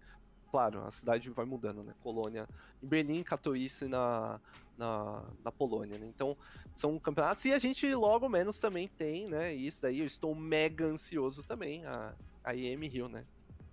Claro, 0.52 0.84
a 0.86 0.90
cidade 0.90 1.30
vai 1.30 1.46
mudando, 1.46 1.82
né? 1.82 1.94
Colônia 2.02 2.46
em 2.82 2.86
Berlim, 2.86 3.22
Katowice 3.22 3.86
na, 3.86 4.38
na, 4.76 5.22
na 5.42 5.50
Polônia, 5.50 5.96
né? 5.96 6.06
Então, 6.06 6.36
são 6.74 6.98
campeonatos 6.98 7.42
e 7.46 7.54
a 7.54 7.58
gente 7.58 7.92
logo 7.94 8.28
menos 8.28 8.58
também 8.58 8.86
tem, 8.86 9.26
né? 9.26 9.56
E 9.56 9.66
isso 9.66 9.80
daí 9.80 10.00
eu 10.00 10.06
estou 10.06 10.34
mega 10.34 10.84
ansioso 10.84 11.42
também, 11.42 11.86
a, 11.86 12.12
a 12.44 12.54
IM 12.54 12.86
Rio, 12.86 13.08
né? 13.08 13.24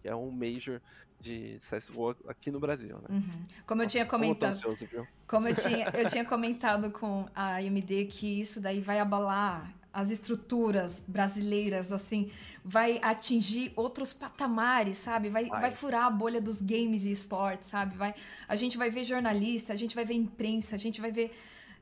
Que 0.01 0.07
é 0.07 0.15
um 0.15 0.31
major 0.31 0.79
de 1.19 1.59
CSGO 1.59 2.15
aqui 2.25 2.49
no 2.49 2.61
Brasil, 2.61 2.95
né? 2.99 3.07
Uhum. 3.09 3.45
Como 3.67 3.83
eu 3.83 3.87
tinha 3.87 4.05
comentado. 4.05 4.61
Como, 4.61 5.07
como 5.27 5.47
eu 5.49 5.55
tinha, 5.55 5.91
eu 5.93 6.07
tinha 6.09 6.23
comentado 6.23 6.89
com 6.91 7.27
a 7.35 7.57
AMD 7.57 8.05
que 8.05 8.39
isso 8.39 8.61
daí 8.61 8.79
vai 8.79 8.99
abalar 8.99 9.69
as 9.91 10.11
estruturas 10.11 11.03
brasileiras, 11.07 11.91
assim, 11.91 12.31
vai 12.63 12.99
atingir 13.01 13.73
outros 13.75 14.13
patamares, 14.13 14.97
sabe? 14.97 15.29
Vai, 15.29 15.45
vai. 15.45 15.61
vai 15.61 15.71
furar 15.71 16.05
a 16.05 16.09
bolha 16.09 16.39
dos 16.39 16.61
games 16.61 17.05
e 17.05 17.11
esportes, 17.11 17.69
sabe? 17.69 17.97
Vai, 17.97 18.13
a 18.47 18.55
gente 18.55 18.77
vai 18.77 18.89
ver 18.89 19.03
jornalista, 19.03 19.73
a 19.73 19.75
gente 19.75 19.95
vai 19.95 20.05
ver 20.05 20.13
imprensa, 20.13 20.75
a 20.75 20.77
gente 20.77 21.01
vai 21.01 21.11
ver 21.11 21.31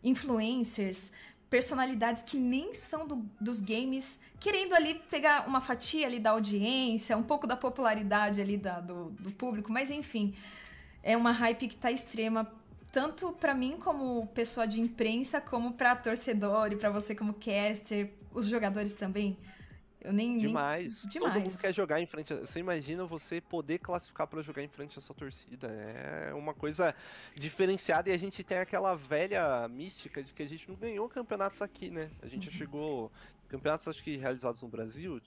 influencers, 0.04 1.12
personalidades 1.50 2.24
que 2.24 2.38
nem 2.38 2.74
são 2.74 3.08
do, 3.08 3.26
dos 3.40 3.60
games, 3.60 4.20
querendo 4.40 4.74
ali 4.74 4.96
pegar 4.96 5.48
uma 5.48 5.60
fatia 5.60 6.08
ali 6.08 6.20
da 6.20 6.32
audiência, 6.32 7.18
um 7.18 7.24
pouco 7.24 7.46
da 7.46 7.58
popularidade 7.58 8.42
ali 8.42 8.58
da, 8.58 8.80
do, 8.80 9.12
do 9.12 9.32
público, 9.32 9.72
mas 9.72 9.92
enfim, 9.92 10.34
é 11.04 11.16
uma 11.16 11.32
hype 11.32 11.68
que 11.68 11.76
tá 11.76 11.92
extrema 11.92 12.52
tanto 12.92 13.32
para 13.34 13.54
mim 13.54 13.78
como 13.78 14.28
pessoa 14.28 14.68
de 14.68 14.80
imprensa, 14.80 15.42
como 15.42 15.74
para 15.74 15.96
torcedor 15.96 16.72
e 16.72 16.76
para 16.76 16.90
você 16.90 17.16
como 17.16 17.34
caster, 17.34 18.14
os 18.34 18.48
jogadores 18.48 18.94
também. 18.94 19.38
Eu 20.00 20.14
nem 20.14 20.38
demais. 20.38 21.04
Nem... 21.04 21.12
demais. 21.12 21.34
Todo 21.34 21.44
mundo 21.44 21.58
quer 21.60 21.74
jogar 21.74 22.00
em 22.00 22.06
frente. 22.06 22.34
Você 22.34 22.60
imagina 22.60 23.06
você 23.06 23.42
poder 23.42 23.80
classificar 23.80 24.26
para 24.28 24.42
jogar 24.42 24.64
em 24.64 24.68
frente 24.68 24.98
à 24.98 25.02
sua 25.02 25.16
torcida? 25.16 25.68
É 25.68 26.34
uma 26.34 26.54
coisa 26.54 26.96
diferenciada 27.36 28.10
e 28.10 28.14
a 28.14 28.18
gente 28.18 28.44
tem 28.44 28.58
aquela 28.58 28.96
velha 28.96 29.68
mística 29.68 30.24
de 30.24 30.34
que 30.34 30.44
a 30.44 30.48
gente 30.48 30.70
não 30.70 30.76
ganhou 30.76 31.10
campeonatos 31.10 31.62
aqui, 31.62 31.90
né? 31.90 32.10
A 32.22 32.28
gente 32.28 32.48
uhum. 32.48 32.54
chegou 32.54 33.12
campeonatos 33.50 33.88
acho 33.88 34.04
que 34.04 34.18
realizados 34.18 34.62
no 34.62 34.70
Brasil, 34.70 35.22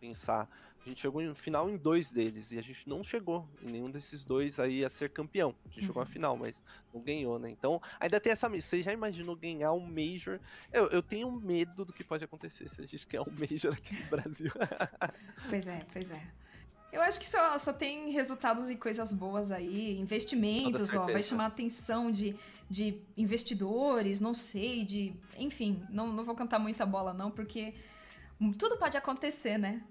pensar 0.00 0.48
a 0.84 0.88
gente 0.88 1.02
chegou 1.02 1.20
em 1.20 1.34
final 1.34 1.68
em 1.68 1.76
dois 1.76 2.10
deles 2.10 2.52
e 2.52 2.58
a 2.58 2.62
gente 2.62 2.88
não 2.88 3.04
chegou 3.04 3.46
em 3.62 3.70
nenhum 3.70 3.90
desses 3.90 4.24
dois 4.24 4.58
aí 4.58 4.82
a 4.82 4.88
ser 4.88 5.10
campeão. 5.10 5.54
A 5.64 5.68
gente 5.68 5.80
uhum. 5.80 5.86
chegou 5.86 6.02
à 6.02 6.06
final, 6.06 6.36
mas 6.36 6.60
não 6.92 7.02
ganhou, 7.02 7.38
né? 7.38 7.50
Então, 7.50 7.82
ainda 7.98 8.18
tem 8.18 8.32
essa. 8.32 8.48
Você 8.48 8.82
já 8.82 8.92
imaginou 8.92 9.36
ganhar 9.36 9.72
um 9.72 9.86
Major? 9.86 10.40
Eu, 10.72 10.86
eu 10.88 11.02
tenho 11.02 11.30
medo 11.30 11.84
do 11.84 11.92
que 11.92 12.02
pode 12.02 12.24
acontecer 12.24 12.68
se 12.68 12.80
a 12.80 12.86
gente 12.86 13.06
ganhar 13.06 13.22
um 13.22 13.30
Major 13.30 13.74
aqui 13.74 13.94
no 13.94 14.08
Brasil. 14.08 14.50
pois 15.50 15.68
é, 15.68 15.86
pois 15.92 16.10
é. 16.10 16.22
Eu 16.92 17.02
acho 17.02 17.20
que 17.20 17.28
só, 17.28 17.56
só 17.58 17.72
tem 17.72 18.10
resultados 18.10 18.68
e 18.68 18.74
coisas 18.74 19.12
boas 19.12 19.52
aí, 19.52 19.96
investimentos, 20.00 20.92
ó, 20.92 21.06
vai 21.06 21.22
chamar 21.22 21.44
a 21.44 21.46
atenção 21.46 22.10
de, 22.10 22.34
de 22.68 23.00
investidores, 23.16 24.18
não 24.18 24.34
sei, 24.34 24.84
de. 24.84 25.14
Enfim, 25.38 25.86
não, 25.90 26.08
não 26.12 26.24
vou 26.24 26.34
cantar 26.34 26.58
muita 26.58 26.84
bola, 26.84 27.12
não, 27.12 27.30
porque 27.30 27.74
tudo 28.58 28.76
pode 28.76 28.96
acontecer, 28.96 29.58
né? 29.58 29.84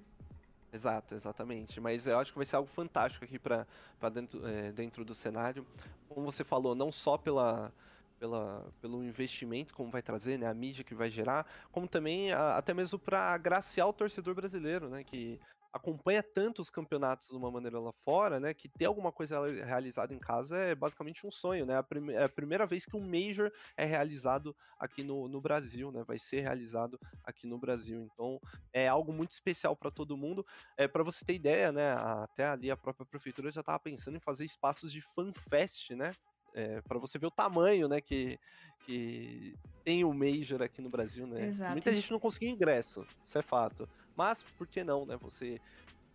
Exato, 0.72 1.16
exatamente. 1.16 1.80
Mas 1.80 2.06
eu 2.06 2.20
acho 2.20 2.32
que 2.32 2.38
vai 2.38 2.46
ser 2.46 2.56
algo 2.56 2.70
fantástico 2.70 3.26
aqui 3.26 3.40
para 3.40 3.66
dentro, 4.14 4.46
é, 4.48 4.72
dentro 4.72 5.04
do 5.04 5.16
cenário. 5.16 5.66
Como 6.08 6.32
você 6.32 6.44
falou, 6.44 6.76
não 6.76 6.92
só 6.92 7.18
pela, 7.18 7.74
pela, 8.20 8.70
pelo 8.80 9.04
investimento, 9.04 9.74
como 9.74 9.90
vai 9.90 10.02
trazer, 10.02 10.38
né, 10.38 10.48
a 10.48 10.54
mídia 10.54 10.84
que 10.84 10.94
vai 10.94 11.10
gerar, 11.10 11.46
como 11.72 11.88
também 11.88 12.32
a, 12.32 12.58
até 12.58 12.74
mesmo 12.74 13.00
para 13.00 13.34
agraciar 13.34 13.88
o 13.88 13.94
torcedor 13.94 14.36
brasileiro, 14.36 14.90
né, 14.90 15.04
que 15.04 15.40
acompanha 15.72 16.24
tanto 16.24 16.62
os 16.62 16.70
campeonatos 16.70 17.30
de 17.30 17.36
uma 17.36 17.52
maneira 17.52 17.80
lá 17.80 17.92
fora, 18.04 18.40
né, 18.40 18.54
que 18.54 18.68
ter 18.70 18.86
alguma 18.86 19.12
coisa 19.12 19.40
realizada 19.64 20.14
em 20.14 20.20
casa 20.20 20.58
é 20.58 20.76
basicamente 20.76 21.26
um 21.26 21.32
sonho, 21.32 21.66
né? 21.66 21.76
É 22.16 22.24
a 22.24 22.30
primeira 22.30 22.66
vez 22.66 22.86
que 22.86 22.96
um 22.96 23.02
Major 23.02 23.52
é 23.78 23.86
realizado 23.86 24.56
aqui 24.80 25.04
no, 25.04 25.28
no 25.28 25.42
Brasil, 25.42 25.92
né? 25.92 26.04
Vai 26.04 26.18
ser 26.18 26.42
realizado 26.42 27.00
aqui 27.24 27.48
no 27.48 27.60
Brasil. 27.60 28.02
Então, 28.02 28.40
é 28.74 28.88
algo 28.88 29.14
muito 29.14 29.32
especial 29.32 29.76
para 29.76 29.92
todo 29.92 30.18
mundo. 30.18 30.46
É 30.78 30.88
para 30.88 31.04
você 31.04 31.24
ter 31.26 31.34
ideia, 31.34 31.72
né? 31.72 31.94
Até 31.94 32.46
ali 32.46 32.72
a 32.72 32.78
própria 32.78 33.06
prefeitura 33.06 33.52
já 33.52 33.62
estava 33.62 33.80
pensando 33.80 34.18
em 34.18 34.22
fazer 34.22 34.46
espaços 34.46 34.92
de 34.92 35.02
fanfest, 35.02 35.92
né? 35.92 36.16
É, 36.54 36.82
para 36.82 37.00
você 37.00 37.18
ver 37.18 37.28
o 37.28 37.32
tamanho, 37.32 37.88
né, 37.88 38.02
que, 38.02 38.40
que 38.86 39.56
tem 39.84 40.04
o 40.04 40.14
Major 40.14 40.62
aqui 40.62 40.82
no 40.82 40.90
Brasil, 40.90 41.26
né? 41.28 41.48
Exato. 41.48 41.72
Muita 41.72 41.94
gente 41.94 42.12
não 42.12 42.20
conseguiu 42.20 42.50
ingresso, 42.50 43.06
isso 43.24 43.38
é 43.38 43.42
fato. 43.42 43.88
Mas, 44.16 44.44
por 44.58 44.68
que 44.68 44.84
não, 44.84 45.06
né? 45.06 45.18
Você 45.22 45.60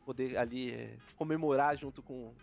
poder 0.04 0.36
ali 0.36 0.72
é, 0.72 0.96
comemorar 1.16 1.76
junto 1.76 2.02
com, 2.02 2.34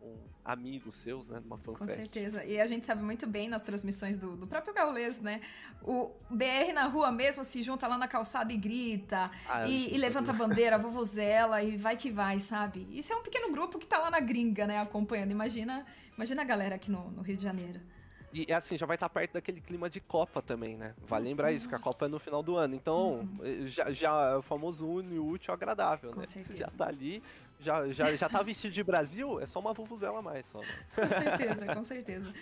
com, 0.00 0.16
amigos 0.48 0.94
seus, 0.94 1.28
né? 1.28 1.40
Numa 1.40 1.58
fanfest. 1.58 1.78
Com 1.78 1.94
certeza. 1.94 2.44
E 2.44 2.58
a 2.58 2.66
gente 2.66 2.86
sabe 2.86 3.02
muito 3.02 3.26
bem 3.26 3.48
nas 3.48 3.60
transmissões 3.60 4.16
do, 4.16 4.34
do 4.34 4.46
próprio 4.46 4.72
Gaulês, 4.72 5.20
né? 5.20 5.42
O 5.82 6.10
BR 6.30 6.72
na 6.72 6.86
rua 6.86 7.12
mesmo 7.12 7.44
se 7.44 7.62
junta 7.62 7.86
lá 7.86 7.98
na 7.98 8.08
calçada 8.08 8.50
e 8.52 8.56
grita. 8.56 9.30
Ah, 9.46 9.68
e, 9.68 9.94
e 9.94 9.98
levanta 9.98 10.30
a 10.30 10.34
bandeira, 10.34 10.78
vovozela 10.78 11.62
e 11.62 11.76
vai 11.76 11.96
que 11.96 12.10
vai, 12.10 12.40
sabe? 12.40 12.86
Isso 12.90 13.12
é 13.12 13.16
um 13.16 13.22
pequeno 13.22 13.52
grupo 13.52 13.78
que 13.78 13.86
tá 13.86 13.98
lá 13.98 14.10
na 14.10 14.20
gringa, 14.20 14.66
né? 14.66 14.78
Acompanhando. 14.78 15.30
Imagina, 15.32 15.84
imagina 16.16 16.40
a 16.40 16.44
galera 16.46 16.76
aqui 16.76 16.90
no, 16.90 17.10
no 17.10 17.20
Rio 17.20 17.36
de 17.36 17.42
Janeiro. 17.42 17.80
E 18.32 18.46
é 18.48 18.54
assim, 18.54 18.76
já 18.76 18.84
vai 18.84 18.96
estar 18.96 19.08
tá 19.08 19.14
perto 19.14 19.32
daquele 19.34 19.60
clima 19.60 19.88
de 19.88 20.00
Copa 20.00 20.42
também, 20.42 20.76
né? 20.76 20.94
Vale 21.06 21.28
lembrar 21.28 21.46
Nossa. 21.46 21.56
isso, 21.56 21.68
que 21.68 21.74
a 21.74 21.78
Copa 21.78 22.04
é 22.04 22.08
no 22.08 22.18
final 22.18 22.42
do 22.42 22.56
ano. 22.56 22.74
Então, 22.74 23.20
uhum. 23.20 23.38
Eh, 23.42 23.66
já, 23.66 23.90
já 23.90 24.30
é 24.32 24.36
o 24.36 24.42
famoso 24.42 24.86
une 24.86 25.18
útil 25.18 25.52
agradável, 25.52 26.12
Com 26.12 26.20
né? 26.20 26.26
Certeza. 26.26 26.52
Você 26.52 26.60
já 26.60 26.68
tá 26.68 26.86
ali, 26.86 27.22
já, 27.60 27.88
já, 27.88 28.16
já 28.16 28.28
tá 28.28 28.42
vestido 28.42 28.72
de 28.72 28.82
Brasil, 28.82 29.40
é 29.40 29.46
só 29.46 29.58
uma 29.60 29.72
vuvuzela 29.72 30.18
a 30.20 30.22
mais 30.22 30.46
só. 30.46 30.60
Né? 30.60 30.66
Com 30.94 31.08
certeza, 31.08 31.74
com 31.74 31.84
certeza. 31.84 32.34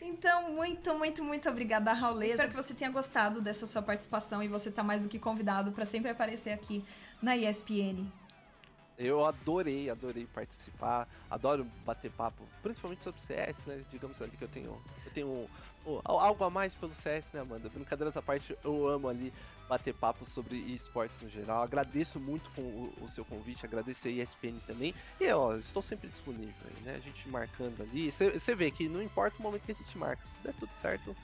Então, 0.00 0.52
muito, 0.52 0.94
muito, 0.94 1.24
muito 1.24 1.48
obrigada, 1.48 1.92
Rauleza. 1.92 2.34
Espero 2.34 2.50
que 2.50 2.56
você 2.56 2.74
tenha 2.74 2.90
gostado 2.90 3.40
dessa 3.40 3.66
sua 3.66 3.82
participação 3.82 4.42
e 4.42 4.48
você 4.48 4.70
tá 4.70 4.82
mais 4.82 5.02
do 5.02 5.08
que 5.08 5.18
convidado 5.18 5.72
para 5.72 5.84
sempre 5.84 6.10
aparecer 6.10 6.52
aqui 6.52 6.84
na 7.20 7.36
ESPN. 7.36 8.06
Eu 8.96 9.24
adorei, 9.24 9.90
adorei 9.90 10.26
participar, 10.26 11.08
adoro 11.30 11.64
bater 11.84 12.10
papo, 12.10 12.42
principalmente 12.62 13.02
sobre 13.02 13.20
CS, 13.20 13.66
né? 13.66 13.84
Digamos 13.90 14.20
ali 14.20 14.36
que 14.36 14.42
eu 14.42 14.48
tenho, 14.48 14.76
eu 15.04 15.12
tenho 15.12 15.46
algo 16.04 16.44
a 16.44 16.50
mais 16.50 16.74
pelo 16.74 16.94
CS, 16.94 17.26
né, 17.32 17.40
Amanda? 17.40 17.68
Brincadeiras 17.68 18.16
à 18.16 18.22
parte, 18.22 18.56
eu 18.64 18.88
amo 18.88 19.08
ali 19.08 19.32
bater 19.68 19.94
papo 19.94 20.24
sobre 20.24 20.56
esportes 20.56 21.20
no 21.20 21.28
geral. 21.28 21.62
Agradeço 21.62 22.18
muito 22.18 22.50
com 22.50 22.62
o, 22.62 22.92
o, 23.02 23.08
seu 23.08 23.24
convite, 23.24 23.66
agradeço 23.66 24.08
a 24.08 24.10
ESPN 24.10 24.58
também. 24.66 24.94
E 25.20 25.30
ó, 25.30 25.54
estou 25.56 25.82
sempre 25.82 26.08
disponível 26.08 26.54
aí, 26.64 26.82
né? 26.84 26.94
A 26.96 27.00
gente 27.00 27.28
marcando 27.28 27.82
ali. 27.82 28.10
Você 28.10 28.54
vê 28.54 28.70
que 28.70 28.88
não 28.88 29.02
importa 29.02 29.36
o 29.38 29.42
momento 29.42 29.62
que 29.62 29.72
a 29.72 29.74
gente 29.74 29.98
marca, 29.98 30.22
se 30.24 30.34
der 30.42 30.54
tudo 30.54 30.70
certo, 30.80 31.14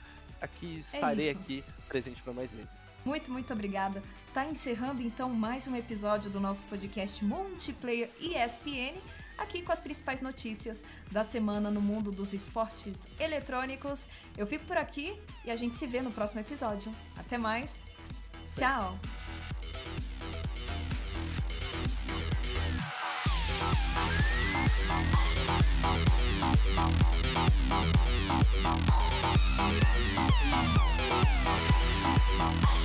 aqui 0.41 0.77
é 0.77 0.79
estarei 0.79 1.27
é 1.29 1.31
aqui 1.31 1.63
presente 1.87 2.21
para 2.21 2.33
mais 2.33 2.51
vezes. 2.51 2.71
Muito, 3.03 3.31
muito 3.31 3.51
obrigada. 3.51 4.01
Tá 4.33 4.45
encerrando 4.45 5.01
então 5.01 5.29
mais 5.29 5.67
um 5.67 5.75
episódio 5.75 6.29
do 6.29 6.39
nosso 6.39 6.63
podcast 6.65 7.23
Multiplayer 7.23 8.09
ESPN, 8.19 8.95
aqui 9.37 9.61
com 9.61 9.71
as 9.71 9.81
principais 9.81 10.21
notícias 10.21 10.83
da 11.11 11.23
semana 11.23 11.69
no 11.71 11.81
mundo 11.81 12.11
dos 12.11 12.33
esportes 12.33 13.07
eletrônicos. 13.19 14.07
Eu 14.37 14.47
fico 14.47 14.65
por 14.65 14.77
aqui 14.77 15.19
e 15.43 15.51
a 15.51 15.55
gente 15.55 15.77
se 15.77 15.87
vê 15.87 16.01
no 16.01 16.11
próximo 16.11 16.41
episódio. 16.41 16.93
Até 17.15 17.37
mais. 17.37 17.71
Sim. 18.53 18.61
Tchau. 18.61 18.97
Bye. 32.37 32.84